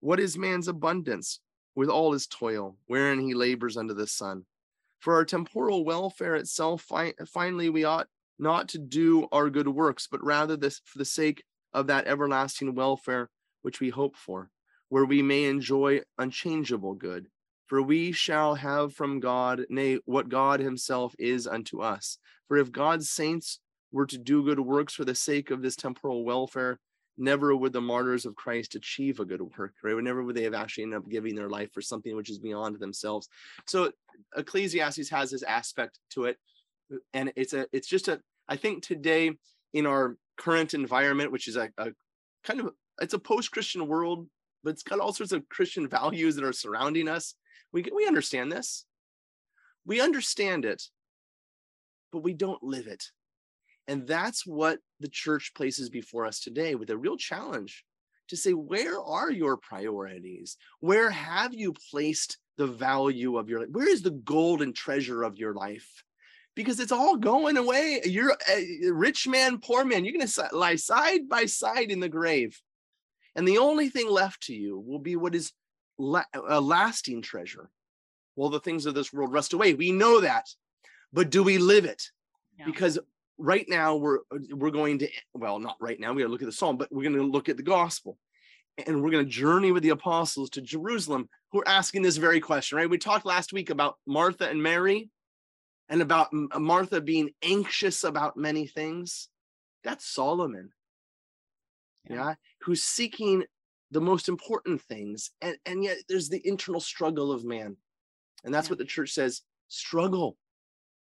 what 0.00 0.18
is 0.20 0.36
man's 0.36 0.68
abundance 0.68 1.40
with 1.74 1.88
all 1.88 2.12
his 2.12 2.26
toil 2.26 2.76
wherein 2.86 3.20
he 3.20 3.34
labors 3.34 3.76
under 3.76 3.94
the 3.94 4.06
sun. 4.06 4.44
For 5.00 5.14
our 5.14 5.24
temporal 5.24 5.84
welfare 5.84 6.34
itself 6.36 6.82
fi- 6.82 7.14
finally 7.26 7.68
we 7.68 7.84
ought 7.84 8.08
not 8.38 8.68
to 8.68 8.78
do 8.78 9.28
our 9.32 9.50
good 9.50 9.68
works 9.68 10.08
but 10.10 10.24
rather 10.24 10.56
this 10.56 10.80
for 10.84 10.98
the 10.98 11.04
sake 11.04 11.44
of 11.72 11.86
that 11.88 12.06
everlasting 12.06 12.74
welfare 12.74 13.30
which 13.62 13.80
we 13.80 13.90
hope 13.90 14.16
for 14.16 14.50
where 14.88 15.04
we 15.04 15.22
may 15.22 15.44
enjoy 15.44 16.00
unchangeable 16.18 16.94
good. 16.94 17.26
For 17.66 17.82
we 17.82 18.12
shall 18.12 18.54
have 18.54 18.94
from 18.94 19.20
god 19.20 19.66
nay 19.68 19.98
what 20.04 20.28
god 20.28 20.60
himself 20.60 21.14
is 21.18 21.46
unto 21.46 21.80
us. 21.80 22.18
For 22.46 22.56
if 22.58 22.70
god's 22.70 23.10
saints 23.10 23.58
were 23.90 24.06
to 24.06 24.18
do 24.18 24.44
good 24.44 24.60
works 24.60 24.94
for 24.94 25.04
the 25.04 25.14
sake 25.14 25.50
of 25.50 25.62
this 25.62 25.76
temporal 25.76 26.24
welfare 26.24 26.78
never 27.16 27.54
would 27.54 27.72
the 27.72 27.80
martyrs 27.80 28.26
of 28.26 28.34
Christ 28.34 28.74
achieve 28.74 29.20
a 29.20 29.24
good 29.24 29.40
work, 29.56 29.74
right? 29.82 29.96
Never 29.96 30.22
would 30.22 30.34
they 30.34 30.44
have 30.44 30.54
actually 30.54 30.84
ended 30.84 30.98
up 30.98 31.08
giving 31.08 31.34
their 31.34 31.48
life 31.48 31.72
for 31.72 31.80
something 31.80 32.16
which 32.16 32.30
is 32.30 32.38
beyond 32.38 32.78
themselves. 32.78 33.28
So 33.66 33.92
Ecclesiastes 34.36 35.08
has 35.10 35.30
this 35.30 35.42
aspect 35.42 35.98
to 36.10 36.24
it, 36.24 36.38
uh, 36.92 36.98
and 37.12 37.32
it's 37.36 37.52
a 37.52 37.66
it's 37.72 37.88
just 37.88 38.08
a 38.08 38.20
I 38.48 38.56
think 38.56 38.82
today 38.82 39.32
in 39.72 39.86
our 39.86 40.16
current 40.36 40.74
environment, 40.74 41.32
which 41.32 41.48
is 41.48 41.56
a, 41.56 41.70
a 41.78 41.92
kind 42.42 42.60
of 42.60 42.72
it's 43.00 43.14
a 43.14 43.18
post-Christian 43.18 43.86
world, 43.86 44.28
but 44.62 44.70
it's 44.70 44.82
got 44.82 45.00
all 45.00 45.12
sorts 45.12 45.32
of 45.32 45.48
Christian 45.48 45.88
values 45.88 46.36
that 46.36 46.44
are 46.44 46.52
surrounding 46.52 47.08
us. 47.08 47.34
We 47.72 47.84
we 47.94 48.06
understand 48.06 48.50
this, 48.50 48.86
we 49.86 50.00
understand 50.00 50.64
it, 50.64 50.82
but 52.12 52.22
we 52.24 52.34
don't 52.34 52.62
live 52.62 52.86
it. 52.86 53.04
And 53.86 54.06
that's 54.06 54.46
what 54.46 54.78
the 55.04 55.10
church 55.10 55.52
places 55.54 55.90
before 55.90 56.24
us 56.24 56.40
today 56.40 56.74
with 56.74 56.88
a 56.88 56.96
real 56.96 57.18
challenge 57.18 57.84
to 58.28 58.38
say, 58.38 58.52
where 58.54 58.98
are 58.98 59.30
your 59.30 59.58
priorities? 59.58 60.56
Where 60.80 61.10
have 61.10 61.52
you 61.52 61.74
placed 61.90 62.38
the 62.56 62.66
value 62.66 63.36
of 63.36 63.50
your 63.50 63.60
life? 63.60 63.68
Where 63.70 63.86
is 63.86 64.00
the 64.00 64.12
golden 64.12 64.72
treasure 64.72 65.22
of 65.22 65.36
your 65.36 65.52
life? 65.52 66.02
Because 66.54 66.80
it's 66.80 66.90
all 66.90 67.16
going 67.16 67.58
away. 67.58 68.00
You're 68.06 68.34
a 68.50 68.90
rich 68.92 69.28
man, 69.28 69.58
poor 69.58 69.84
man. 69.84 70.06
You're 70.06 70.14
going 70.14 70.26
to 70.26 70.48
lie 70.52 70.76
side 70.76 71.28
by 71.28 71.44
side 71.44 71.90
in 71.90 72.00
the 72.00 72.08
grave. 72.08 72.58
And 73.36 73.46
the 73.46 73.58
only 73.58 73.90
thing 73.90 74.08
left 74.08 74.44
to 74.44 74.54
you 74.54 74.78
will 74.78 75.00
be 75.00 75.16
what 75.16 75.34
is 75.34 75.52
la- 75.98 76.24
a 76.32 76.62
lasting 76.62 77.20
treasure. 77.20 77.68
Well, 78.36 78.48
the 78.48 78.58
things 78.58 78.86
of 78.86 78.94
this 78.94 79.12
world 79.12 79.34
rust 79.34 79.52
away. 79.52 79.74
We 79.74 79.92
know 79.92 80.22
that. 80.22 80.46
But 81.12 81.28
do 81.28 81.42
we 81.42 81.58
live 81.58 81.84
it? 81.84 82.04
Because 82.64 82.98
right 83.38 83.66
now 83.68 83.96
we're 83.96 84.18
uh, 84.30 84.38
we're 84.50 84.70
going 84.70 84.98
to 84.98 85.08
well 85.34 85.58
not 85.58 85.76
right 85.80 85.98
now 85.98 86.12
we 86.12 86.22
got 86.22 86.28
to 86.28 86.32
look 86.32 86.42
at 86.42 86.46
the 86.46 86.52
psalm 86.52 86.76
but 86.76 86.92
we're 86.92 87.02
going 87.02 87.16
to 87.16 87.22
look 87.22 87.48
at 87.48 87.56
the 87.56 87.62
gospel. 87.62 88.18
And 88.86 89.04
we're 89.04 89.12
going 89.12 89.24
to 89.24 89.30
journey 89.30 89.70
with 89.70 89.84
the 89.84 89.90
apostles 89.90 90.50
to 90.50 90.60
jerusalem 90.60 91.28
who 91.52 91.60
are 91.60 91.68
asking 91.68 92.02
this 92.02 92.16
very 92.16 92.40
question 92.40 92.76
right? 92.76 92.90
We 92.90 92.98
talked 92.98 93.24
last 93.24 93.52
week 93.52 93.70
about 93.70 93.96
martha 94.06 94.48
and 94.48 94.62
mary 94.62 95.10
and 95.88 96.02
about 96.02 96.28
uh, 96.32 96.58
martha 96.58 97.00
being 97.00 97.30
anxious 97.42 98.02
about 98.04 98.36
many 98.36 98.66
things. 98.66 99.28
That's 99.84 100.06
solomon. 100.06 100.70
Yeah. 102.08 102.16
yeah, 102.16 102.34
who's 102.62 102.82
seeking 102.82 103.44
the 103.90 104.00
most 104.00 104.28
important 104.28 104.82
things 104.82 105.30
and 105.40 105.56
and 105.66 105.84
yet 105.84 105.98
there's 106.08 106.28
the 106.28 106.40
internal 106.46 106.80
struggle 106.80 107.30
of 107.30 107.44
man. 107.44 107.76
And 108.44 108.52
that's 108.52 108.66
Yeah. 108.68 108.72
what 108.72 108.78
the 108.78 108.84
church 108.84 109.12
says 109.12 109.42
struggle 109.68 110.36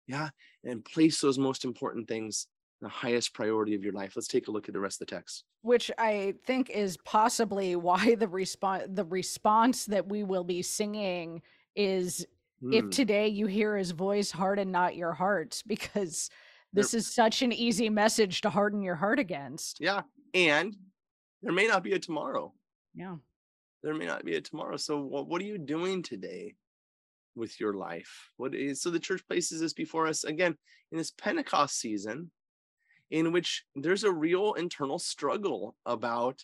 yeah 0.07 0.29
and 0.65 0.85
place 0.85 1.21
those 1.21 1.39
most 1.39 1.65
important 1.65 2.09
things 2.09 2.47
the 2.83 2.89
highest 2.89 3.33
priority 3.33 3.77
of 3.77 3.85
your 3.85 3.93
life. 3.93 4.15
Let's 4.17 4.27
take 4.27 4.49
a 4.49 4.51
look 4.51 4.69
at 4.69 4.75
the 4.75 4.81
rest 4.81 5.01
of 5.01 5.07
the 5.07 5.15
text. 5.15 5.45
Which 5.63 5.89
I 5.99 6.35
think 6.45 6.69
is 6.69 6.99
possibly 7.05 7.77
why 7.89 8.17
the 8.17 8.29
response 8.29 8.85
the 8.89 9.05
response 9.05 9.87
that 9.87 10.09
we 10.09 10.25
will 10.25 10.45
be 10.45 10.63
singing 10.63 11.43
is 11.77 12.27
if 12.71 12.85
Hmm, 12.85 12.91
today 12.91 13.29
you 13.29 13.47
hear 13.47 13.77
his 13.77 13.91
voice 13.93 14.31
harden 14.31 14.71
not 14.71 14.95
your 14.97 15.13
hearts 15.13 15.63
because 15.63 16.31
this 16.73 16.95
is 16.95 17.13
such 17.13 17.43
an 17.43 17.53
easy 17.53 17.89
message 17.91 18.41
to 18.43 18.51
harden 18.51 18.83
your 18.83 18.95
heart 18.97 19.19
against. 19.19 19.79
yeah 19.81 20.03
and 20.35 20.77
there 21.43 21.53
may 21.53 21.67
not 21.67 21.83
be 21.83 21.93
a 21.93 21.99
tomorrow. 21.99 22.53
Yeah. 22.95 23.17
there 23.83 23.95
may 23.95 24.07
not 24.07 24.25
be 24.25 24.37
a 24.37 24.41
tomorrow. 24.41 24.77
So 24.77 25.01
what, 25.01 25.29
what 25.29 25.43
are 25.43 25.45
you 25.45 25.59
doing 25.59 26.03
today 26.03 26.55
with 27.35 27.59
your 27.59 27.75
life 27.75 28.31
what 28.37 28.55
is 28.55 28.83
so 28.83 28.91
the 28.91 28.99
church 28.99 29.23
places 29.27 29.61
this 29.61 29.73
before 29.73 30.07
us 30.07 30.25
again 30.25 30.57
in 30.91 30.99
this 30.99 31.11
pentecost 31.11 31.79
season 31.79 32.31
in 33.11 33.33
which 33.33 33.65
there's 33.77 34.05
a 34.05 34.13
real 34.13 34.55
internal 34.55 34.99
struggle 34.99 35.75
about 35.87 36.43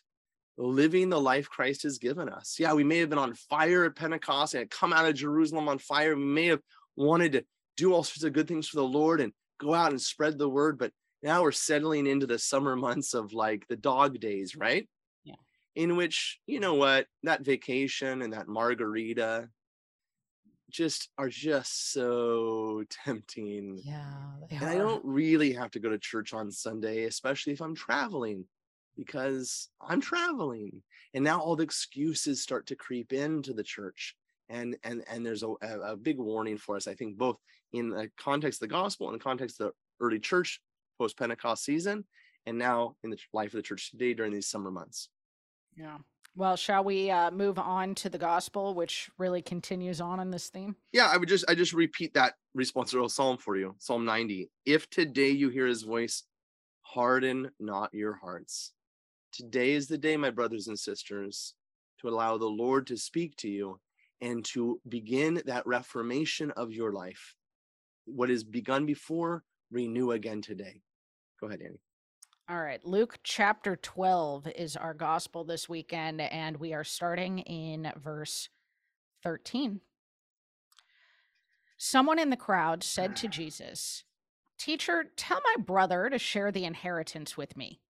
living 0.56 1.08
the 1.08 1.20
life 1.20 1.48
christ 1.48 1.82
has 1.82 1.98
given 1.98 2.28
us 2.28 2.56
yeah 2.58 2.72
we 2.72 2.84
may 2.84 2.98
have 2.98 3.10
been 3.10 3.18
on 3.18 3.34
fire 3.34 3.84
at 3.84 3.96
pentecost 3.96 4.54
and 4.54 4.70
come 4.70 4.92
out 4.92 5.06
of 5.06 5.14
jerusalem 5.14 5.68
on 5.68 5.78
fire 5.78 6.16
we 6.16 6.24
may 6.24 6.46
have 6.46 6.60
wanted 6.96 7.32
to 7.32 7.44
do 7.76 7.92
all 7.92 8.02
sorts 8.02 8.24
of 8.24 8.32
good 8.32 8.48
things 8.48 8.66
for 8.68 8.76
the 8.76 8.82
lord 8.82 9.20
and 9.20 9.32
go 9.60 9.74
out 9.74 9.90
and 9.90 10.00
spread 10.00 10.36
the 10.38 10.48
word 10.48 10.78
but 10.78 10.92
now 11.22 11.42
we're 11.42 11.52
settling 11.52 12.06
into 12.06 12.26
the 12.26 12.38
summer 12.38 12.76
months 12.76 13.14
of 13.14 13.32
like 13.32 13.66
the 13.68 13.76
dog 13.76 14.20
days, 14.20 14.54
right? 14.54 14.88
Yeah. 15.24 15.34
In 15.74 15.96
which, 15.96 16.38
you 16.46 16.60
know 16.60 16.74
what, 16.74 17.06
that 17.24 17.44
vacation 17.44 18.22
and 18.22 18.32
that 18.32 18.48
margarita 18.48 19.48
just 20.70 21.08
are 21.18 21.28
just 21.28 21.92
so 21.92 22.84
tempting. 23.04 23.80
Yeah. 23.82 24.14
And 24.50 24.64
I 24.64 24.76
don't 24.76 25.04
really 25.04 25.52
have 25.52 25.70
to 25.72 25.80
go 25.80 25.88
to 25.88 25.98
church 25.98 26.34
on 26.34 26.50
Sunday, 26.50 27.04
especially 27.04 27.52
if 27.52 27.60
I'm 27.60 27.74
traveling, 27.74 28.44
because 28.96 29.68
I'm 29.80 30.00
traveling. 30.00 30.82
And 31.14 31.24
now 31.24 31.40
all 31.40 31.56
the 31.56 31.64
excuses 31.64 32.42
start 32.42 32.66
to 32.66 32.76
creep 32.76 33.12
into 33.12 33.52
the 33.52 33.62
church. 33.62 34.14
And 34.50 34.76
and 34.82 35.04
and 35.10 35.24
there's 35.24 35.42
a, 35.42 35.50
a, 35.62 35.96
big 35.96 36.18
warning 36.18 36.56
for 36.56 36.76
us, 36.76 36.86
I 36.86 36.94
think, 36.94 37.18
both 37.18 37.36
in 37.72 37.90
the 37.90 38.10
context 38.18 38.62
of 38.62 38.68
the 38.68 38.74
gospel 38.74 39.08
and 39.08 39.14
the 39.14 39.22
context 39.22 39.60
of 39.60 39.66
the 39.68 39.72
early 40.04 40.18
church 40.18 40.60
post 40.98 41.18
Pentecost 41.18 41.64
season, 41.64 42.04
and 42.46 42.56
now 42.56 42.96
in 43.04 43.10
the 43.10 43.18
life 43.34 43.48
of 43.48 43.58
the 43.58 43.62
church 43.62 43.90
today 43.90 44.14
during 44.14 44.32
these 44.32 44.48
summer 44.48 44.70
months. 44.70 45.10
Yeah. 45.76 45.98
Well, 46.38 46.54
shall 46.54 46.84
we 46.84 47.10
uh, 47.10 47.32
move 47.32 47.58
on 47.58 47.96
to 47.96 48.08
the 48.08 48.16
gospel, 48.16 48.72
which 48.72 49.10
really 49.18 49.42
continues 49.42 50.00
on 50.00 50.20
in 50.20 50.30
this 50.30 50.50
theme? 50.50 50.76
Yeah, 50.92 51.10
I 51.12 51.16
would 51.16 51.28
just 51.28 51.44
I 51.48 51.56
just 51.56 51.72
repeat 51.72 52.14
that 52.14 52.34
responsorial 52.56 53.10
psalm 53.10 53.38
for 53.38 53.56
you, 53.56 53.74
Psalm 53.78 54.04
90. 54.04 54.48
If 54.64 54.88
today 54.88 55.30
you 55.30 55.48
hear 55.48 55.66
his 55.66 55.82
voice, 55.82 56.22
harden 56.82 57.50
not 57.58 57.92
your 57.92 58.14
hearts. 58.14 58.72
Today 59.32 59.72
is 59.72 59.88
the 59.88 59.98
day, 59.98 60.16
my 60.16 60.30
brothers 60.30 60.68
and 60.68 60.78
sisters, 60.78 61.54
to 62.02 62.08
allow 62.08 62.38
the 62.38 62.46
Lord 62.46 62.86
to 62.86 62.96
speak 62.96 63.34
to 63.38 63.48
you 63.48 63.80
and 64.20 64.44
to 64.44 64.80
begin 64.88 65.42
that 65.46 65.66
reformation 65.66 66.52
of 66.52 66.70
your 66.70 66.92
life. 66.92 67.34
What 68.04 68.30
is 68.30 68.44
begun 68.44 68.86
before, 68.86 69.42
renew 69.72 70.12
again 70.12 70.40
today. 70.40 70.82
Go 71.40 71.48
ahead, 71.48 71.62
Annie. 71.62 71.80
All 72.50 72.62
right. 72.62 72.82
Luke 72.82 73.18
chapter 73.22 73.76
12 73.76 74.48
is 74.56 74.74
our 74.74 74.94
gospel 74.94 75.44
this 75.44 75.68
weekend, 75.68 76.22
and 76.22 76.56
we 76.56 76.72
are 76.72 76.82
starting 76.82 77.40
in 77.40 77.92
verse 78.02 78.48
13. 79.22 79.82
Someone 81.76 82.18
in 82.18 82.30
the 82.30 82.38
crowd 82.38 82.82
said 82.82 83.16
to 83.16 83.28
Jesus, 83.28 84.04
Teacher, 84.56 85.10
tell 85.14 85.42
my 85.44 85.62
brother 85.62 86.08
to 86.08 86.18
share 86.18 86.50
the 86.50 86.64
inheritance 86.64 87.36
with 87.36 87.54
me. 87.54 87.80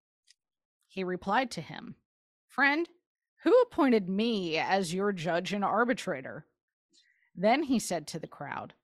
He 0.89 1.05
replied 1.05 1.53
to 1.53 1.61
him, 1.61 1.95
Friend, 2.49 2.89
who 3.45 3.57
appointed 3.61 4.09
me 4.09 4.59
as 4.59 4.93
your 4.93 5.13
judge 5.13 5.53
and 5.53 5.65
arbitrator? 5.65 6.47
Then 7.33 7.63
he 7.63 7.79
said 7.79 8.09
to 8.09 8.19
the 8.19 8.27
crowd, 8.27 8.75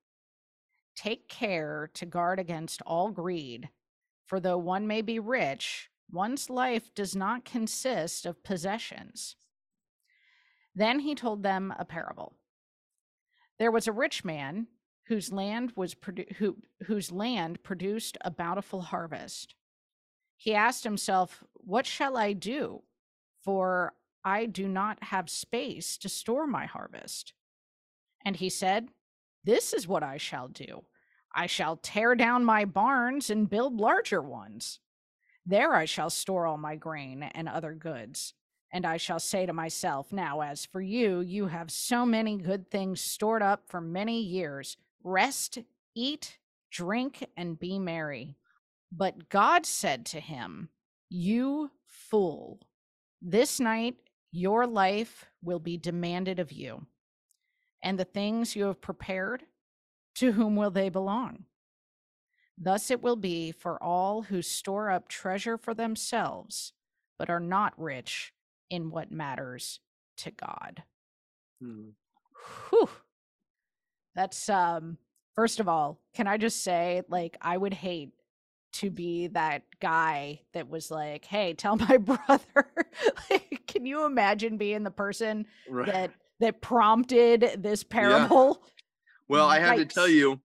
Take 0.95 1.29
care 1.29 1.91
to 1.95 2.07
guard 2.07 2.39
against 2.39 2.81
all 2.83 3.11
greed, 3.11 3.71
for 4.35 4.41
though 4.41 4.59
one 4.59 4.85
may 4.89 5.01
be 5.01 5.21
rich, 5.21 5.91
one's 6.11 6.51
life 6.51 6.93
does 6.93 7.15
not 7.15 7.45
consist 7.45 8.27
of 8.27 8.43
possessions. 8.43 9.37
Then 10.75 10.99
he 10.99 11.15
told 11.15 11.45
them 11.45 11.73
a 11.79 11.85
parable. 11.85 12.35
There 13.61 13.71
was 13.71 13.87
a 13.87 13.93
rich 13.93 14.25
man 14.25 14.67
whose 15.07 15.31
land 15.31 15.75
was 15.77 15.95
produ- 15.95 16.33
who, 16.39 16.57
whose 16.87 17.13
land 17.13 17.63
produced 17.63 18.19
a 18.23 18.31
bountiful 18.33 18.81
harvest. 18.81 19.55
He 20.37 20.53
asked 20.53 20.83
himself, 20.83 21.45
"What 21.53 21.87
shall 21.87 22.17
I 22.17 22.33
do? 22.33 22.83
For 23.45 23.95
I 24.25 24.47
do 24.47 24.67
not 24.67 25.01
have 25.05 25.31
space 25.31 25.97
to 25.99 26.09
store 26.09 26.49
my 26.49 26.67
harvest." 26.67 27.35
And 28.25 28.35
he 28.35 28.51
said, 28.51 28.89
"This 29.45 29.73
is 29.73 29.87
what 29.87 30.03
I 30.03 30.17
shall 30.17 30.49
do. 30.49 30.87
I 31.35 31.47
shall 31.47 31.77
tear 31.77 32.15
down 32.15 32.45
my 32.45 32.65
barns 32.65 33.31
and 33.31 33.51
build 33.51 33.81
larger 33.81 34.23
ones. 34.23 34.81
There 35.45 35.75
I 35.75 35.85
shall 35.85 36.11
store 36.11 36.47
all 36.47 36.57
my 36.57 36.77
grain 36.77 37.23
and 37.23 37.49
other 37.49 37.75
goods. 37.75 38.35
And 38.73 38.87
I 38.87 38.97
shall 38.97 39.21
say 39.21 39.47
to 39.47 39.53
myself, 39.53 40.13
Now, 40.13 40.41
as 40.41 40.65
for 40.65 40.81
you, 40.81 41.21
you 41.21 41.47
have 41.47 41.71
so 41.71 42.05
many 42.05 42.37
good 42.37 42.71
things 42.71 43.01
stored 43.01 43.43
up 43.43 43.63
for 43.69 43.81
many 43.81 44.21
years. 44.21 44.77
Rest, 45.03 45.59
eat, 45.95 46.39
drink, 46.71 47.27
and 47.37 47.59
be 47.59 47.79
merry. 47.79 48.37
But 48.91 49.29
God 49.29 49.67
said 49.67 50.07
to 50.07 50.21
him, 50.21 50.71
You 51.09 51.71
fool, 51.87 52.61
this 53.23 53.61
night 53.61 53.97
your 54.33 54.67
life 54.67 55.27
will 55.43 55.61
be 55.61 55.77
demanded 55.77 56.41
of 56.41 56.51
you. 56.51 56.87
And 57.83 57.99
the 57.99 58.05
things 58.05 58.57
you 58.57 58.65
have 58.65 58.81
prepared, 58.81 59.45
to 60.17 60.33
whom 60.33 60.57
will 60.57 60.71
they 60.71 60.89
belong? 60.89 61.45
Thus 62.57 62.91
it 62.91 63.03
will 63.03 63.17
be 63.17 63.51
for 63.53 63.83
all 63.83 64.23
who 64.23 64.41
store 64.41 64.91
up 64.91 65.09
treasure 65.09 65.59
for 65.59 65.75
themselves, 65.75 66.73
but 67.19 67.29
are 67.29 67.41
not 67.41 67.73
rich 67.77 68.33
in 68.71 68.91
what 68.91 69.11
matters 69.11 69.81
to 70.19 70.31
God. 70.31 70.85
Hmm. 71.61 71.91
Whew. 72.71 72.89
That's 74.15 74.49
um 74.49 74.99
first 75.35 75.59
of 75.61 75.69
all, 75.69 76.01
can 76.15 76.27
I 76.29 76.37
just 76.37 76.63
say 76.63 77.03
like 77.09 77.37
I 77.41 77.57
would 77.57 77.75
hate 77.75 78.11
to 78.75 78.91
be 78.91 79.29
that 79.29 79.63
guy 79.81 80.41
that 80.53 80.69
was 80.69 80.91
like, 80.91 81.25
"Hey, 81.25 81.55
tell 81.55 81.77
my 81.89 81.97
brother." 81.97 82.67
like, 83.31 83.63
can 83.67 83.87
you 83.87 84.05
imagine 84.05 84.57
being 84.57 84.85
the 84.85 84.91
person 84.91 85.47
Right. 85.69 85.87
that 85.93 86.11
that 86.41 86.61
prompted 86.61 87.63
this 87.63 87.83
parable? 87.83 88.63
Well, 89.29 89.49
I 89.49 89.59
have 89.59 89.77
to 89.77 89.87
tell 89.87 90.09
you 90.09 90.41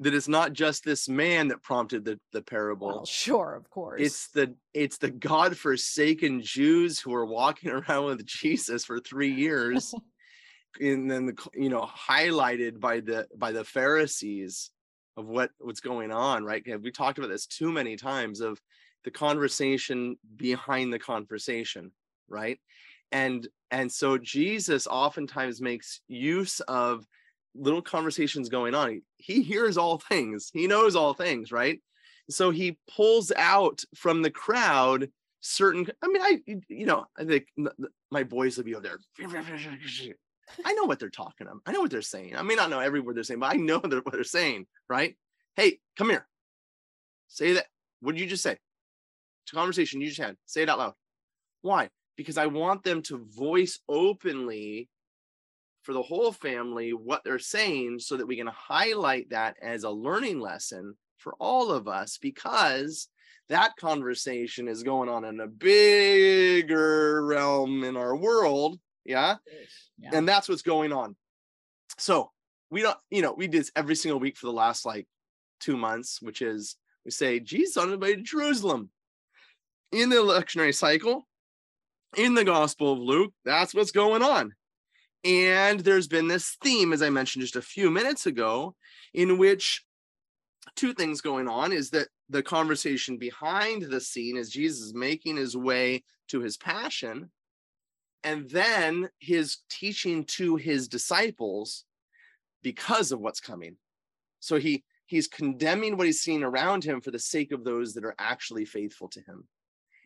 that 0.00 0.14
it's 0.14 0.28
not 0.28 0.54
just 0.54 0.82
this 0.82 1.08
man 1.08 1.48
that 1.48 1.62
prompted 1.62 2.04
the, 2.04 2.18
the 2.32 2.42
parable. 2.42 2.88
Well, 2.88 3.04
sure, 3.04 3.54
of 3.54 3.68
course. 3.70 4.00
it's 4.00 4.28
the 4.28 4.54
it's 4.74 4.98
the 4.98 5.10
god-forsaken 5.10 6.42
Jews 6.42 6.98
who 6.98 7.14
are 7.14 7.26
walking 7.26 7.70
around 7.88 8.06
with 8.06 8.26
Jesus 8.26 8.84
for 8.84 8.98
three 8.98 9.32
years, 9.32 9.94
and 10.80 11.10
then 11.10 11.26
the 11.26 11.36
you 11.54 11.68
know 11.68 11.88
highlighted 12.08 12.80
by 12.80 13.00
the 13.00 13.28
by 13.36 13.52
the 13.52 13.64
Pharisees 13.64 14.70
of 15.16 15.26
what 15.26 15.50
what's 15.58 15.80
going 15.80 16.10
on. 16.10 16.44
Right? 16.44 16.64
We 16.82 16.90
talked 16.90 17.18
about 17.18 17.30
this 17.30 17.46
too 17.46 17.70
many 17.70 17.96
times 17.96 18.40
of 18.40 18.60
the 19.04 19.10
conversation 19.10 20.16
behind 20.36 20.92
the 20.92 20.98
conversation, 20.98 21.92
right? 22.28 22.58
And 23.12 23.46
and 23.70 23.92
so 23.92 24.18
Jesus 24.18 24.86
oftentimes 24.86 25.60
makes 25.60 26.00
use 26.08 26.60
of 26.60 27.06
little 27.54 27.82
conversations 27.82 28.48
going 28.48 28.74
on. 28.74 29.02
He 29.16 29.42
hears 29.42 29.76
all 29.76 29.98
things. 29.98 30.50
He 30.52 30.66
knows 30.66 30.96
all 30.96 31.14
things, 31.14 31.52
right? 31.52 31.80
so 32.30 32.50
he 32.50 32.78
pulls 32.94 33.32
out 33.36 33.82
from 33.94 34.22
the 34.22 34.30
crowd 34.30 35.08
certain 35.40 35.86
i 36.02 36.06
mean 36.06 36.22
i 36.22 36.40
you 36.68 36.86
know 36.86 37.06
i 37.18 37.24
think 37.24 37.46
my 38.10 38.22
boys 38.22 38.56
will 38.56 38.64
be 38.64 38.74
over 38.74 38.82
there. 38.82 38.98
I 40.64 40.72
know 40.72 40.84
what 40.84 40.98
they're 40.98 41.10
talking 41.10 41.46
about. 41.46 41.60
I 41.64 41.72
know 41.72 41.80
what 41.80 41.92
they're 41.92 42.02
saying. 42.02 42.36
I 42.36 42.42
may 42.42 42.56
not 42.56 42.70
know 42.70 42.80
every 42.80 43.00
word 43.00 43.16
they're 43.16 43.24
saying 43.24 43.40
but 43.40 43.52
i 43.52 43.56
know 43.56 43.78
what 43.78 44.12
they're 44.12 44.24
saying 44.24 44.66
right? 44.88 45.16
Hey 45.56 45.78
come 45.96 46.10
here. 46.10 46.26
Say 47.28 47.54
that 47.54 47.66
what 48.00 48.12
did 48.12 48.20
you 48.20 48.26
just 48.26 48.42
say? 48.42 48.52
A 48.52 49.54
conversation 49.54 50.00
you 50.00 50.08
just 50.08 50.20
had. 50.20 50.36
Say 50.46 50.62
it 50.62 50.68
out 50.68 50.78
loud. 50.78 50.94
Why? 51.62 51.88
Because 52.16 52.36
i 52.38 52.46
want 52.46 52.84
them 52.84 53.02
to 53.02 53.26
voice 53.34 53.78
openly 53.88 54.88
for 55.82 55.92
the 55.92 56.02
whole 56.02 56.32
family 56.32 56.92
what 56.92 57.22
they're 57.24 57.38
saying 57.38 57.98
so 57.98 58.16
that 58.16 58.26
we 58.26 58.36
can 58.36 58.48
highlight 58.48 59.30
that 59.30 59.56
as 59.62 59.84
a 59.84 59.90
learning 59.90 60.40
lesson 60.40 60.94
for 61.16 61.34
all 61.38 61.70
of 61.70 61.88
us 61.88 62.18
because 62.20 63.08
that 63.48 63.76
conversation 63.76 64.68
is 64.68 64.82
going 64.82 65.08
on 65.08 65.24
in 65.24 65.40
a 65.40 65.46
bigger 65.46 67.24
realm 67.24 67.82
in 67.84 67.96
our 67.96 68.16
world 68.16 68.78
yeah? 69.04 69.36
Yeah. 69.98 70.10
and 70.12 70.28
that's 70.28 70.48
what's 70.48 70.62
going 70.62 70.92
on. 70.92 71.16
So 71.98 72.30
we 72.70 72.82
don't 72.82 72.96
you 73.10 73.22
know 73.22 73.32
we 73.32 73.48
did 73.48 73.60
this 73.60 73.72
every 73.76 73.96
single 73.96 74.20
week 74.20 74.36
for 74.36 74.46
the 74.46 74.52
last 74.52 74.86
like 74.86 75.06
two 75.58 75.76
months 75.76 76.22
which 76.22 76.40
is 76.40 76.76
we 77.04 77.10
say 77.10 77.40
jesus 77.40 77.76
on 77.76 77.90
the 77.90 77.98
way 77.98 78.14
to 78.14 78.22
jerusalem. 78.22 78.90
In 79.92 80.08
the 80.08 80.16
lectionary 80.16 80.74
cycle 80.74 81.26
in 82.16 82.34
the 82.34 82.44
gospel 82.44 82.92
of 82.92 82.98
luke 83.00 83.32
that's 83.44 83.74
what's 83.74 83.90
going 83.90 84.22
on 84.22 84.52
and 85.24 85.80
there's 85.80 86.08
been 86.08 86.28
this 86.28 86.56
theme 86.62 86.92
as 86.92 87.02
i 87.02 87.10
mentioned 87.10 87.42
just 87.42 87.56
a 87.56 87.62
few 87.62 87.90
minutes 87.90 88.26
ago 88.26 88.74
in 89.14 89.38
which 89.38 89.84
two 90.76 90.94
things 90.94 91.20
going 91.20 91.48
on 91.48 91.72
is 91.72 91.90
that 91.90 92.08
the 92.28 92.42
conversation 92.42 93.18
behind 93.18 93.82
the 93.82 94.00
scene 94.00 94.36
is 94.36 94.50
jesus 94.50 94.92
making 94.94 95.36
his 95.36 95.56
way 95.56 96.02
to 96.28 96.40
his 96.40 96.56
passion 96.56 97.30
and 98.22 98.48
then 98.50 99.08
his 99.18 99.58
teaching 99.70 100.24
to 100.24 100.56
his 100.56 100.88
disciples 100.88 101.84
because 102.62 103.12
of 103.12 103.20
what's 103.20 103.40
coming. 103.40 103.76
So 104.40 104.58
he 104.58 104.84
he's 105.06 105.26
condemning 105.26 105.96
what 105.96 106.06
he's 106.06 106.22
seeing 106.22 106.42
around 106.42 106.84
him 106.84 107.00
for 107.00 107.10
the 107.10 107.18
sake 107.18 107.52
of 107.52 107.64
those 107.64 107.94
that 107.94 108.04
are 108.04 108.14
actually 108.18 108.64
faithful 108.64 109.08
to 109.08 109.20
him. 109.20 109.48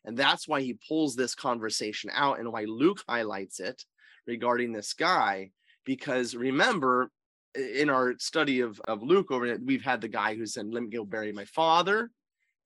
And 0.05 0.17
that's 0.17 0.49
why 0.49 0.61
he 0.61 0.79
pulls 0.89 1.15
this 1.15 1.35
conversation 1.35 2.11
out 2.13 2.39
and 2.39 2.53
why 2.53 2.65
luke 2.65 3.03
highlights 3.09 3.61
it 3.61 3.85
regarding 4.27 4.73
this 4.73 4.95
guy 4.95 5.51
because 5.85 6.35
remember 6.35 7.11
in 7.55 7.91
our 7.91 8.15
study 8.19 8.61
of, 8.61 8.81
of 8.89 9.03
luke 9.03 9.31
over 9.31 9.47
it 9.47 9.61
we've 9.65 9.85
had 9.85 10.01
the 10.01 10.09
guy 10.09 10.35
who 10.35 10.47
said 10.47 10.67
let 10.73 10.83
me 10.83 10.91
go 10.91 11.05
bury 11.05 11.33
my 11.33 11.45
father 11.47 12.11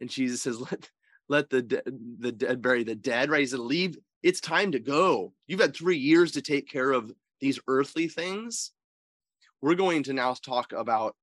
And 0.00 0.10
Jesus 0.10 0.42
says, 0.42 0.60
let, 0.70 0.90
let 1.28 1.50
the, 1.50 1.62
de- 1.62 1.82
the 2.20 2.32
dead 2.32 2.62
bury 2.62 2.84
the 2.84 2.94
dead, 2.94 3.30
right? 3.30 3.40
He 3.40 3.46
said, 3.46 3.60
leave, 3.60 3.98
it's 4.22 4.40
time 4.40 4.72
to 4.72 4.80
go. 4.80 5.32
You've 5.46 5.60
had 5.60 5.76
three 5.76 5.98
years 5.98 6.32
to 6.32 6.42
take 6.42 6.68
care 6.70 6.92
of 6.92 7.12
these 7.40 7.60
earthly 7.68 8.08
things. 8.08 8.72
We're 9.62 9.74
going 9.74 10.04
to 10.04 10.12
now 10.12 10.34
talk 10.34 10.72
about 10.72 11.16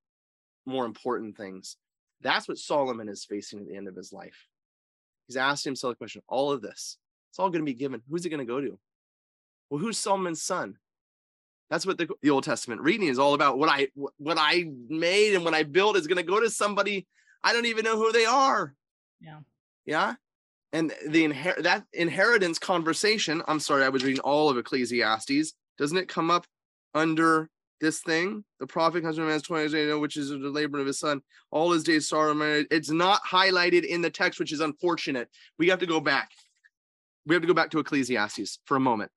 more 0.65 0.85
important 0.85 1.37
things. 1.37 1.77
That's 2.21 2.47
what 2.47 2.57
Solomon 2.57 3.09
is 3.09 3.25
facing 3.25 3.59
at 3.59 3.67
the 3.67 3.75
end 3.75 3.87
of 3.87 3.95
his 3.95 4.13
life. 4.13 4.47
He's 5.27 5.37
asked 5.37 5.65
himself 5.65 5.93
the 5.93 5.97
question 5.97 6.21
all 6.27 6.51
of 6.51 6.61
this, 6.61 6.97
it's 7.31 7.39
all 7.39 7.49
going 7.49 7.61
to 7.65 7.71
be 7.71 7.77
given. 7.77 8.01
Who's 8.09 8.25
it 8.25 8.29
going 8.29 8.45
to 8.45 8.45
go 8.45 8.61
to? 8.61 8.79
Well, 9.75 9.83
who's 9.83 9.97
Solomon's 9.97 10.41
son? 10.41 10.77
That's 11.69 11.85
what 11.85 11.97
the, 11.97 12.07
the 12.21 12.29
Old 12.29 12.45
Testament 12.45 12.79
reading 12.79 13.09
is 13.09 13.19
all 13.19 13.33
about. 13.33 13.57
What 13.57 13.67
I 13.67 13.89
what 14.15 14.37
I 14.39 14.69
made 14.87 15.35
and 15.35 15.43
what 15.43 15.53
I 15.53 15.63
built 15.63 15.97
is 15.97 16.07
going 16.07 16.15
to 16.15 16.23
go 16.23 16.39
to 16.39 16.49
somebody 16.49 17.05
I 17.43 17.51
don't 17.51 17.65
even 17.65 17.83
know 17.83 17.97
who 17.97 18.13
they 18.13 18.23
are. 18.23 18.73
Yeah. 19.19 19.39
Yeah. 19.85 20.13
And 20.71 20.93
the 21.09 21.27
inher- 21.27 21.61
that 21.63 21.83
inheritance 21.91 22.57
conversation, 22.57 23.41
I'm 23.49 23.59
sorry, 23.59 23.83
I 23.83 23.89
was 23.89 24.05
reading 24.05 24.21
all 24.21 24.49
of 24.49 24.57
Ecclesiastes. 24.57 25.51
Doesn't 25.77 25.97
it 25.97 26.07
come 26.07 26.31
up 26.31 26.45
under 26.93 27.49
this 27.81 27.99
thing? 27.99 28.45
The 28.61 28.67
prophet 28.67 29.03
comes 29.03 29.17
from 29.17 29.27
man's 29.27 29.41
20 29.41 29.67
days, 29.67 29.93
which 29.97 30.15
is 30.15 30.29
the 30.29 30.37
labor 30.37 30.79
of 30.79 30.87
his 30.87 30.99
son. 30.99 31.19
All 31.51 31.73
his 31.73 31.83
days 31.83 32.07
sorrow. 32.07 32.63
It's 32.71 32.91
not 32.91 33.19
highlighted 33.29 33.83
in 33.83 34.01
the 34.01 34.09
text, 34.09 34.39
which 34.39 34.53
is 34.53 34.61
unfortunate. 34.61 35.27
We 35.59 35.67
have 35.67 35.79
to 35.79 35.85
go 35.85 35.99
back. 35.99 36.31
We 37.25 37.35
have 37.35 37.41
to 37.41 37.47
go 37.47 37.53
back 37.53 37.71
to 37.71 37.79
Ecclesiastes 37.79 38.59
for 38.63 38.77
a 38.77 38.79
moment. 38.79 39.11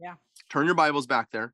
Yeah. 0.00 0.14
Turn 0.48 0.66
your 0.66 0.74
Bibles 0.74 1.06
back 1.06 1.30
there. 1.30 1.52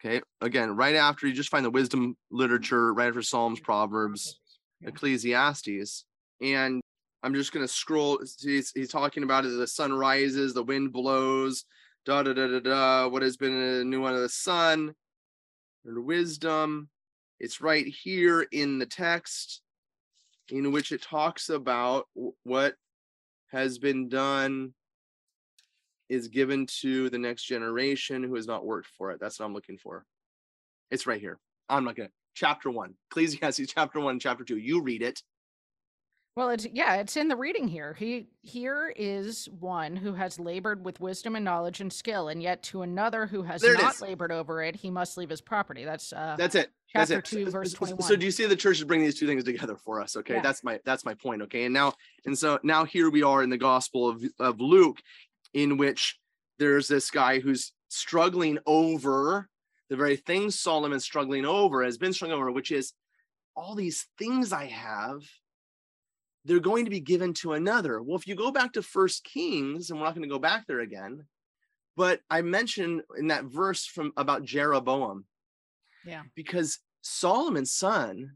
Okay. 0.00 0.22
Again, 0.40 0.74
right 0.76 0.94
after 0.94 1.26
you 1.26 1.34
just 1.34 1.50
find 1.50 1.64
the 1.64 1.70
wisdom 1.70 2.16
literature, 2.30 2.92
right 2.92 3.08
after 3.08 3.22
Psalms, 3.22 3.60
Proverbs, 3.60 4.40
Yeah. 4.80 4.88
Ecclesiastes. 4.88 6.04
And 6.42 6.80
I'm 7.22 7.34
just 7.34 7.52
going 7.52 7.66
to 7.66 7.72
scroll. 7.72 8.18
He's, 8.40 8.70
he's 8.74 8.90
talking 8.90 9.22
about 9.22 9.44
it. 9.44 9.48
The 9.48 9.66
sun 9.66 9.92
rises, 9.92 10.52
the 10.52 10.62
wind 10.62 10.92
blows, 10.92 11.64
da 12.04 12.22
da 12.22 12.32
da 12.32 12.46
da 12.48 12.60
da. 12.60 13.08
What 13.08 13.22
has 13.22 13.36
been 13.36 13.54
a 13.54 13.84
new 13.84 14.00
one 14.00 14.14
of 14.14 14.20
the 14.20 14.28
sun? 14.28 14.94
And 15.86 16.04
wisdom. 16.04 16.88
It's 17.40 17.60
right 17.60 17.86
here 17.86 18.46
in 18.52 18.78
the 18.78 18.86
text 18.86 19.60
in 20.50 20.72
which 20.72 20.92
it 20.92 21.02
talks 21.02 21.48
about 21.48 22.06
what 22.42 22.74
has 23.50 23.78
been 23.78 24.08
done 24.08 24.72
is 26.08 26.28
given 26.28 26.66
to 26.80 27.08
the 27.10 27.18
next 27.18 27.44
generation 27.44 28.22
who 28.22 28.34
has 28.34 28.46
not 28.46 28.64
worked 28.64 28.88
for 28.98 29.10
it. 29.10 29.20
That's 29.20 29.38
what 29.38 29.46
I'm 29.46 29.54
looking 29.54 29.78
for. 29.78 30.04
It's 30.90 31.06
right 31.06 31.20
here. 31.20 31.38
I'm 31.68 31.84
not 31.84 31.96
gonna. 31.96 32.10
Chapter 32.34 32.70
one, 32.70 32.94
Ecclesiastes, 33.10 33.62
chapter 33.74 34.00
one, 34.00 34.18
chapter 34.18 34.44
two. 34.44 34.58
You 34.58 34.82
read 34.82 35.02
it. 35.02 35.22
Well, 36.36 36.48
it's 36.50 36.66
yeah, 36.72 36.96
it's 36.96 37.16
in 37.16 37.28
the 37.28 37.36
reading 37.36 37.68
here. 37.68 37.94
He 37.94 38.26
here 38.42 38.92
is 38.96 39.48
one 39.60 39.94
who 39.94 40.14
has 40.14 40.40
labored 40.40 40.84
with 40.84 40.98
wisdom 41.00 41.36
and 41.36 41.44
knowledge 41.44 41.80
and 41.80 41.92
skill, 41.92 42.26
and 42.28 42.42
yet 42.42 42.60
to 42.64 42.82
another 42.82 43.24
who 43.26 43.44
has 43.44 43.62
not 43.62 43.94
is. 43.94 44.00
labored 44.00 44.32
over 44.32 44.60
it, 44.60 44.74
he 44.74 44.90
must 44.90 45.16
leave 45.16 45.30
his 45.30 45.40
property. 45.40 45.84
That's 45.84 46.12
uh 46.12 46.34
That's 46.36 46.56
it. 46.56 46.70
That's 46.92 47.10
chapter 47.10 47.18
it. 47.20 47.24
two, 47.24 47.44
So- 47.46 47.50
verse 47.52 47.72
twenty-one. 47.72 48.02
So 48.02 48.16
do 48.16 48.26
you 48.26 48.32
see 48.32 48.46
the 48.46 48.56
church 48.56 48.78
is 48.78 48.84
bringing 48.84 49.06
these 49.06 49.18
two 49.18 49.28
things 49.28 49.44
together 49.44 49.76
for 49.76 50.00
us? 50.00 50.16
Okay, 50.16 50.34
Yeah. 50.34 50.42
that's 50.42 50.64
my 50.64 50.80
that's 50.84 51.04
my 51.04 51.14
point. 51.14 51.40
Okay, 51.42 51.64
and 51.66 51.72
now 51.72 51.92
and 52.26 52.36
so 52.36 52.58
now 52.64 52.84
here 52.84 53.10
we 53.10 53.22
are 53.22 53.44
in 53.44 53.48
the 53.48 53.56
Gospel 53.58 54.08
of 54.08 54.24
of 54.40 54.60
Luke, 54.60 54.98
in 55.54 55.76
which 55.76 56.18
there's 56.58 56.88
this 56.88 57.10
guy 57.10 57.38
who's 57.38 57.72
struggling 57.88 58.58
over 58.66 59.48
the 59.90 59.96
very 59.96 60.16
thing 60.16 60.50
Solomon's 60.50 61.04
struggling 61.04 61.44
over 61.44 61.84
has 61.84 61.98
been 61.98 62.12
struggling 62.12 62.40
over, 62.40 62.50
which 62.50 62.70
is 62.70 62.92
all 63.54 63.74
these 63.74 64.06
things 64.18 64.52
I 64.52 64.66
have. 64.66 65.22
They're 66.44 66.60
going 66.60 66.84
to 66.84 66.90
be 66.90 67.00
given 67.00 67.32
to 67.34 67.52
another. 67.52 68.02
Well, 68.02 68.16
if 68.18 68.26
you 68.26 68.34
go 68.34 68.50
back 68.50 68.72
to 68.72 68.82
First 68.82 69.24
Kings, 69.24 69.90
and 69.90 69.98
we're 69.98 70.06
not 70.06 70.14
going 70.14 70.28
to 70.28 70.34
go 70.34 70.38
back 70.38 70.66
there 70.66 70.80
again, 70.80 71.24
but 71.96 72.20
I 72.28 72.42
mentioned 72.42 73.02
in 73.16 73.28
that 73.28 73.44
verse 73.44 73.86
from 73.86 74.12
about 74.16 74.44
Jeroboam 74.44 75.24
yeah. 76.04 76.22
because 76.34 76.80
Solomon's 77.02 77.72
son, 77.72 78.32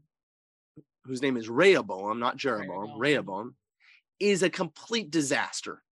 whose 1.03 1.21
name 1.21 1.37
is 1.37 1.49
Rehoboam, 1.49 2.19
not 2.19 2.37
Jeroboam, 2.37 2.97
Rehoboam. 2.97 2.99
Rehoboam, 2.99 3.55
is 4.19 4.43
a 4.43 4.49
complete 4.49 5.11
disaster. 5.11 5.83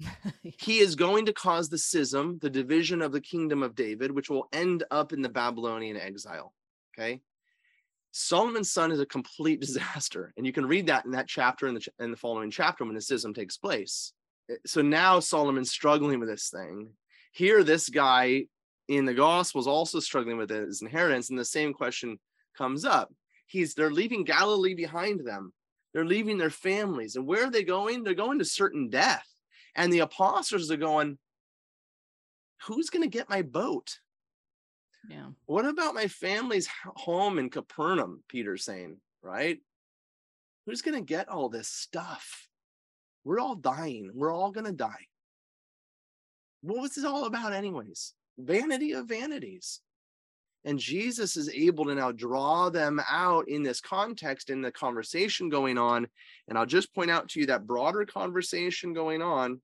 He 0.42 0.78
is 0.78 0.94
going 0.96 1.26
to 1.26 1.32
cause 1.32 1.68
the 1.68 1.78
schism, 1.78 2.38
the 2.40 2.50
division 2.50 3.02
of 3.02 3.12
the 3.12 3.20
kingdom 3.20 3.62
of 3.62 3.74
David, 3.74 4.10
which 4.10 4.30
will 4.30 4.48
end 4.52 4.84
up 4.90 5.12
in 5.12 5.22
the 5.22 5.28
Babylonian 5.28 5.96
exile. 5.96 6.52
Okay. 6.98 7.20
Solomon's 8.12 8.70
son 8.70 8.92
is 8.92 9.00
a 9.00 9.06
complete 9.06 9.60
disaster. 9.66 10.32
And 10.36 10.46
you 10.46 10.52
can 10.52 10.66
read 10.66 10.86
that 10.88 11.04
in 11.04 11.12
that 11.12 11.28
chapter 11.28 11.66
and 11.66 11.76
the, 11.76 12.04
in 12.04 12.10
the 12.10 12.16
following 12.16 12.50
chapter 12.50 12.84
when 12.84 12.94
the 12.94 13.00
schism 13.00 13.34
takes 13.34 13.56
place. 13.56 14.12
Eh, 14.50 14.56
So 14.66 14.82
now 14.82 15.20
Solomon's 15.20 15.70
struggling 15.70 16.20
with 16.20 16.28
this 16.28 16.50
thing. 16.50 16.90
Here, 17.32 17.62
this 17.62 17.88
guy 17.88 18.46
in 18.88 19.04
the 19.04 19.14
gospel 19.14 19.60
Gospels 19.60 19.66
also 19.68 20.00
struggling 20.00 20.36
with 20.36 20.50
his 20.50 20.82
inheritance, 20.82 21.30
and 21.30 21.38
the 21.38 21.44
same 21.44 21.72
question 21.72 22.18
comes 22.58 22.84
up. 22.84 23.14
He's 23.46 23.74
they're 23.74 23.90
leaving 23.90 24.24
Galilee 24.24 24.74
behind 24.74 25.24
them. 25.24 25.52
They're 25.92 26.04
leaving 26.04 26.38
their 26.38 26.50
families. 26.50 27.14
And 27.16 27.26
where 27.26 27.44
are 27.46 27.50
they 27.50 27.62
going? 27.62 28.02
They're 28.02 28.14
going 28.14 28.40
to 28.40 28.44
certain 28.44 28.90
death. 28.90 29.26
And 29.80 29.90
the 29.90 30.00
apostles 30.00 30.70
are 30.70 30.76
going, 30.76 31.16
Who's 32.66 32.90
going 32.90 33.02
to 33.02 33.08
get 33.08 33.30
my 33.30 33.40
boat? 33.40 33.98
Yeah. 35.08 35.28
What 35.46 35.64
about 35.64 35.94
my 35.94 36.06
family's 36.06 36.68
home 36.84 37.38
in 37.38 37.48
Capernaum? 37.48 38.22
Peter's 38.28 38.62
saying, 38.62 38.98
right? 39.22 39.58
Who's 40.66 40.82
going 40.82 40.98
to 40.98 41.00
get 41.00 41.30
all 41.30 41.48
this 41.48 41.68
stuff? 41.68 42.46
We're 43.24 43.40
all 43.40 43.54
dying. 43.54 44.10
We're 44.12 44.34
all 44.34 44.50
going 44.50 44.66
to 44.66 44.72
die. 44.72 45.06
What 46.60 46.82
was 46.82 46.94
this 46.94 47.06
all 47.06 47.24
about, 47.24 47.54
anyways? 47.54 48.12
Vanity 48.36 48.92
of 48.92 49.06
vanities. 49.06 49.80
And 50.64 50.78
Jesus 50.78 51.38
is 51.38 51.48
able 51.48 51.86
to 51.86 51.94
now 51.94 52.12
draw 52.12 52.68
them 52.68 53.00
out 53.08 53.48
in 53.48 53.62
this 53.62 53.80
context, 53.80 54.50
in 54.50 54.60
the 54.60 54.70
conversation 54.70 55.48
going 55.48 55.78
on. 55.78 56.06
And 56.48 56.58
I'll 56.58 56.66
just 56.66 56.94
point 56.94 57.10
out 57.10 57.30
to 57.30 57.40
you 57.40 57.46
that 57.46 57.66
broader 57.66 58.04
conversation 58.04 58.92
going 58.92 59.22
on, 59.22 59.62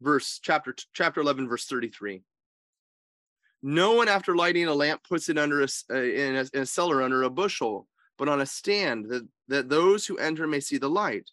verse 0.00 0.40
chapter 0.42 0.74
chapter 0.92 1.20
11, 1.20 1.48
verse 1.48 1.66
33. 1.66 2.22
No 3.62 3.94
one, 3.94 4.08
after 4.08 4.36
lighting 4.36 4.66
a 4.66 4.74
lamp, 4.74 5.02
puts 5.08 5.28
it 5.28 5.38
under 5.38 5.62
a, 5.62 5.68
uh, 5.90 5.96
in, 5.96 6.36
a, 6.36 6.46
in 6.54 6.62
a 6.62 6.66
cellar 6.66 7.02
under 7.02 7.24
a 7.24 7.30
bushel, 7.30 7.88
but 8.16 8.28
on 8.28 8.40
a 8.40 8.46
stand, 8.46 9.06
that, 9.08 9.26
that 9.48 9.68
those 9.68 10.06
who 10.06 10.16
enter 10.16 10.46
may 10.46 10.60
see 10.60 10.78
the 10.78 10.88
light. 10.88 11.28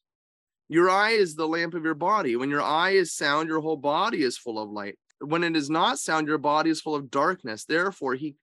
Your 0.67 0.89
eye 0.89 1.11
is 1.11 1.35
the 1.35 1.47
lamp 1.47 1.75
of 1.75 1.83
your 1.83 1.93
body. 1.93 2.35
When 2.35 2.49
your 2.49 2.63
eye 2.63 2.91
is 2.91 3.13
sound, 3.13 3.47
your 3.47 3.61
whole 3.61 3.77
body 3.77 4.23
is 4.23 4.37
full 4.37 4.57
of 4.57 4.71
light. 4.71 4.97
When 5.19 5.43
it 5.43 5.55
is 5.55 5.69
not 5.69 5.99
sound, 5.99 6.27
your 6.27 6.39
body 6.39 6.71
is 6.71 6.81
full 6.81 6.95
of 6.95 7.11
darkness. 7.11 7.65
Therefore, 7.65 8.15
he 8.15 8.35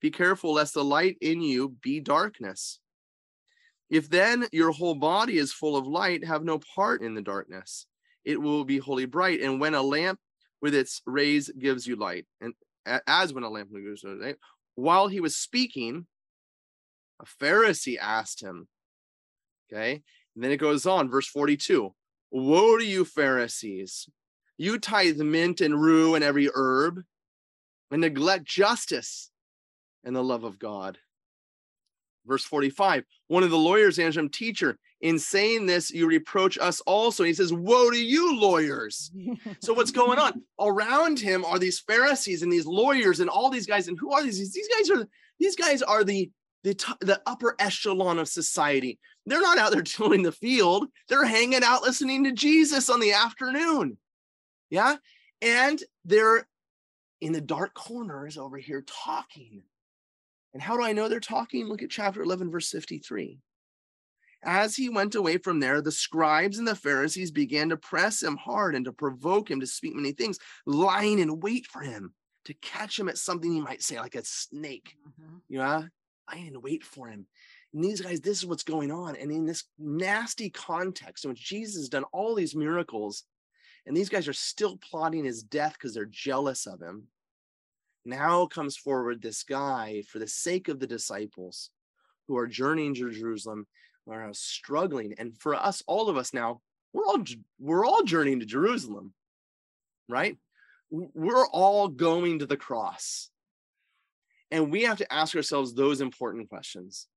be 0.00 0.10
careful 0.10 0.54
lest 0.54 0.74
the 0.74 0.84
light 0.84 1.16
in 1.20 1.40
you 1.40 1.70
be 1.82 2.00
darkness. 2.00 2.78
If 3.90 4.08
then 4.08 4.46
your 4.52 4.70
whole 4.70 4.94
body 4.94 5.38
is 5.38 5.52
full 5.52 5.76
of 5.76 5.86
light, 5.86 6.24
have 6.24 6.44
no 6.44 6.58
part 6.74 7.02
in 7.02 7.14
the 7.14 7.22
darkness. 7.22 7.86
It 8.26 8.42
will 8.42 8.64
be 8.64 8.78
wholly 8.78 9.06
bright. 9.06 9.40
And 9.40 9.60
when 9.60 9.74
a 9.74 9.82
lamp 9.82 10.18
with 10.60 10.74
its 10.74 11.00
rays 11.06 11.48
gives 11.48 11.86
you 11.86 11.96
light, 11.96 12.26
and 12.40 12.52
as 13.06 13.32
when 13.32 13.44
a 13.44 13.48
lamp 13.48 13.70
gives 13.72 14.02
you 14.02 14.20
light, 14.20 14.36
while 14.74 15.08
he 15.08 15.20
was 15.20 15.36
speaking, 15.36 16.06
a 17.20 17.24
Pharisee 17.24 17.96
asked 17.98 18.42
him, 18.42 18.68
okay, 19.72 20.02
and 20.34 20.44
then 20.44 20.50
it 20.50 20.58
goes 20.58 20.84
on, 20.84 21.08
verse 21.08 21.28
42 21.28 21.94
Woe 22.32 22.76
to 22.76 22.84
you, 22.84 23.04
Pharisees! 23.04 24.08
You 24.58 24.78
tithe 24.78 25.18
mint 25.18 25.60
and 25.60 25.80
rue 25.80 26.14
and 26.14 26.24
every 26.24 26.50
herb, 26.52 27.02
and 27.90 28.00
neglect 28.00 28.44
justice 28.44 29.30
and 30.04 30.16
the 30.16 30.24
love 30.24 30.44
of 30.44 30.58
God. 30.58 30.98
Verse 32.26 32.44
45 32.44 33.04
One 33.28 33.44
of 33.44 33.50
the 33.50 33.56
lawyers 33.56 33.98
answered 33.98 34.20
him, 34.20 34.28
Teacher, 34.30 34.78
in 35.00 35.18
saying 35.18 35.66
this, 35.66 35.90
you 35.90 36.06
reproach 36.06 36.58
us 36.58 36.80
also. 36.82 37.24
He 37.24 37.34
says, 37.34 37.52
Woe 37.52 37.90
to 37.90 37.98
you, 37.98 38.38
lawyers! 38.40 39.10
So 39.60 39.74
what's 39.74 39.90
going 39.90 40.18
on 40.18 40.42
around 40.60 41.20
him 41.20 41.44
are 41.44 41.58
these 41.58 41.80
Pharisees 41.80 42.42
and 42.42 42.50
these 42.50 42.66
lawyers 42.66 43.20
and 43.20 43.28
all 43.28 43.50
these 43.50 43.66
guys. 43.66 43.88
And 43.88 43.98
who 43.98 44.12
are 44.12 44.22
these? 44.22 44.52
These 44.52 44.68
guys 44.68 44.90
are 44.90 45.06
these 45.38 45.56
guys 45.56 45.82
are 45.82 46.02
the 46.02 46.30
the 46.64 46.96
the 47.00 47.20
upper 47.26 47.54
echelon 47.58 48.18
of 48.18 48.28
society. 48.28 48.98
They're 49.26 49.42
not 49.42 49.58
out 49.58 49.72
there 49.72 49.82
tilling 49.82 50.22
the 50.22 50.32
field. 50.32 50.86
They're 51.08 51.26
hanging 51.26 51.62
out 51.62 51.82
listening 51.82 52.24
to 52.24 52.32
Jesus 52.32 52.88
on 52.88 53.00
the 53.00 53.12
afternoon. 53.12 53.98
Yeah, 54.70 54.96
and 55.42 55.80
they're 56.04 56.48
in 57.20 57.32
the 57.32 57.40
dark 57.40 57.74
corners 57.74 58.38
over 58.38 58.56
here 58.56 58.82
talking. 58.86 59.62
And 60.54 60.62
how 60.62 60.76
do 60.76 60.82
I 60.82 60.92
know 60.92 61.08
they're 61.08 61.20
talking? 61.20 61.66
Look 61.66 61.82
at 61.82 61.90
chapter 61.90 62.22
11, 62.22 62.50
verse 62.50 62.70
53. 62.70 63.38
As 64.46 64.76
he 64.76 64.88
went 64.88 65.16
away 65.16 65.38
from 65.38 65.58
there, 65.58 65.82
the 65.82 65.90
scribes 65.90 66.58
and 66.58 66.68
the 66.68 66.76
Pharisees 66.76 67.32
began 67.32 67.68
to 67.70 67.76
press 67.76 68.22
him 68.22 68.36
hard 68.36 68.76
and 68.76 68.84
to 68.84 68.92
provoke 68.92 69.50
him 69.50 69.58
to 69.58 69.66
speak 69.66 69.94
many 69.94 70.12
things, 70.12 70.38
lying 70.64 71.18
in 71.18 71.40
wait 71.40 71.66
for 71.66 71.80
him 71.80 72.14
to 72.44 72.54
catch 72.54 72.96
him 72.98 73.08
at 73.08 73.18
something 73.18 73.50
he 73.50 73.60
might 73.60 73.82
say, 73.82 73.98
like 73.98 74.14
a 74.14 74.24
snake. 74.24 74.96
Mhm. 75.04 75.42
Yeah, 75.48 75.88
lying 76.30 76.46
in 76.46 76.62
wait 76.62 76.84
for 76.84 77.08
him. 77.08 77.26
And 77.74 77.82
these 77.82 78.00
guys, 78.00 78.20
this 78.20 78.38
is 78.38 78.46
what's 78.46 78.62
going 78.62 78.92
on. 78.92 79.16
And 79.16 79.32
in 79.32 79.44
this 79.46 79.64
nasty 79.78 80.48
context 80.48 81.24
in 81.24 81.30
which 81.30 81.44
Jesus 81.44 81.74
has 81.74 81.88
done 81.88 82.04
all 82.04 82.36
these 82.36 82.54
miracles, 82.54 83.24
and 83.84 83.96
these 83.96 84.08
guys 84.08 84.28
are 84.28 84.32
still 84.32 84.76
plotting 84.76 85.24
his 85.24 85.42
death 85.42 85.72
because 85.72 85.92
they're 85.92 86.06
jealous 86.06 86.66
of 86.66 86.80
him. 86.80 87.08
Now 88.04 88.46
comes 88.46 88.76
forward 88.76 89.20
this 89.20 89.42
guy 89.42 90.02
for 90.02 90.20
the 90.20 90.28
sake 90.28 90.68
of 90.68 90.78
the 90.78 90.86
disciples 90.86 91.70
who 92.28 92.36
are 92.36 92.46
journeying 92.46 92.94
to 92.94 93.10
Jerusalem, 93.10 93.66
are 94.08 94.28
uh, 94.28 94.32
struggling. 94.32 95.14
And 95.18 95.36
for 95.38 95.54
us, 95.54 95.82
all 95.86 96.08
of 96.08 96.16
us 96.16 96.32
now, 96.32 96.60
we're 96.92 97.06
all 97.06 97.22
we're 97.58 97.84
all 97.84 98.02
journeying 98.02 98.40
to 98.40 98.46
Jerusalem, 98.46 99.12
right? 100.08 100.36
We're 100.90 101.46
all 101.46 101.88
going 101.88 102.38
to 102.38 102.46
the 102.46 102.56
cross. 102.56 103.30
And 104.50 104.70
we 104.70 104.82
have 104.82 104.98
to 104.98 105.12
ask 105.12 105.34
ourselves 105.34 105.74
those 105.74 106.00
important 106.00 106.48
questions 106.48 107.08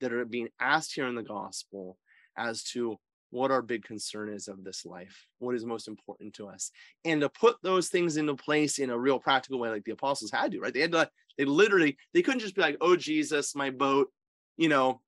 that 0.00 0.12
are 0.12 0.24
being 0.24 0.48
asked 0.60 0.94
here 0.94 1.08
in 1.08 1.16
the 1.16 1.22
gospel 1.22 1.98
as 2.36 2.62
to 2.62 2.96
what 3.30 3.50
our 3.50 3.60
big 3.60 3.84
concern 3.84 4.32
is 4.32 4.48
of 4.48 4.64
this 4.64 4.86
life, 4.86 5.26
what 5.38 5.54
is 5.54 5.64
most 5.64 5.88
important 5.88 6.32
to 6.34 6.48
us, 6.48 6.70
and 7.04 7.20
to 7.20 7.28
put 7.28 7.56
those 7.62 7.88
things 7.88 8.16
into 8.16 8.34
place 8.34 8.78
in 8.78 8.90
a 8.90 8.98
real 8.98 9.18
practical 9.18 9.58
way, 9.58 9.68
like 9.68 9.84
the 9.84 9.92
apostles 9.92 10.30
had 10.30 10.52
to, 10.52 10.60
right? 10.60 10.72
They 10.72 10.80
had 10.80 10.92
to, 10.92 11.10
they 11.36 11.44
literally, 11.44 11.98
they 12.14 12.22
couldn't 12.22 12.40
just 12.40 12.54
be 12.54 12.62
like, 12.62 12.78
oh, 12.80 12.96
Jesus, 12.96 13.54
my 13.54 13.70
boat, 13.70 14.08
you 14.56 14.68
know, 14.68 15.00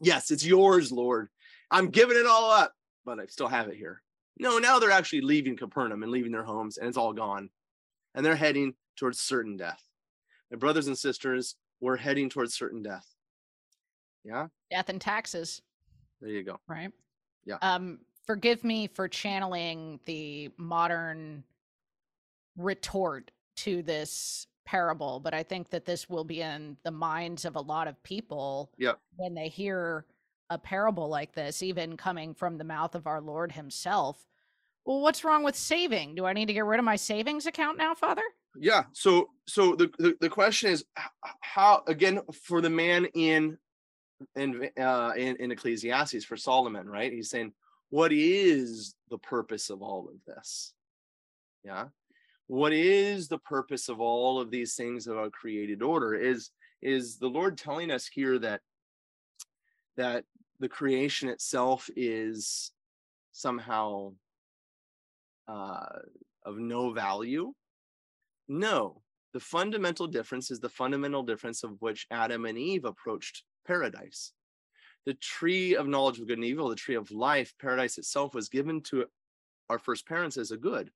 yes, 0.00 0.30
it's 0.30 0.44
yours, 0.44 0.92
Lord. 0.92 1.28
I'm 1.70 1.88
giving 1.88 2.16
it 2.16 2.26
all 2.26 2.50
up, 2.50 2.74
but 3.04 3.18
I 3.18 3.26
still 3.26 3.48
have 3.48 3.68
it 3.68 3.76
here. 3.76 4.02
No, 4.38 4.58
now 4.58 4.78
they're 4.78 4.90
actually 4.90 5.20
leaving 5.22 5.56
Capernaum 5.56 6.02
and 6.02 6.12
leaving 6.12 6.32
their 6.32 6.44
homes, 6.44 6.78
and 6.78 6.88
it's 6.88 6.96
all 6.96 7.12
gone. 7.12 7.50
And 8.14 8.24
they're 8.24 8.36
heading 8.36 8.74
towards 8.96 9.20
certain 9.20 9.56
death. 9.56 9.82
My 10.50 10.58
brothers 10.58 10.86
and 10.86 10.98
sisters, 10.98 11.56
we're 11.80 11.96
heading 11.96 12.28
towards 12.28 12.54
certain 12.54 12.82
death. 12.82 13.06
Yeah. 14.24 14.48
Death 14.70 14.88
and 14.88 15.00
taxes. 15.00 15.62
There 16.20 16.30
you 16.30 16.42
go. 16.42 16.60
Right. 16.68 16.90
Yeah. 17.44 17.56
Um, 17.62 18.00
forgive 18.26 18.62
me 18.64 18.86
for 18.86 19.08
channeling 19.08 19.98
the 20.04 20.50
modern 20.56 21.42
retort 22.56 23.30
to 23.56 23.82
this 23.82 24.46
parable, 24.64 25.20
but 25.20 25.34
I 25.34 25.42
think 25.42 25.70
that 25.70 25.84
this 25.84 26.08
will 26.08 26.24
be 26.24 26.40
in 26.40 26.76
the 26.84 26.90
minds 26.90 27.44
of 27.44 27.56
a 27.56 27.60
lot 27.60 27.88
of 27.88 28.02
people 28.02 28.70
Yep. 28.78 28.98
when 29.16 29.34
they 29.34 29.48
hear 29.48 30.06
a 30.50 30.58
parable 30.58 31.08
like 31.08 31.32
this, 31.32 31.62
even 31.62 31.96
coming 31.96 32.34
from 32.34 32.58
the 32.58 32.64
mouth 32.64 32.94
of 32.94 33.06
our 33.06 33.20
Lord 33.20 33.52
Himself. 33.52 34.26
Well, 34.84 35.00
what's 35.00 35.24
wrong 35.24 35.44
with 35.44 35.56
saving? 35.56 36.14
Do 36.14 36.26
I 36.26 36.32
need 36.32 36.46
to 36.46 36.52
get 36.52 36.64
rid 36.64 36.78
of 36.78 36.84
my 36.84 36.96
savings 36.96 37.46
account 37.46 37.78
now, 37.78 37.94
Father? 37.94 38.22
Yeah. 38.56 38.84
So 38.92 39.30
so 39.46 39.74
the 39.74 39.90
the, 39.98 40.16
the 40.20 40.28
question 40.28 40.70
is 40.70 40.84
how 41.40 41.82
again 41.86 42.20
for 42.32 42.60
the 42.60 42.68
man 42.68 43.06
in 43.14 43.56
in 44.36 44.68
uh 44.78 45.12
in, 45.16 45.36
in 45.36 45.50
Ecclesiastes 45.52 46.24
for 46.24 46.36
Solomon, 46.36 46.88
right? 46.88 47.12
He's 47.12 47.30
saying, 47.30 47.52
what 47.90 48.12
is 48.12 48.94
the 49.08 49.18
purpose 49.18 49.70
of 49.70 49.82
all 49.82 50.08
of 50.08 50.16
this? 50.26 50.74
Yeah. 51.64 51.86
What 52.52 52.74
is 52.74 53.28
the 53.28 53.38
purpose 53.38 53.88
of 53.88 53.98
all 53.98 54.38
of 54.38 54.50
these 54.50 54.74
things 54.74 55.06
of 55.06 55.32
created 55.32 55.82
order? 55.82 56.14
Is 56.14 56.50
is 56.82 57.16
the 57.16 57.28
Lord 57.28 57.56
telling 57.56 57.90
us 57.90 58.06
here 58.06 58.38
that 58.40 58.60
that 59.96 60.26
the 60.60 60.68
creation 60.68 61.30
itself 61.30 61.88
is 61.96 62.70
somehow 63.32 64.12
uh, 65.48 66.00
of 66.44 66.58
no 66.58 66.92
value? 66.92 67.54
No. 68.48 69.00
The 69.32 69.40
fundamental 69.40 70.06
difference 70.06 70.50
is 70.50 70.60
the 70.60 70.68
fundamental 70.68 71.22
difference 71.22 71.64
of 71.64 71.80
which 71.80 72.06
Adam 72.10 72.44
and 72.44 72.58
Eve 72.58 72.84
approached 72.84 73.44
paradise. 73.66 74.34
The 75.06 75.14
tree 75.14 75.74
of 75.74 75.88
knowledge 75.88 76.18
of 76.18 76.28
good 76.28 76.36
and 76.36 76.44
evil, 76.44 76.68
the 76.68 76.76
tree 76.76 76.96
of 76.96 77.10
life, 77.12 77.54
paradise 77.58 77.96
itself 77.96 78.34
was 78.34 78.50
given 78.50 78.82
to 78.90 79.06
our 79.70 79.78
first 79.78 80.06
parents 80.06 80.36
as 80.36 80.50
a 80.50 80.58
good. 80.58 80.90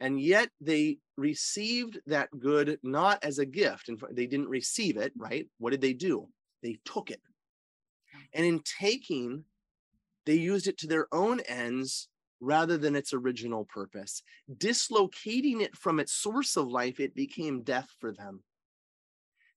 And 0.00 0.20
yet 0.20 0.50
they 0.60 0.98
received 1.16 1.98
that 2.06 2.28
good 2.38 2.78
not 2.82 3.22
as 3.24 3.38
a 3.38 3.46
gift. 3.46 3.88
and 3.88 4.00
they 4.12 4.26
didn't 4.26 4.48
receive 4.48 4.96
it, 4.96 5.12
right? 5.16 5.46
What 5.58 5.70
did 5.70 5.80
they 5.80 5.92
do? 5.92 6.28
They 6.62 6.78
took 6.84 7.10
it. 7.10 7.20
And 8.32 8.46
in 8.46 8.60
taking, 8.80 9.44
they 10.26 10.34
used 10.34 10.66
it 10.66 10.78
to 10.78 10.86
their 10.86 11.08
own 11.12 11.40
ends 11.40 12.08
rather 12.40 12.78
than 12.78 12.94
its 12.94 13.12
original 13.12 13.64
purpose. 13.64 14.22
Dislocating 14.58 15.60
it 15.60 15.76
from 15.76 15.98
its 15.98 16.12
source 16.12 16.56
of 16.56 16.68
life, 16.68 17.00
it 17.00 17.14
became 17.14 17.62
death 17.62 17.88
for 17.98 18.12
them. 18.12 18.42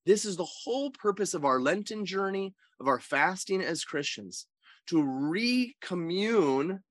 This 0.04 0.24
is 0.24 0.36
the 0.36 0.44
whole 0.44 0.90
purpose 0.90 1.34
of 1.34 1.44
our 1.44 1.60
Lenten 1.60 2.04
journey, 2.04 2.54
of 2.80 2.88
our 2.88 2.98
fasting 2.98 3.62
as 3.62 3.84
Christians, 3.84 4.46
to 4.86 5.00
recommune 5.00 6.82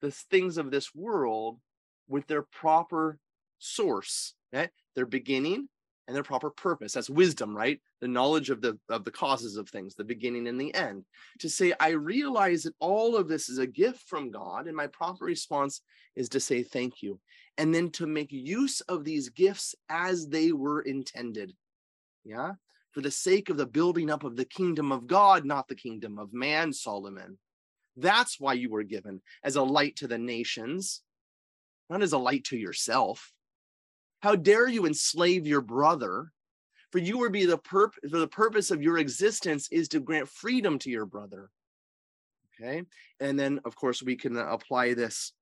the 0.00 0.10
things 0.10 0.56
of 0.56 0.70
this 0.70 0.94
world 0.94 1.60
with 2.08 2.26
their 2.26 2.42
proper 2.42 3.18
source, 3.58 4.34
okay? 4.52 4.70
their 4.94 5.06
beginning 5.06 5.68
and 6.06 6.16
their 6.16 6.24
proper 6.24 6.50
purpose. 6.50 6.94
That's 6.94 7.10
wisdom, 7.10 7.54
right? 7.54 7.80
The 8.00 8.08
knowledge 8.08 8.48
of 8.48 8.62
the 8.62 8.78
of 8.88 9.04
the 9.04 9.10
causes 9.10 9.56
of 9.56 9.68
things, 9.68 9.94
the 9.94 10.04
beginning 10.04 10.48
and 10.48 10.58
the 10.58 10.74
end. 10.74 11.04
To 11.40 11.50
say, 11.50 11.74
I 11.78 11.90
realize 11.90 12.62
that 12.62 12.74
all 12.80 13.14
of 13.14 13.28
this 13.28 13.48
is 13.48 13.58
a 13.58 13.66
gift 13.66 14.00
from 14.08 14.30
God, 14.30 14.66
and 14.66 14.76
my 14.76 14.86
proper 14.86 15.26
response 15.26 15.82
is 16.16 16.30
to 16.30 16.40
say 16.40 16.62
thank 16.62 17.02
you, 17.02 17.20
and 17.58 17.74
then 17.74 17.90
to 17.92 18.06
make 18.06 18.32
use 18.32 18.80
of 18.82 19.04
these 19.04 19.28
gifts 19.28 19.74
as 19.90 20.26
they 20.28 20.52
were 20.52 20.80
intended. 20.80 21.54
Yeah, 22.24 22.52
for 22.92 23.02
the 23.02 23.10
sake 23.10 23.50
of 23.50 23.58
the 23.58 23.66
building 23.66 24.10
up 24.10 24.24
of 24.24 24.36
the 24.36 24.46
kingdom 24.46 24.90
of 24.90 25.06
God, 25.06 25.44
not 25.44 25.68
the 25.68 25.74
kingdom 25.74 26.18
of 26.18 26.32
man, 26.32 26.72
Solomon. 26.72 27.38
That's 27.96 28.40
why 28.40 28.54
you 28.54 28.70
were 28.70 28.84
given 28.84 29.20
as 29.42 29.56
a 29.56 29.62
light 29.62 29.96
to 29.96 30.08
the 30.08 30.18
nations, 30.18 31.02
not 31.90 32.02
as 32.02 32.12
a 32.12 32.18
light 32.18 32.44
to 32.44 32.56
yourself. 32.56 33.32
How 34.20 34.34
dare 34.34 34.68
you 34.68 34.86
enslave 34.86 35.46
your 35.46 35.60
brother? 35.60 36.32
For 36.90 36.98
you 36.98 37.18
will 37.18 37.30
be 37.30 37.44
the 37.44 37.58
purp 37.58 37.94
for 38.10 38.18
the 38.18 38.28
purpose 38.28 38.70
of 38.70 38.82
your 38.82 38.98
existence 38.98 39.68
is 39.70 39.88
to 39.88 40.00
grant 40.00 40.28
freedom 40.28 40.78
to 40.80 40.90
your 40.90 41.04
brother. 41.04 41.50
Okay. 42.60 42.82
And 43.20 43.38
then 43.38 43.60
of 43.64 43.76
course 43.76 44.02
we 44.02 44.16
can 44.16 44.36
apply 44.36 44.94
this 44.94 45.32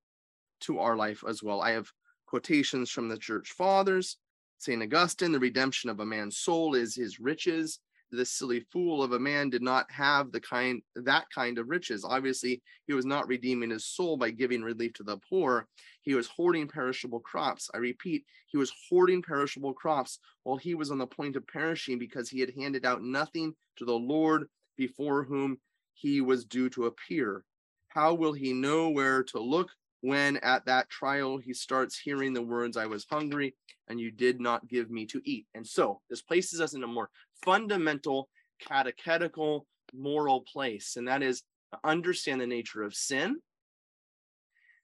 to 0.62 0.80
our 0.80 0.97
life 0.97 1.22
as 1.26 1.42
well. 1.42 1.61
I 1.61 1.70
have 1.70 1.90
quotations 2.26 2.90
from 2.90 3.09
the 3.09 3.16
church 3.16 3.53
fathers. 3.53 4.16
St. 4.59 4.82
Augustine, 4.82 5.32
the 5.32 5.38
redemption 5.38 5.90
of 5.90 6.01
a 6.01 6.07
man's 6.07 6.38
soul 6.38 6.74
is 6.74 6.94
his 6.94 7.20
riches. 7.20 7.78
The 8.12 8.24
silly 8.24 8.61
fool 8.72 9.02
of 9.02 9.12
a 9.12 9.18
man 9.18 9.50
did 9.50 9.62
not 9.62 9.90
have 9.90 10.30
the 10.30 10.40
kind 10.40 10.80
that 10.94 11.26
kind 11.34 11.59
of 11.59 11.68
riches. 11.68 12.04
Obviously, 12.04 12.62
he 12.86 12.92
was 12.92 13.04
not 13.04 13.26
redeeming 13.26 13.70
his 13.70 13.84
soul 13.84 14.16
by 14.16 14.30
giving 14.30 14.62
relief 14.62 14.92
to 14.94 15.02
the 15.02 15.18
poor. 15.28 15.66
He 16.02 16.14
was 16.14 16.28
hoarding 16.28 16.68
perishable 16.68 17.20
crops. 17.20 17.68
I 17.74 17.78
repeat, 17.78 18.24
he 18.46 18.57
was 18.57 18.72
hoarding 18.88 19.22
perishable 19.22 19.74
crops 19.74 20.20
while 20.44 20.57
he 20.57 20.74
was 20.74 20.90
on 20.90 20.98
the 20.98 21.07
point 21.07 21.34
of 21.34 21.46
perishing 21.46 21.98
because 21.98 22.28
he 22.28 22.38
had 22.38 22.54
handed 22.57 22.86
out 22.86 23.02
nothing 23.02 23.54
to 23.76 23.84
the 23.84 23.98
Lord 23.98 24.48
before 24.76 25.24
whom 25.24 25.59
he 25.94 26.20
was 26.20 26.44
due 26.44 26.68
to 26.70 26.86
appear. 26.86 27.44
How 27.88 28.14
will 28.14 28.34
he 28.34 28.52
know 28.52 28.90
where 28.90 29.24
to 29.24 29.40
look 29.40 29.70
when 30.07 30.36
at 30.36 30.64
that 30.66 30.88
trial 30.88 31.36
he 31.36 31.52
starts 31.52 31.98
hearing 31.98 32.32
the 32.32 32.40
words, 32.40 32.76
I 32.76 32.86
was 32.86 33.04
hungry 33.11 33.57
and 33.88 33.98
you 33.98 34.12
did 34.12 34.40
not 34.40 34.68
give 34.68 34.88
me 34.88 35.04
to 35.07 35.20
eat? 35.24 35.46
And 35.52 35.66
so 35.66 36.00
this 36.09 36.22
places 36.22 36.61
us 36.61 36.74
in 36.74 36.84
a 36.84 36.86
more 36.86 37.11
fundamental 37.44 38.28
catechetical 38.64 39.66
moral 39.92 40.42
place, 40.42 40.94
and 40.94 41.09
that 41.09 41.24
is 41.24 41.42
to 41.72 41.80
understand 41.82 42.40
the 42.40 42.46
nature 42.46 42.84
of 42.84 42.94
sin 42.94 43.38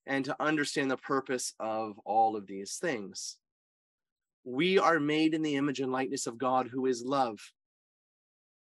and 0.08 0.24
to 0.24 0.34
understand 0.42 0.90
the 0.90 0.96
purpose 0.96 1.54
of 1.60 2.00
all 2.04 2.34
of 2.34 2.48
these 2.48 2.78
things. 2.82 3.36
We 4.42 4.80
are 4.80 4.98
made 4.98 5.34
in 5.34 5.42
the 5.42 5.54
image 5.54 5.78
and 5.78 5.92
likeness 5.92 6.26
of 6.26 6.36
God, 6.36 6.66
who 6.66 6.86
is 6.86 7.04
love. 7.04 7.38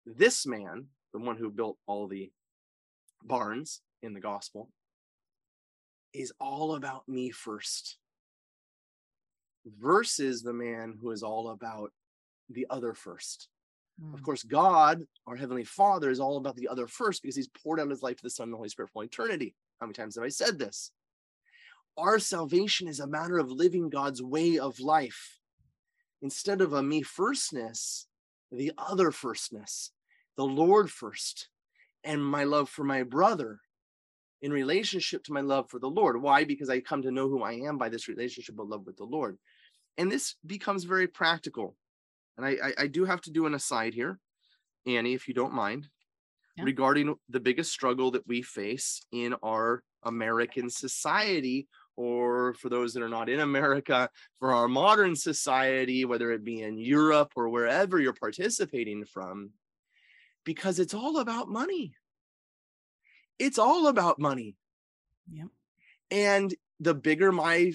This 0.07 0.47
man, 0.47 0.87
the 1.13 1.21
one 1.21 1.37
who 1.37 1.51
built 1.51 1.77
all 1.87 2.09
the 2.09 2.31
barns 3.23 3.83
in 4.03 4.15
the 4.15 4.21
gospel, 4.21 4.71
is 6.13 6.33
all 6.41 6.75
about 6.75 7.09
me 7.09 7.31
first, 7.31 7.99
versus 9.67 10.43
the 10.43 10.53
man 10.53 10.97
who 11.01 11.11
is 11.11 11.23
all 11.23 11.51
about 11.51 11.93
the 12.49 12.67
other 12.71 12.95
first. 12.95 13.49
Of 14.15 14.21
Mm. 14.21 14.25
course, 14.25 14.43
God, 14.43 15.07
our 15.27 15.37
Heavenly 15.37 15.65
Father, 15.65 16.11
is 16.11 16.21
all 16.21 16.37
about 16.37 16.57
the 16.57 16.69
other 16.69 16.87
first 16.87 17.23
because 17.23 17.37
He's 17.37 17.49
poured 17.49 17.81
out 17.81 17.91
His 17.91 18.03
life 18.03 18.17
to 18.19 18.23
the 18.23 18.31
Son 18.31 18.45
and 18.45 18.53
the 18.53 18.57
Holy 18.57 18.69
Spirit 18.69 18.91
for 18.91 19.01
all 19.01 19.05
eternity. 19.05 19.55
How 19.81 19.87
many 19.87 19.95
times 19.95 20.15
have 20.15 20.25
I 20.25 20.29
said 20.29 20.59
this? 20.59 20.93
Our 21.97 22.19
salvation 22.19 22.89
is 22.89 23.01
a 23.01 23.07
matter 23.07 23.39
of 23.39 23.51
living 23.51 23.91
God's 23.91 24.23
way 24.23 24.59
of 24.59 24.81
life. 24.81 25.41
Instead 26.23 26.61
of 26.61 26.73
a 26.73 26.83
me 26.83 27.03
firstness, 27.03 28.07
the 28.51 28.73
other 28.79 29.11
firstness, 29.11 29.93
the 30.37 30.45
Lord 30.45 30.91
first, 30.91 31.49
and 32.05 32.25
my 32.25 32.45
love 32.45 32.69
for 32.69 32.85
my 32.85 33.03
brother 33.03 33.61
in 34.43 34.53
relationship 34.53 35.25
to 35.25 35.33
my 35.33 35.41
love 35.41 35.69
for 35.69 35.79
the 35.79 35.89
Lord. 35.89 36.21
Why? 36.21 36.45
Because 36.45 36.71
I 36.71 36.81
come 36.81 37.03
to 37.03 37.11
know 37.11 37.29
who 37.29 37.43
I 37.43 37.53
am 37.55 37.79
by 37.79 37.89
this 37.89 38.09
relationship 38.09 38.59
of 38.59 38.69
love 38.69 38.87
with 38.87 38.97
the 38.97 39.05
Lord. 39.05 39.39
And 39.97 40.11
this 40.11 40.37
becomes 40.47 40.85
very 40.85 41.09
practical. 41.09 41.77
And 42.37 42.47
I, 42.47 42.51
I, 42.63 42.73
I 42.85 42.87
do 42.87 43.05
have 43.05 43.21
to 43.23 43.33
do 43.33 43.47
an 43.47 43.55
aside 43.55 43.95
here. 43.95 44.19
Annie, 44.87 45.15
if 45.15 45.27
you 45.27 45.35
don't 45.35 45.53
mind, 45.53 45.89
Yeah. 46.57 46.65
regarding 46.65 47.15
the 47.29 47.41
biggest 47.41 47.73
struggle 47.73 48.11
that 48.13 48.27
we 48.27 48.43
face 48.43 49.01
in 49.11 49.35
our 49.43 49.83
American 50.05 50.71
society, 50.71 51.67
or 51.97 52.55
for 52.55 52.69
those 52.69 52.93
that 52.93 53.03
are 53.03 53.09
not 53.09 53.29
in 53.29 53.41
America, 53.41 54.09
for 54.39 54.53
our 54.53 54.69
modern 54.69 55.17
society, 55.17 56.05
whether 56.05 56.31
it 56.31 56.45
be 56.45 56.63
in 56.63 56.79
Europe 56.79 57.33
or 57.35 57.49
wherever 57.49 57.99
you're 57.99 58.13
participating 58.13 59.05
from, 59.05 59.51
because 60.45 60.79
it's 60.79 60.95
all 60.95 61.19
about 61.19 61.49
money. 61.49 61.93
It's 63.39 63.59
all 63.59 63.87
about 63.87 64.19
money. 64.19 64.57
Yep. 65.31 65.49
And 66.11 66.55
the 66.81 66.95
bigger 66.95 67.33
my 67.33 67.73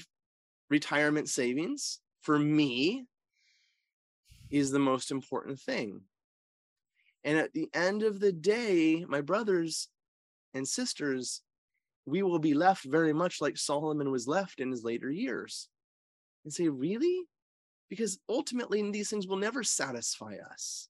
retirement 0.69 1.29
savings 1.29 1.99
for 2.21 2.39
me 2.39 3.05
is 4.49 4.71
the 4.71 4.79
most 4.79 5.11
important 5.11 5.59
thing. 5.59 6.01
And 7.23 7.37
at 7.37 7.53
the 7.53 7.69
end 7.73 8.03
of 8.03 8.19
the 8.19 8.31
day, 8.31 9.05
my 9.07 9.21
brothers 9.21 9.87
and 10.53 10.67
sisters, 10.67 11.41
we 12.05 12.21
will 12.21 12.39
be 12.39 12.53
left 12.53 12.83
very 12.83 13.13
much 13.13 13.39
like 13.39 13.57
Solomon 13.57 14.11
was 14.11 14.27
left 14.27 14.59
in 14.59 14.71
his 14.71 14.83
later 14.83 15.09
years 15.09 15.69
and 16.43 16.53
say, 16.53 16.67
Really? 16.67 17.23
Because 17.89 18.19
ultimately, 18.27 18.81
these 18.91 19.09
things 19.09 19.27
will 19.27 19.37
never 19.37 19.63
satisfy 19.63 20.35
us. 20.51 20.89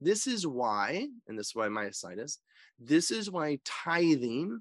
This 0.00 0.26
is 0.26 0.46
why, 0.46 1.08
and 1.26 1.38
this 1.38 1.48
is 1.48 1.54
why 1.54 1.68
my 1.68 1.84
aside 1.84 2.18
is, 2.18 2.38
this 2.78 3.10
is 3.10 3.30
why 3.30 3.58
tithing 3.64 4.60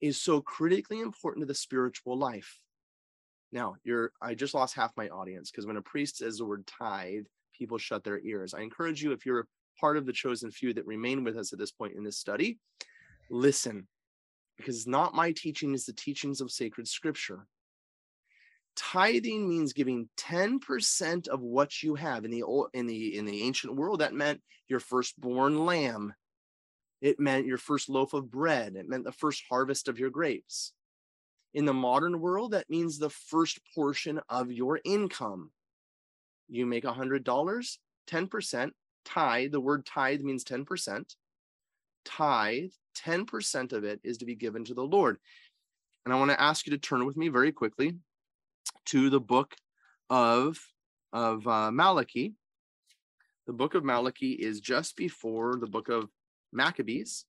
is 0.00 0.20
so 0.20 0.40
critically 0.40 1.00
important 1.00 1.42
to 1.42 1.46
the 1.46 1.54
spiritual 1.54 2.18
life. 2.18 2.58
Now, 3.50 3.76
you're 3.82 4.12
I 4.20 4.34
just 4.34 4.54
lost 4.54 4.74
half 4.74 4.92
my 4.96 5.08
audience 5.08 5.50
because 5.50 5.66
when 5.66 5.78
a 5.78 5.82
priest 5.82 6.18
says 6.18 6.38
the 6.38 6.44
word 6.44 6.66
tithe, 6.66 7.24
people 7.56 7.78
shut 7.78 8.04
their 8.04 8.20
ears. 8.20 8.52
I 8.54 8.60
encourage 8.60 9.02
you, 9.02 9.12
if 9.12 9.24
you're 9.24 9.46
part 9.80 9.96
of 9.96 10.06
the 10.06 10.12
chosen 10.12 10.50
few 10.50 10.74
that 10.74 10.86
remain 10.86 11.24
with 11.24 11.36
us 11.36 11.52
at 11.52 11.58
this 11.58 11.70
point 11.70 11.94
in 11.96 12.04
this 12.04 12.18
study, 12.18 12.58
listen, 13.30 13.88
because 14.56 14.76
it's 14.76 14.86
not 14.86 15.14
my 15.14 15.32
teaching, 15.32 15.72
it's 15.72 15.86
the 15.86 15.92
teachings 15.92 16.40
of 16.40 16.50
sacred 16.50 16.86
scripture. 16.86 17.46
Tithing 18.78 19.48
means 19.48 19.72
giving 19.72 20.08
10% 20.16 21.26
of 21.26 21.40
what 21.40 21.82
you 21.82 21.96
have. 21.96 22.24
In 22.24 22.30
the 22.30 22.44
old 22.44 22.68
in 22.74 22.86
the 22.86 23.18
in 23.18 23.24
the 23.24 23.42
ancient 23.42 23.74
world, 23.74 24.00
that 24.00 24.14
meant 24.14 24.40
your 24.68 24.78
firstborn 24.78 25.66
lamb. 25.66 26.14
It 27.00 27.18
meant 27.18 27.46
your 27.46 27.58
first 27.58 27.88
loaf 27.88 28.14
of 28.14 28.30
bread. 28.30 28.76
It 28.76 28.88
meant 28.88 29.02
the 29.02 29.10
first 29.10 29.42
harvest 29.50 29.88
of 29.88 29.98
your 29.98 30.10
grapes. 30.10 30.72
In 31.54 31.64
the 31.64 31.74
modern 31.74 32.20
world, 32.20 32.52
that 32.52 32.70
means 32.70 32.98
the 32.98 33.10
first 33.10 33.58
portion 33.74 34.20
of 34.28 34.52
your 34.52 34.80
income. 34.84 35.50
You 36.48 36.64
make 36.64 36.84
a 36.84 36.92
hundred 36.92 37.24
dollars, 37.24 37.80
10% 38.08 38.70
tithe. 39.04 39.50
The 39.50 39.60
word 39.60 39.86
tithe 39.86 40.20
means 40.20 40.44
10%. 40.44 41.16
Tithe, 42.04 42.70
10% 42.96 43.72
of 43.72 43.82
it 43.82 44.00
is 44.04 44.18
to 44.18 44.24
be 44.24 44.36
given 44.36 44.64
to 44.66 44.74
the 44.74 44.84
Lord. 44.84 45.18
And 46.04 46.14
I 46.14 46.18
want 46.18 46.30
to 46.30 46.40
ask 46.40 46.64
you 46.64 46.70
to 46.70 46.78
turn 46.78 47.06
with 47.06 47.16
me 47.16 47.28
very 47.28 47.50
quickly 47.50 47.96
to 48.88 49.10
the 49.10 49.20
book 49.20 49.54
of, 50.10 50.58
of 51.12 51.46
uh, 51.46 51.70
Malachi. 51.70 52.34
The 53.46 53.52
book 53.52 53.74
of 53.74 53.84
Malachi 53.84 54.32
is 54.32 54.60
just 54.60 54.96
before 54.96 55.56
the 55.60 55.66
book 55.66 55.88
of 55.88 56.10
Maccabees. 56.52 57.24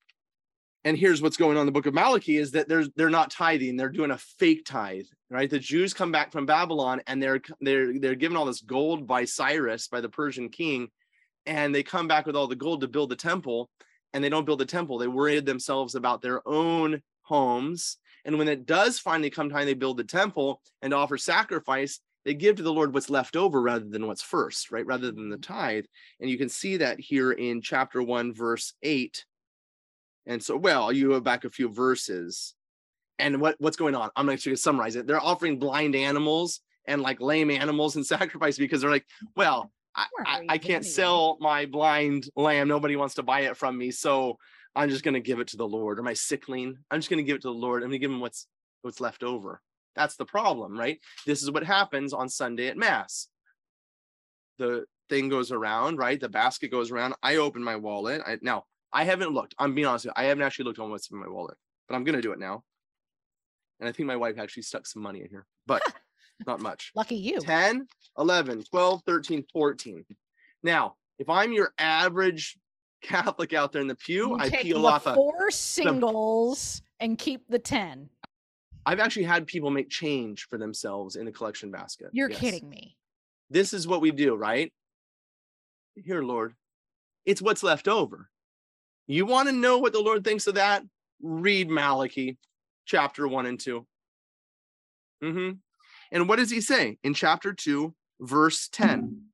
And 0.85 0.97
here's 0.97 1.21
what's 1.21 1.37
going 1.37 1.57
on 1.57 1.61
in 1.61 1.65
the 1.65 1.73
book 1.73 1.85
of 1.85 1.93
Malachi 1.93 2.37
is 2.37 2.51
that 2.51 2.69
they're 2.69 2.85
they're 2.95 3.09
not 3.09 3.31
tithing, 3.31 3.75
they're 3.75 3.89
doing 3.89 4.11
a 4.11 4.17
fake 4.17 4.63
tithe, 4.65 5.05
right? 5.29 5.49
The 5.49 5.59
Jews 5.59 5.93
come 5.93 6.11
back 6.11 6.31
from 6.31 6.45
Babylon 6.45 7.01
and 7.05 7.21
they're 7.21 7.41
they're 7.59 7.99
they're 7.99 8.15
given 8.15 8.37
all 8.37 8.45
this 8.45 8.61
gold 8.61 9.05
by 9.05 9.25
Cyrus, 9.25 9.89
by 9.89 9.99
the 9.99 10.07
Persian 10.07 10.47
king, 10.47 10.89
and 11.45 11.75
they 11.75 11.83
come 11.83 12.07
back 12.07 12.25
with 12.25 12.35
all 12.35 12.47
the 12.47 12.55
gold 12.55 12.81
to 12.81 12.87
build 12.87 13.09
the 13.09 13.17
temple, 13.17 13.69
and 14.13 14.23
they 14.23 14.29
don't 14.29 14.45
build 14.45 14.59
the 14.59 14.65
temple. 14.65 14.97
They 14.97 15.07
worried 15.07 15.45
themselves 15.45 15.95
about 15.95 16.21
their 16.21 16.47
own 16.47 17.01
homes. 17.23 17.97
And 18.29 18.37
when 18.37 18.47
it 18.47 18.67
does 18.67 18.99
finally 18.99 19.31
come 19.31 19.49
time 19.49 19.65
they 19.65 19.73
build 19.73 19.97
the 19.97 20.03
temple 20.03 20.61
and 20.83 20.93
offer 20.93 21.17
sacrifice, 21.17 21.99
they 22.25 22.35
give 22.35 22.57
to 22.57 22.61
the 22.61 22.71
Lord 22.71 22.93
what's 22.93 23.09
left 23.09 23.35
over 23.35 23.59
rather 23.59 23.85
than 23.85 24.05
what's 24.05 24.21
first, 24.21 24.69
right? 24.69 24.85
Rather 24.85 25.11
than 25.11 25.29
the 25.29 25.37
tithe. 25.39 25.85
And 26.19 26.29
you 26.29 26.37
can 26.37 26.47
see 26.47 26.77
that 26.77 26.99
here 26.99 27.31
in 27.31 27.59
chapter 27.59 28.03
1, 28.03 28.35
verse 28.35 28.75
8. 28.83 29.25
And 30.27 30.43
so, 30.43 30.57
well, 30.57 30.91
you 30.91 31.07
go 31.07 31.19
back 31.19 31.43
a 31.43 31.49
few 31.49 31.69
verses. 31.69 32.53
And 33.17 33.41
what, 33.41 33.55
what's 33.57 33.77
going 33.77 33.95
on? 33.95 34.11
I'm 34.15 34.27
going 34.27 34.37
to 34.37 34.55
summarize 34.55 34.95
it. 34.95 35.07
They're 35.07 35.19
offering 35.19 35.57
blind 35.57 35.95
animals 35.95 36.61
and 36.85 37.01
like 37.01 37.19
lame 37.19 37.49
animals 37.49 37.95
and 37.95 38.05
sacrifice 38.05 38.59
because 38.59 38.81
they're 38.81 38.91
like, 38.91 39.07
well, 39.35 39.71
I, 39.95 40.05
I, 40.23 40.45
I 40.49 40.57
can't 40.59 40.85
sell 40.85 41.39
my 41.41 41.65
blind 41.65 42.29
lamb. 42.35 42.67
Nobody 42.67 42.95
wants 42.95 43.15
to 43.15 43.23
buy 43.23 43.39
it 43.39 43.57
from 43.57 43.75
me. 43.75 43.89
So 43.89 44.37
I'm 44.75 44.89
just 44.89 45.03
going 45.03 45.15
to 45.15 45.19
give 45.19 45.39
it 45.39 45.47
to 45.49 45.57
the 45.57 45.67
Lord 45.67 45.99
or 45.99 46.03
my 46.03 46.13
sickling. 46.13 46.77
I'm 46.89 46.99
just 46.99 47.09
going 47.09 47.23
to 47.23 47.23
give 47.23 47.35
it 47.35 47.41
to 47.41 47.49
the 47.49 47.53
Lord. 47.53 47.83
I'm 47.83 47.89
going 47.89 47.99
to 47.99 48.05
give 48.05 48.11
him 48.11 48.21
what's 48.21 48.47
what's 48.81 49.01
left 49.01 49.23
over. 49.23 49.61
That's 49.95 50.15
the 50.15 50.25
problem, 50.25 50.77
right? 50.77 50.99
This 51.25 51.41
is 51.43 51.51
what 51.51 51.63
happens 51.63 52.13
on 52.13 52.29
Sunday 52.29 52.67
at 52.67 52.77
Mass. 52.77 53.27
The 54.57 54.85
thing 55.09 55.29
goes 55.29 55.51
around, 55.51 55.97
right? 55.97 56.19
The 56.19 56.29
basket 56.29 56.71
goes 56.71 56.91
around. 56.91 57.15
I 57.21 57.37
open 57.37 57.63
my 57.63 57.75
wallet. 57.75 58.21
I, 58.25 58.37
now, 58.41 58.65
I 58.93 59.03
haven't 59.03 59.33
looked. 59.33 59.55
I'm 59.57 59.75
being 59.75 59.87
honest 59.87 60.05
with 60.05 60.13
you. 60.15 60.23
I 60.23 60.27
haven't 60.27 60.43
actually 60.43 60.65
looked 60.65 60.79
on 60.79 60.89
what's 60.89 61.09
in 61.11 61.17
my 61.17 61.27
wallet, 61.27 61.57
but 61.87 61.95
I'm 61.95 62.03
going 62.03 62.15
to 62.15 62.21
do 62.21 62.31
it 62.31 62.39
now. 62.39 62.63
And 63.79 63.89
I 63.89 63.91
think 63.91 64.07
my 64.07 64.15
wife 64.15 64.37
actually 64.37 64.63
stuck 64.63 64.85
some 64.85 65.01
money 65.01 65.21
in 65.21 65.29
here, 65.29 65.45
but 65.65 65.81
not 66.47 66.59
much. 66.59 66.91
Lucky 66.95 67.15
you. 67.15 67.39
10, 67.39 67.87
11, 68.17 68.63
12, 68.69 69.01
13, 69.05 69.45
14. 69.51 70.05
Now, 70.63 70.95
if 71.17 71.29
I'm 71.29 71.53
your 71.53 71.73
average 71.77 72.57
Catholic 73.01 73.53
out 73.53 73.71
there 73.71 73.81
in 73.81 73.87
the 73.87 73.95
pew, 73.95 74.35
I 74.37 74.49
peel 74.49 74.81
the 74.81 74.87
off 74.87 75.07
a. 75.07 75.13
four 75.15 75.51
singles 75.51 76.81
and 76.99 77.17
keep 77.17 77.47
the 77.47 77.59
10. 77.59 78.09
I've 78.85 78.99
actually 78.99 79.23
had 79.25 79.47
people 79.47 79.69
make 79.69 79.89
change 79.89 80.47
for 80.49 80.57
themselves 80.57 81.15
in 81.15 81.25
the 81.25 81.31
collection 81.31 81.71
basket. 81.71 82.09
You're 82.11 82.29
Yes. 82.29 82.39
kidding 82.39 82.69
me. 82.69 82.97
This 83.49 83.73
is 83.73 83.87
what 83.87 84.01
we 84.01 84.11
do, 84.11 84.35
right? 84.35 84.73
Here, 85.95 86.21
Lord, 86.23 86.55
it's 87.25 87.41
what's 87.41 87.63
left 87.63 87.87
over. 87.87 88.29
You 89.07 89.25
want 89.25 89.47
to 89.49 89.53
know 89.53 89.77
what 89.79 89.93
the 89.93 89.99
Lord 90.01 90.23
thinks 90.23 90.47
of 90.47 90.55
that? 90.55 90.83
Read 91.21 91.69
Malachi 91.69 92.37
chapter 92.85 93.27
1 93.27 93.45
and 93.45 93.59
2. 93.59 93.85
hmm 95.21 95.51
And 96.11 96.29
what 96.29 96.37
does 96.37 96.49
he 96.49 96.61
say 96.61 96.97
in 97.03 97.13
chapter 97.13 97.53
2, 97.53 97.93
verse 98.21 98.69
10? 98.69 99.25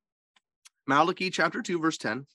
Malachi 0.88 1.30
chapter 1.30 1.62
2, 1.62 1.80
verse 1.80 1.98
10. 1.98 2.26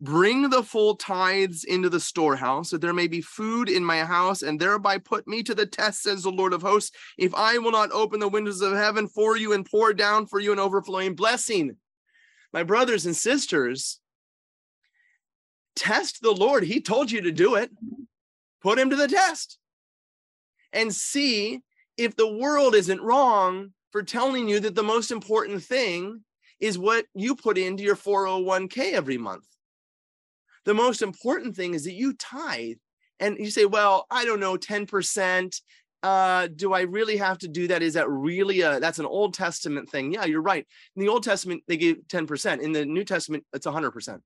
Bring 0.00 0.48
the 0.48 0.62
full 0.62 0.96
tithes 0.96 1.64
into 1.64 1.90
the 1.90 2.00
storehouse, 2.00 2.70
that 2.70 2.80
there 2.80 2.94
may 2.94 3.06
be 3.06 3.20
food 3.20 3.68
in 3.68 3.84
my 3.84 4.02
house, 4.04 4.42
and 4.42 4.58
thereby 4.58 4.96
put 4.96 5.28
me 5.28 5.42
to 5.42 5.54
the 5.54 5.66
test, 5.66 6.02
says 6.02 6.22
the 6.22 6.30
Lord 6.30 6.54
of 6.54 6.62
hosts, 6.62 6.96
if 7.18 7.34
I 7.34 7.58
will 7.58 7.72
not 7.72 7.92
open 7.92 8.18
the 8.18 8.28
windows 8.28 8.62
of 8.62 8.72
heaven 8.72 9.06
for 9.08 9.36
you 9.36 9.52
and 9.52 9.66
pour 9.66 9.92
down 9.92 10.26
for 10.26 10.40
you 10.40 10.52
an 10.52 10.58
overflowing 10.58 11.14
blessing. 11.14 11.76
My 12.52 12.62
brothers 12.62 13.04
and 13.04 13.14
sisters, 13.14 14.00
test 15.76 16.22
the 16.22 16.32
Lord. 16.32 16.64
He 16.64 16.80
told 16.80 17.10
you 17.10 17.20
to 17.22 17.32
do 17.32 17.56
it. 17.56 17.70
Put 18.62 18.78
him 18.78 18.90
to 18.90 18.96
the 18.96 19.08
test 19.08 19.58
and 20.72 20.94
see 20.94 21.60
if 21.96 22.16
the 22.16 22.28
world 22.28 22.74
isn't 22.74 23.02
wrong 23.02 23.72
for 23.90 24.02
telling 24.02 24.48
you 24.48 24.60
that 24.60 24.74
the 24.74 24.82
most 24.82 25.10
important 25.10 25.62
thing 25.62 26.22
is 26.58 26.78
what 26.78 27.06
you 27.14 27.34
put 27.34 27.58
into 27.58 27.82
your 27.82 27.96
401k 27.96 28.92
every 28.92 29.18
month. 29.18 29.44
The 30.64 30.74
most 30.74 31.02
important 31.02 31.56
thing 31.56 31.74
is 31.74 31.84
that 31.84 31.92
you 31.92 32.12
tithe. 32.14 32.76
And 33.18 33.38
you 33.38 33.50
say, 33.50 33.66
well, 33.66 34.06
I 34.10 34.24
don't 34.24 34.40
know, 34.40 34.56
10%. 34.56 35.60
Uh, 36.02 36.48
do 36.56 36.72
I 36.72 36.82
really 36.82 37.18
have 37.18 37.38
to 37.38 37.48
do 37.48 37.68
that? 37.68 37.82
Is 37.82 37.94
that 37.94 38.08
really 38.08 38.62
a 38.62 38.80
that's 38.80 38.98
an 38.98 39.06
Old 39.06 39.34
Testament 39.34 39.90
thing? 39.90 40.12
Yeah, 40.12 40.24
you're 40.24 40.40
right. 40.40 40.66
In 40.96 41.02
the 41.02 41.08
Old 41.08 41.22
Testament, 41.22 41.62
they 41.68 41.76
gave 41.76 41.98
10%. 42.08 42.60
In 42.60 42.72
the 42.72 42.86
New 42.86 43.04
Testament, 43.04 43.44
it's 43.52 43.66
100%. 43.66 44.20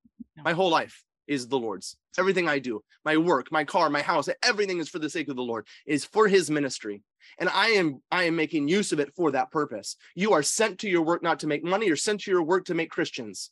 My 0.45 0.53
whole 0.53 0.71
life 0.71 1.03
is 1.27 1.49
the 1.49 1.59
Lord's. 1.59 1.97
Everything 2.17 2.49
I 2.49 2.59
do, 2.61 2.83
my 3.05 3.17
work, 3.17 3.51
my 3.51 3.65
car, 3.65 3.91
my 3.91 4.03
house, 4.03 4.29
everything 4.45 4.79
is 4.79 4.89
for 4.89 5.01
the 5.01 5.11
sake 5.11 5.29
of 5.29 5.37
the 5.37 5.43
Lord, 5.43 5.67
is 5.87 6.05
for 6.05 6.29
his 6.29 6.51
ministry. 6.51 7.03
And 7.39 7.49
I 7.49 7.69
am 7.71 8.03
I 8.11 8.25
am 8.25 8.37
making 8.37 8.69
use 8.69 8.93
of 8.93 9.01
it 9.01 9.13
for 9.17 9.33
that 9.33 9.51
purpose. 9.51 9.97
You 10.15 10.33
are 10.35 10.43
sent 10.43 10.81
to 10.81 10.89
your 10.89 11.03
work 11.03 11.23
not 11.23 11.41
to 11.41 11.47
make 11.47 11.65
money, 11.65 11.87
you're 11.87 11.97
sent 11.97 12.21
to 12.23 12.31
your 12.31 12.43
work 12.43 12.67
to 12.67 12.75
make 12.75 12.91
Christians. 12.91 13.51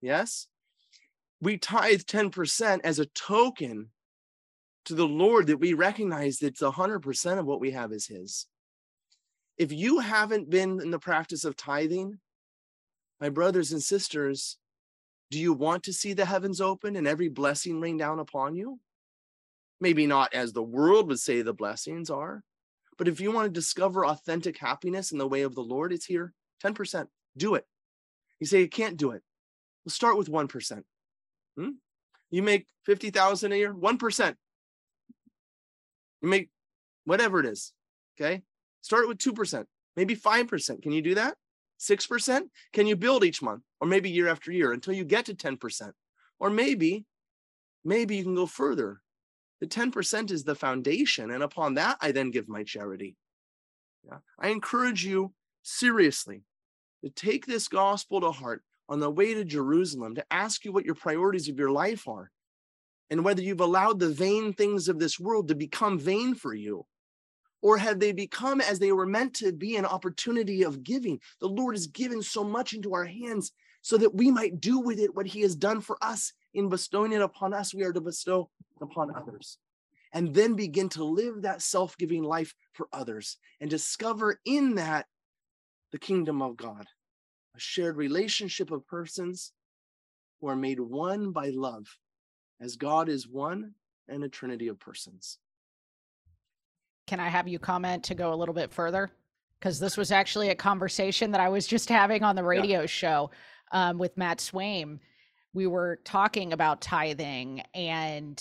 Yes? 0.00 0.46
We 1.40 1.56
tithe 1.56 2.00
10% 2.00 2.80
as 2.82 2.98
a 2.98 3.06
token 3.06 3.90
to 4.86 4.94
the 4.94 5.06
Lord 5.06 5.46
that 5.48 5.58
we 5.58 5.74
recognize 5.74 6.38
that 6.38 6.56
100% 6.56 7.38
of 7.38 7.46
what 7.46 7.60
we 7.60 7.70
have 7.72 7.92
is 7.92 8.06
his. 8.06 8.46
If 9.56 9.72
you 9.72 9.98
haven't 9.98 10.50
been 10.50 10.80
in 10.80 10.90
the 10.90 10.98
practice 10.98 11.44
of 11.44 11.56
tithing, 11.56 12.18
my 13.20 13.28
brothers 13.28 13.72
and 13.72 13.82
sisters, 13.82 14.56
do 15.30 15.38
you 15.38 15.52
want 15.52 15.82
to 15.84 15.92
see 15.92 16.12
the 16.12 16.24
heavens 16.24 16.60
open 16.60 16.96
and 16.96 17.06
every 17.06 17.28
blessing 17.28 17.80
rain 17.80 17.96
down 17.96 18.18
upon 18.18 18.54
you? 18.54 18.80
Maybe 19.80 20.06
not 20.06 20.32
as 20.32 20.52
the 20.52 20.62
world 20.62 21.08
would 21.08 21.20
say 21.20 21.42
the 21.42 21.52
blessings 21.52 22.10
are, 22.10 22.42
but 22.96 23.08
if 23.08 23.20
you 23.20 23.30
want 23.30 23.46
to 23.46 23.60
discover 23.60 24.06
authentic 24.06 24.58
happiness 24.58 25.12
in 25.12 25.18
the 25.18 25.28
way 25.28 25.42
of 25.42 25.54
the 25.54 25.60
Lord, 25.60 25.92
it's 25.92 26.06
here 26.06 26.32
10%. 26.64 27.06
Do 27.36 27.54
it. 27.54 27.66
You 28.40 28.46
say 28.46 28.60
you 28.60 28.68
can't 28.68 28.96
do 28.96 29.12
it. 29.12 29.22
We'll 29.84 29.92
start 29.92 30.16
with 30.16 30.30
1%. 30.30 30.82
Hmm? 31.58 31.70
You 32.30 32.42
make 32.42 32.66
50,000 32.86 33.52
a 33.52 33.56
year, 33.56 33.74
1%. 33.74 34.34
You 36.22 36.28
make 36.28 36.50
whatever 37.04 37.40
it 37.40 37.46
is. 37.46 37.72
Okay. 38.20 38.42
Start 38.80 39.08
with 39.08 39.18
2%, 39.18 39.64
maybe 39.96 40.14
5%. 40.14 40.82
Can 40.82 40.92
you 40.92 41.02
do 41.02 41.14
that? 41.16 41.36
6%? 41.80 42.42
Can 42.72 42.86
you 42.86 42.96
build 42.96 43.24
each 43.24 43.42
month 43.42 43.62
or 43.80 43.88
maybe 43.88 44.10
year 44.10 44.28
after 44.28 44.52
year 44.52 44.72
until 44.72 44.94
you 44.94 45.04
get 45.04 45.26
to 45.26 45.34
10%? 45.34 45.92
Or 46.40 46.50
maybe, 46.50 47.04
maybe 47.84 48.16
you 48.16 48.24
can 48.24 48.34
go 48.34 48.46
further. 48.46 49.00
The 49.60 49.66
10% 49.66 50.30
is 50.30 50.44
the 50.44 50.54
foundation. 50.54 51.30
And 51.30 51.42
upon 51.42 51.74
that, 51.74 51.98
I 52.00 52.12
then 52.12 52.30
give 52.30 52.48
my 52.48 52.62
charity. 52.62 53.16
Yeah. 54.04 54.18
I 54.38 54.48
encourage 54.48 55.04
you 55.04 55.32
seriously 55.62 56.42
to 57.04 57.10
take 57.10 57.46
this 57.46 57.68
gospel 57.68 58.20
to 58.20 58.30
heart 58.30 58.62
on 58.88 59.00
the 59.00 59.10
way 59.10 59.34
to 59.34 59.44
Jerusalem, 59.44 60.14
to 60.14 60.24
ask 60.30 60.64
you 60.64 60.72
what 60.72 60.84
your 60.84 60.94
priorities 60.94 61.48
of 61.48 61.58
your 61.58 61.70
life 61.70 62.08
are 62.08 62.30
and 63.10 63.24
whether 63.24 63.42
you've 63.42 63.60
allowed 63.60 63.98
the 63.98 64.08
vain 64.08 64.52
things 64.52 64.88
of 64.88 64.98
this 64.98 65.18
world 65.18 65.48
to 65.48 65.54
become 65.54 65.98
vain 65.98 66.34
for 66.34 66.54
you? 66.54 66.86
Or 67.60 67.78
have 67.78 67.98
they 67.98 68.12
become 68.12 68.60
as 68.60 68.78
they 68.78 68.92
were 68.92 69.06
meant 69.06 69.34
to 69.34 69.52
be 69.52 69.76
an 69.76 69.84
opportunity 69.84 70.62
of 70.62 70.84
giving? 70.84 71.20
The 71.40 71.48
lord 71.48 71.74
has 71.74 71.86
given 71.86 72.22
so 72.22 72.44
much 72.44 72.72
into 72.72 72.94
our 72.94 73.04
hands 73.04 73.52
so 73.82 73.96
that 73.98 74.14
we 74.14 74.30
might 74.30 74.60
do 74.60 74.78
with 74.78 74.98
it 74.98 75.14
what 75.14 75.26
he 75.26 75.40
has 75.40 75.56
done 75.56 75.80
for 75.80 75.96
us 76.00 76.32
in 76.54 76.68
bestowing 76.68 77.12
it 77.12 77.20
upon 77.20 77.54
us. 77.54 77.74
We 77.74 77.82
are 77.82 77.92
to 77.92 78.00
bestow 78.00 78.50
upon 78.80 79.14
others 79.14 79.58
and 80.12 80.34
then 80.34 80.54
begin 80.54 80.88
to 80.90 81.04
live 81.04 81.42
that 81.42 81.62
self-giving 81.62 82.22
life 82.22 82.54
for 82.72 82.88
others 82.92 83.36
and 83.60 83.68
discover 83.68 84.40
in 84.44 84.76
that 84.76 85.06
the 85.92 85.98
kingdom 85.98 86.42
of 86.42 86.56
god 86.56 86.86
a 87.56 87.60
shared 87.60 87.96
relationship 87.96 88.70
of 88.70 88.86
persons 88.86 89.52
who 90.40 90.48
are 90.48 90.56
made 90.56 90.80
one 90.80 91.32
by 91.32 91.50
love 91.50 91.86
as 92.60 92.76
god 92.76 93.08
is 93.08 93.28
one 93.28 93.74
and 94.08 94.24
a 94.24 94.28
trinity 94.28 94.68
of 94.68 94.78
persons 94.78 95.38
Can 97.06 97.20
I 97.20 97.28
have 97.28 97.48
you 97.48 97.58
comment 97.58 98.04
to 98.04 98.14
go 98.14 98.32
a 98.34 98.36
little 98.36 98.54
bit 98.54 98.70
further? 98.70 99.10
Because 99.58 99.80
this 99.80 99.96
was 99.96 100.12
actually 100.12 100.50
a 100.50 100.54
conversation 100.54 101.32
that 101.32 101.40
I 101.40 101.48
was 101.48 101.66
just 101.66 101.88
having 101.88 102.22
on 102.22 102.36
the 102.36 102.44
radio 102.44 102.86
show 102.86 103.30
um, 103.72 103.98
with 103.98 104.16
Matt 104.16 104.38
Swaim. 104.38 105.00
We 105.54 105.66
were 105.66 106.00
talking 106.04 106.52
about 106.52 106.80
tithing 106.82 107.62
and 107.74 108.38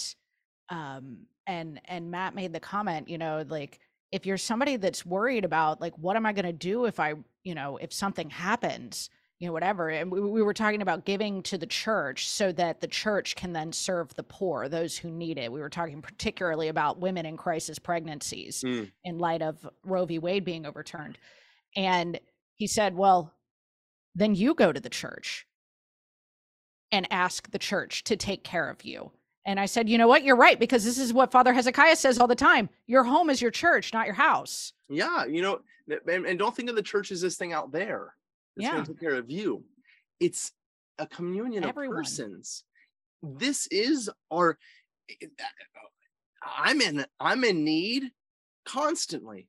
um 0.69 1.25
and 1.47 1.79
and 1.85 2.11
Matt 2.11 2.35
made 2.35 2.51
the 2.53 2.59
comment, 2.59 3.07
you 3.07 3.17
know, 3.17 3.43
like 3.47 3.79
if 4.11 4.25
you're 4.25 4.37
somebody 4.37 4.75
that's 4.75 5.05
worried 5.05 5.45
about 5.45 5.79
like 5.81 5.97
what 5.97 6.15
am 6.17 6.25
I 6.25 6.33
going 6.33 6.45
to 6.45 6.53
do 6.53 6.85
if 6.85 6.99
I, 6.99 7.13
you 7.47 7.55
know, 7.55 7.77
if 7.77 7.93
something 7.93 8.29
happens, 8.29 9.09
you 9.39 9.47
know, 9.47 9.53
whatever. 9.53 9.87
And 9.87 10.11
we, 10.11 10.19
we 10.19 10.41
were 10.41 10.53
talking 10.53 10.81
about 10.81 11.05
giving 11.05 11.41
to 11.43 11.57
the 11.57 11.65
church 11.65 12.27
so 12.27 12.51
that 12.51 12.81
the 12.81 12.87
church 12.87 13.37
can 13.37 13.53
then 13.53 13.71
serve 13.71 14.13
the 14.15 14.23
poor, 14.23 14.67
those 14.67 14.97
who 14.97 15.09
need 15.09 15.37
it. 15.37 15.49
We 15.49 15.61
were 15.61 15.69
talking 15.69 16.01
particularly 16.01 16.67
about 16.67 16.99
women 16.99 17.25
in 17.25 17.37
crisis 17.37 17.79
pregnancies 17.79 18.63
Mm. 18.65 18.91
in 19.05 19.17
light 19.17 19.41
of 19.41 19.65
Roe 19.85 20.05
v. 20.05 20.19
Wade 20.19 20.43
being 20.43 20.65
overturned. 20.65 21.17
And 21.75 22.19
he 22.55 22.67
said, 22.67 22.95
well, 22.97 23.33
then 24.13 24.35
you 24.35 24.53
go 24.53 24.73
to 24.73 24.81
the 24.81 24.89
church 24.89 25.47
and 26.91 27.07
ask 27.11 27.49
the 27.51 27.59
church 27.59 28.03
to 28.05 28.17
take 28.17 28.43
care 28.43 28.69
of 28.69 28.83
you. 28.83 29.11
And 29.47 29.61
I 29.61 29.65
said, 29.65 29.87
you 29.87 29.97
know 29.97 30.09
what? 30.09 30.23
You're 30.23 30.35
right, 30.35 30.59
because 30.59 30.83
this 30.83 30.97
is 30.99 31.13
what 31.13 31.31
Father 31.31 31.53
Hezekiah 31.53 31.95
says 31.95 32.19
all 32.19 32.27
the 32.27 32.35
time. 32.35 32.69
Your 32.85 33.05
home 33.05 33.29
is 33.29 33.41
your 33.41 33.49
church, 33.49 33.93
not 33.93 34.05
your 34.05 34.13
house. 34.13 34.73
Yeah, 34.89 35.23
you 35.23 35.41
know, 35.41 35.61
and, 36.05 36.25
and 36.25 36.37
don't 36.37 36.53
think 36.53 36.69
of 36.69 36.75
the 36.75 36.83
church 36.83 37.11
as 37.13 37.21
this 37.21 37.37
thing 37.37 37.53
out 37.53 37.71
there. 37.71 38.13
It's 38.57 38.65
Yeah. 38.65 38.73
going 38.73 38.83
to 38.83 38.91
take 38.91 38.99
care 38.99 39.15
of 39.15 39.31
you. 39.31 39.63
It's 40.19 40.51
a 40.99 41.07
communion 41.07 41.63
Everyone. 41.63 41.95
of 41.95 42.03
persons. 42.03 42.65
This 43.23 43.67
is 43.67 44.09
our. 44.29 44.57
I'm 46.45 46.81
in. 46.81 47.05
I'm 47.19 47.45
in 47.45 47.63
need 47.63 48.11
constantly. 48.65 49.47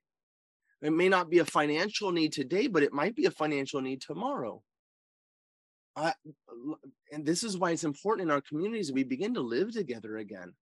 It 0.80 0.92
may 0.92 1.08
not 1.08 1.28
be 1.28 1.40
a 1.40 1.44
financial 1.44 2.12
need 2.12 2.32
today, 2.32 2.68
but 2.68 2.84
it 2.84 2.92
might 2.92 3.16
be 3.16 3.24
a 3.26 3.32
financial 3.32 3.80
need 3.80 4.00
tomorrow. 4.00 4.62
I, 5.98 6.14
and 7.12 7.26
this 7.26 7.42
is 7.42 7.58
why 7.58 7.72
it's 7.72 7.84
important 7.84 8.28
in 8.28 8.32
our 8.32 8.40
communities 8.40 8.92
we 8.92 9.04
begin 9.04 9.34
to 9.34 9.40
live 9.40 9.72
together 9.72 10.18
again, 10.18 10.54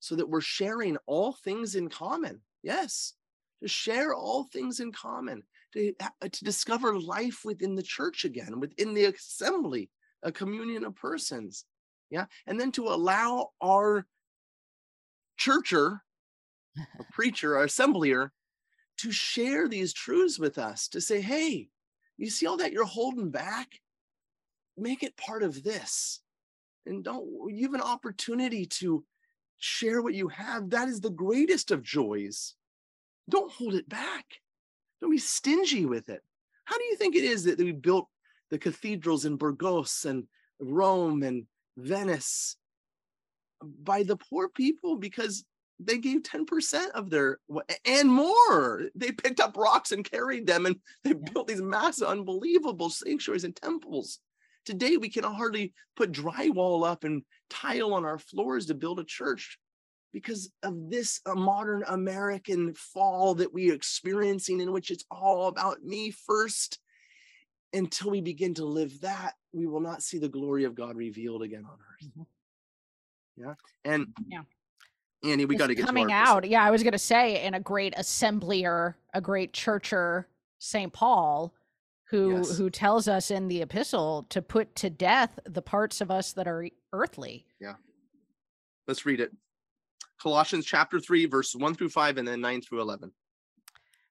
so 0.00 0.16
that 0.16 0.28
we're 0.28 0.40
sharing 0.40 0.96
all 1.06 1.32
things 1.32 1.74
in 1.74 1.88
common. 1.88 2.40
Yes, 2.62 3.14
to 3.62 3.68
share 3.68 4.14
all 4.14 4.44
things 4.44 4.80
in 4.80 4.92
common, 4.92 5.42
to, 5.72 5.94
uh, 6.00 6.28
to 6.30 6.44
discover 6.44 6.98
life 6.98 7.42
within 7.44 7.74
the 7.74 7.82
church 7.82 8.24
again, 8.24 8.60
within 8.60 8.94
the 8.94 9.06
assembly, 9.06 9.90
a 10.22 10.32
communion 10.32 10.84
of 10.84 10.94
persons. 10.94 11.64
Yeah. 12.10 12.26
And 12.46 12.60
then 12.60 12.72
to 12.72 12.88
allow 12.88 13.50
our 13.62 14.06
churcher, 15.36 16.02
a 16.76 17.04
preacher, 17.12 17.56
our 17.56 17.66
assembler, 17.66 18.30
to 18.98 19.10
share 19.10 19.68
these 19.68 19.92
truths 19.92 20.38
with 20.38 20.58
us, 20.58 20.88
to 20.88 21.00
say, 21.00 21.20
hey, 21.20 21.68
you 22.16 22.30
see 22.30 22.46
all 22.46 22.58
that 22.58 22.72
you're 22.72 22.84
holding 22.84 23.30
back? 23.30 23.68
Make 24.76 25.02
it 25.02 25.16
part 25.16 25.42
of 25.42 25.62
this. 25.62 26.20
And 26.86 27.04
don't, 27.04 27.26
you 27.48 27.66
have 27.66 27.74
an 27.74 27.80
opportunity 27.80 28.66
to 28.66 29.04
share 29.58 30.02
what 30.02 30.14
you 30.14 30.28
have. 30.28 30.70
That 30.70 30.88
is 30.88 31.00
the 31.00 31.10
greatest 31.10 31.70
of 31.70 31.82
joys. 31.82 32.54
Don't 33.28 33.52
hold 33.52 33.74
it 33.74 33.88
back. 33.88 34.26
Don't 35.00 35.10
be 35.10 35.18
stingy 35.18 35.86
with 35.86 36.08
it. 36.08 36.22
How 36.64 36.76
do 36.76 36.84
you 36.84 36.96
think 36.96 37.14
it 37.14 37.24
is 37.24 37.44
that 37.44 37.58
we 37.58 37.72
built 37.72 38.08
the 38.50 38.58
cathedrals 38.58 39.24
in 39.24 39.36
Burgos 39.36 40.04
and 40.04 40.26
Rome 40.60 41.22
and 41.22 41.46
Venice 41.76 42.56
by 43.82 44.02
the 44.02 44.16
poor 44.16 44.48
people 44.48 44.96
because 44.96 45.44
they 45.80 45.98
gave 45.98 46.22
10% 46.22 46.90
of 46.90 47.10
their 47.10 47.38
and 47.84 48.10
more. 48.10 48.82
They 48.94 49.12
picked 49.12 49.40
up 49.40 49.56
rocks 49.56 49.92
and 49.92 50.08
carried 50.08 50.46
them 50.46 50.66
and 50.66 50.76
they 51.02 51.14
built 51.14 51.48
these 51.48 51.62
massive, 51.62 52.08
unbelievable 52.08 52.90
sanctuaries 52.90 53.44
and 53.44 53.56
temples. 53.56 54.20
Today, 54.64 54.96
we 54.96 55.08
can 55.08 55.24
hardly 55.24 55.74
put 55.96 56.12
drywall 56.12 56.86
up 56.86 57.04
and 57.04 57.22
tile 57.50 57.92
on 57.94 58.04
our 58.04 58.18
floors 58.18 58.66
to 58.66 58.74
build 58.74 58.98
a 58.98 59.04
church 59.04 59.58
because 60.12 60.50
of 60.62 60.88
this 60.88 61.20
uh, 61.26 61.34
modern 61.34 61.84
American 61.88 62.72
fall 62.74 63.34
that 63.34 63.52
we 63.52 63.70
are 63.70 63.74
experiencing, 63.74 64.60
in 64.60 64.72
which 64.72 64.90
it's 64.90 65.04
all 65.10 65.48
about 65.48 65.82
me 65.82 66.10
first. 66.10 66.78
Until 67.72 68.12
we 68.12 68.20
begin 68.20 68.54
to 68.54 68.64
live 68.64 69.00
that, 69.00 69.32
we 69.52 69.66
will 69.66 69.80
not 69.80 70.00
see 70.02 70.18
the 70.18 70.28
glory 70.28 70.62
of 70.62 70.76
God 70.76 70.96
revealed 70.96 71.42
again 71.42 71.64
on 71.64 71.76
earth. 71.76 72.08
Mhm. 72.16 72.26
Yeah. 73.36 73.54
And 73.84 74.14
Yeah. 74.28 74.42
Annie, 75.24 75.44
we 75.46 75.56
got 75.56 75.66
to 75.68 75.74
get 75.74 75.86
coming 75.86 76.12
out. 76.12 76.46
Yeah, 76.46 76.62
I 76.62 76.70
was 76.70 76.82
going 76.84 76.92
to 76.92 76.98
say, 76.98 77.44
in 77.44 77.54
a 77.54 77.60
great 77.60 77.94
assembler, 77.96 78.94
a 79.12 79.20
great 79.20 79.52
churcher, 79.52 80.28
St. 80.58 80.92
Paul, 80.92 81.52
who 82.14 82.36
Yes. 82.36 82.56
who 82.56 82.70
tells 82.70 83.08
us 83.08 83.30
in 83.30 83.48
the 83.48 83.60
epistle 83.60 84.24
to 84.30 84.40
put 84.40 84.74
to 84.76 84.88
death 84.88 85.38
the 85.44 85.62
parts 85.62 86.00
of 86.00 86.10
us 86.10 86.32
that 86.34 86.46
are 86.46 86.68
earthly. 86.92 87.44
Yeah. 87.60 87.74
Let's 88.86 89.04
read 89.04 89.20
it. 89.20 89.32
Colossians 90.20 90.64
chapter 90.64 91.00
3, 91.00 91.26
verses 91.26 91.56
1 91.56 91.74
through 91.74 91.88
5, 91.88 92.18
and 92.18 92.26
then 92.28 92.40
9 92.40 92.60
through 92.60 92.80
11. 92.82 93.12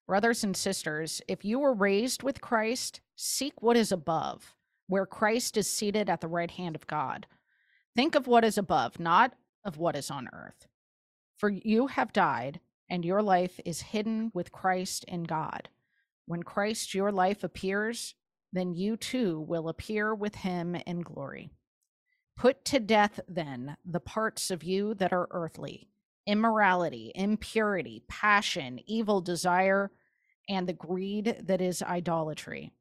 Brothers 0.06 0.44
and 0.44 0.56
sisters, 0.56 1.22
if 1.30 1.46
you 1.46 1.60
were 1.60 1.74
raised 1.74 2.24
with 2.24 2.42
Christ, 2.42 3.00
seek 3.16 3.62
what 3.62 3.78
is 3.78 3.92
above, 3.92 4.54
where 4.88 5.06
Christ 5.06 5.56
is 5.56 5.70
seated 5.70 6.10
at 6.10 6.20
the 6.20 6.28
right 6.28 6.52
hand 6.52 6.76
of 6.76 6.88
God. 6.88 7.26
Think 7.96 8.16
of 8.16 8.28
what 8.28 8.44
is 8.44 8.58
above, 8.58 9.00
not 9.00 9.34
of 9.64 9.78
what 9.78 9.96
is 9.96 10.12
on 10.12 10.28
earth. 10.34 10.68
For 11.38 11.50
you 11.50 11.88
have 11.88 12.12
died, 12.12 12.60
and 12.90 13.06
your 13.06 13.22
life 13.22 13.62
is 13.64 13.82
hidden 13.82 14.30
with 14.34 14.52
Christ 14.52 15.06
in 15.06 15.24
God. 15.24 15.70
When 16.26 16.44
Christ 16.44 16.94
your 16.94 17.12
life 17.12 17.44
appears, 17.44 18.16
then 18.52 18.74
you 18.74 18.98
too 18.98 19.40
will 19.42 19.68
appear 19.68 20.14
with 20.14 20.36
him 20.36 20.76
in 20.76 21.02
glory. 21.02 21.50
Put 22.36 22.66
to 22.66 22.80
death, 22.80 23.20
then, 23.28 23.78
the 23.86 24.00
parts 24.00 24.50
of 24.50 24.64
you 24.64 24.94
that 24.96 25.14
are 25.14 25.28
earthly 25.32 25.90
immorality, 26.26 27.12
impurity, 27.16 28.02
passion, 28.08 28.80
evil 28.88 29.20
desire, 29.20 29.92
and 30.48 30.68
the 30.68 30.74
greed 30.74 31.36
that 31.44 31.60
is 31.60 31.84
idolatry. 31.84 32.72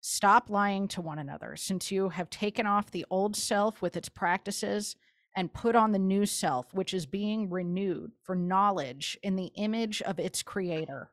Stop 0.00 0.48
lying 0.48 0.86
to 0.88 1.00
one 1.00 1.18
another, 1.18 1.56
since 1.56 1.90
you 1.90 2.10
have 2.10 2.30
taken 2.30 2.66
off 2.66 2.90
the 2.90 3.04
old 3.10 3.34
self 3.34 3.82
with 3.82 3.96
its 3.96 4.08
practices 4.08 4.94
and 5.36 5.52
put 5.52 5.74
on 5.74 5.90
the 5.90 5.98
new 5.98 6.24
self, 6.24 6.72
which 6.72 6.94
is 6.94 7.04
being 7.04 7.50
renewed 7.50 8.12
for 8.22 8.36
knowledge 8.36 9.18
in 9.22 9.34
the 9.34 9.50
image 9.56 10.00
of 10.02 10.20
its 10.20 10.42
creator. 10.42 11.10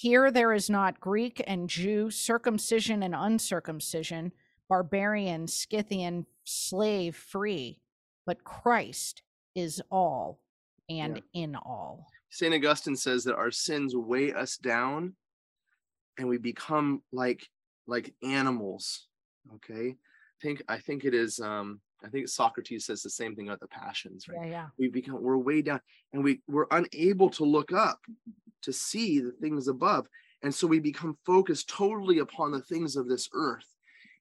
Here 0.00 0.30
there 0.30 0.54
is 0.54 0.70
not 0.70 0.98
Greek 0.98 1.44
and 1.46 1.68
Jew, 1.68 2.10
circumcision 2.10 3.02
and 3.02 3.14
uncircumcision, 3.14 4.32
barbarian, 4.66 5.46
Scythian, 5.46 6.24
slave, 6.42 7.14
free, 7.14 7.82
but 8.24 8.42
Christ 8.42 9.20
is 9.54 9.82
all 9.90 10.40
and 10.88 11.20
in 11.34 11.54
all. 11.54 12.06
St. 12.30 12.54
Augustine 12.54 12.96
says 12.96 13.24
that 13.24 13.34
our 13.34 13.50
sins 13.50 13.94
weigh 13.94 14.32
us 14.32 14.56
down 14.56 15.16
and 16.16 16.26
we 16.26 16.38
become 16.38 17.02
like 17.12 17.46
like 17.86 18.14
animals. 18.22 19.06
Okay. 19.56 19.88
I 19.90 20.40
think 20.40 20.62
I 20.66 20.78
think 20.78 21.04
it 21.04 21.12
is 21.12 21.40
um 21.40 21.82
I 22.04 22.08
think 22.08 22.28
Socrates 22.28 22.86
says 22.86 23.02
the 23.02 23.10
same 23.10 23.34
thing 23.36 23.48
about 23.48 23.60
the 23.60 23.68
passions, 23.68 24.28
right? 24.28 24.38
Yeah, 24.42 24.50
yeah. 24.50 24.66
We 24.78 24.88
become 24.88 25.22
we're 25.22 25.36
way 25.36 25.62
down 25.62 25.80
and 26.12 26.24
we 26.24 26.40
we're 26.48 26.66
unable 26.70 27.30
to 27.30 27.44
look 27.44 27.72
up 27.72 28.00
to 28.62 28.72
see 28.72 29.20
the 29.20 29.32
things 29.32 29.68
above. 29.68 30.06
And 30.42 30.54
so 30.54 30.66
we 30.66 30.80
become 30.80 31.18
focused 31.26 31.68
totally 31.68 32.18
upon 32.18 32.52
the 32.52 32.62
things 32.62 32.96
of 32.96 33.08
this 33.08 33.28
earth. 33.32 33.66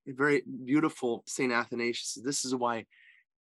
A 0.08 0.12
very 0.12 0.44
beautiful 0.66 1.24
Saint 1.28 1.52
Athanasius. 1.52 2.18
This 2.24 2.46
is 2.46 2.56
why, 2.56 2.86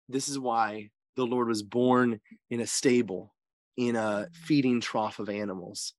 this 0.08 0.28
is 0.28 0.38
why 0.38 0.90
the 1.16 1.26
Lord 1.26 1.48
was 1.48 1.62
born 1.62 2.20
in 2.50 2.60
a 2.60 2.66
stable, 2.66 3.34
in 3.76 3.96
a 3.96 4.28
feeding 4.32 4.80
trough 4.80 5.18
of 5.18 5.28
animals, 5.28 5.94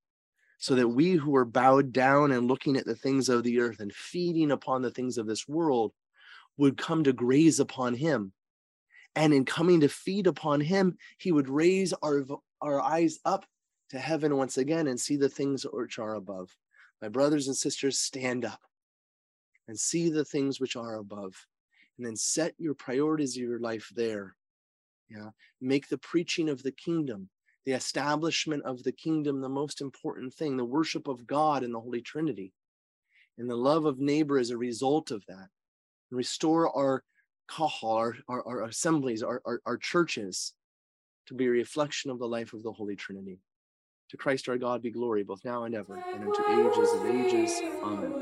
so 0.57 0.75
that 0.75 0.87
we 0.87 1.11
who 1.13 1.35
are 1.35 1.45
bowed 1.45 1.93
down 1.93 2.31
and 2.31 2.47
looking 2.47 2.77
at 2.77 2.85
the 2.85 2.95
things 2.95 3.29
of 3.29 3.43
the 3.43 3.59
earth 3.59 3.79
and 3.79 3.93
feeding 3.93 4.51
upon 4.51 4.81
the 4.81 4.91
things 4.91 5.17
of 5.17 5.27
this 5.27 5.47
world 5.47 5.93
would 6.57 6.77
come 6.77 7.03
to 7.03 7.13
graze 7.13 7.59
upon 7.59 7.93
him. 7.95 8.33
And 9.15 9.33
in 9.33 9.45
coming 9.45 9.81
to 9.81 9.89
feed 9.89 10.27
upon 10.27 10.61
him, 10.61 10.97
he 11.17 11.31
would 11.31 11.49
raise 11.49 11.93
our, 12.03 12.25
our 12.61 12.81
eyes 12.81 13.19
up 13.25 13.45
to 13.89 13.99
heaven 13.99 14.35
once 14.35 14.57
again 14.57 14.87
and 14.87 14.99
see 14.99 15.15
the 15.15 15.29
things 15.29 15.65
which 15.71 15.99
are 15.99 16.15
above. 16.15 16.49
My 17.01 17.09
brothers 17.09 17.47
and 17.47 17.55
sisters, 17.55 17.99
stand 17.99 18.45
up 18.45 18.59
and 19.67 19.79
see 19.79 20.09
the 20.09 20.25
things 20.25 20.59
which 20.59 20.75
are 20.75 20.95
above. 20.95 21.33
And 21.97 22.05
then 22.05 22.15
set 22.15 22.53
your 22.57 22.73
priorities 22.73 23.37
of 23.37 23.43
your 23.43 23.59
life 23.59 23.89
there. 23.95 24.35
Yeah. 25.09 25.29
Make 25.61 25.87
the 25.87 25.97
preaching 25.97 26.49
of 26.49 26.61
the 26.61 26.71
kingdom, 26.71 27.29
the 27.65 27.71
establishment 27.71 28.63
of 28.63 28.83
the 28.83 28.91
kingdom, 28.91 29.39
the 29.39 29.49
most 29.49 29.79
important 29.79 30.33
thing, 30.33 30.57
the 30.57 30.65
worship 30.65 31.07
of 31.07 31.25
God 31.25 31.63
and 31.63 31.73
the 31.73 31.79
Holy 31.79 32.01
Trinity. 32.01 32.53
And 33.37 33.49
the 33.49 33.55
love 33.55 33.85
of 33.85 33.99
neighbor 33.99 34.37
as 34.37 34.49
a 34.49 34.57
result 34.57 35.11
of 35.11 35.23
that. 35.27 35.47
Restore 36.15 36.75
our 36.75 37.03
kahal, 37.47 37.97
our, 37.97 38.15
our, 38.27 38.47
our 38.47 38.63
assemblies, 38.63 39.21
our, 39.21 39.41
our, 39.45 39.61
our 39.65 39.77
churches 39.77 40.53
to 41.27 41.33
be 41.33 41.45
a 41.45 41.49
reflection 41.49 42.09
of 42.11 42.19
the 42.19 42.27
life 42.27 42.53
of 42.53 42.63
the 42.63 42.71
Holy 42.71 42.95
Trinity. 42.95 43.39
To 44.09 44.17
Christ 44.17 44.47
our 44.47 44.57
God 44.57 44.81
be 44.81 44.91
glory 44.91 45.23
both 45.23 45.43
now 45.43 45.63
and 45.63 45.75
ever, 45.75 45.99
and 46.13 46.23
unto 46.23 46.41
ages 46.49 46.93
of 46.93 47.05
ages. 47.05 47.61
Amen. 47.83 48.13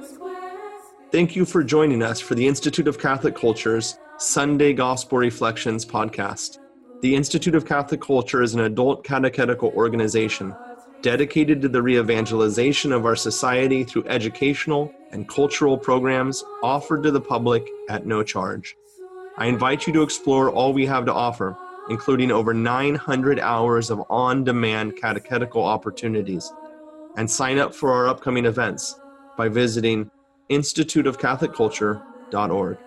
Thank 1.12 1.36
you 1.36 1.46
for 1.46 1.64
joining 1.64 2.02
us 2.02 2.20
for 2.20 2.36
the 2.36 2.48
Institute 2.48 2.88
of 2.88 2.98
Catholic 2.98 3.36
Culture's 3.36 3.98
Sunday 4.18 4.74
Gospel 4.74 5.18
Reflections 5.18 5.86
podcast. 5.86 6.58
The 7.02 7.16
Institute 7.16 7.54
of 7.54 7.66
Catholic 7.66 8.02
Culture 8.02 8.42
is 8.42 8.56
an 8.56 8.62
adult 8.62 9.04
catechetical 9.04 9.70
organization 9.76 10.56
dedicated 11.04 11.62
to 11.62 11.70
the 11.70 11.82
re 11.82 12.00
evangelization 12.00 12.92
of 12.92 13.06
our 13.06 13.16
society 13.16 13.84
through 13.84 14.08
educational 14.08 14.92
and 15.12 15.30
cultural 15.30 15.78
programs 15.78 16.44
offered 16.64 17.04
to 17.04 17.12
the 17.12 17.22
public 17.22 17.70
at 17.90 18.08
no 18.08 18.24
charge. 18.24 18.76
I 19.38 19.46
invite 19.48 19.86
you 19.86 19.94
to 19.94 20.02
explore 20.02 20.50
all 20.50 20.74
we 20.74 20.86
have 20.86 21.06
to 21.06 21.14
offer, 21.14 21.58
including 21.90 22.32
over 22.32 22.54
900 22.54 23.40
hours 23.40 23.90
of 23.92 24.02
on 24.10 24.44
demand 24.44 24.96
catechetical 24.96 25.64
opportunities, 25.64 26.52
and 27.18 27.30
sign 27.30 27.60
up 27.60 27.76
for 27.76 27.92
our 27.92 28.08
upcoming 28.08 28.46
events 28.46 29.00
by 29.38 29.50
visiting 29.50 30.10
instituteofcatholicculture.org. 30.50 32.78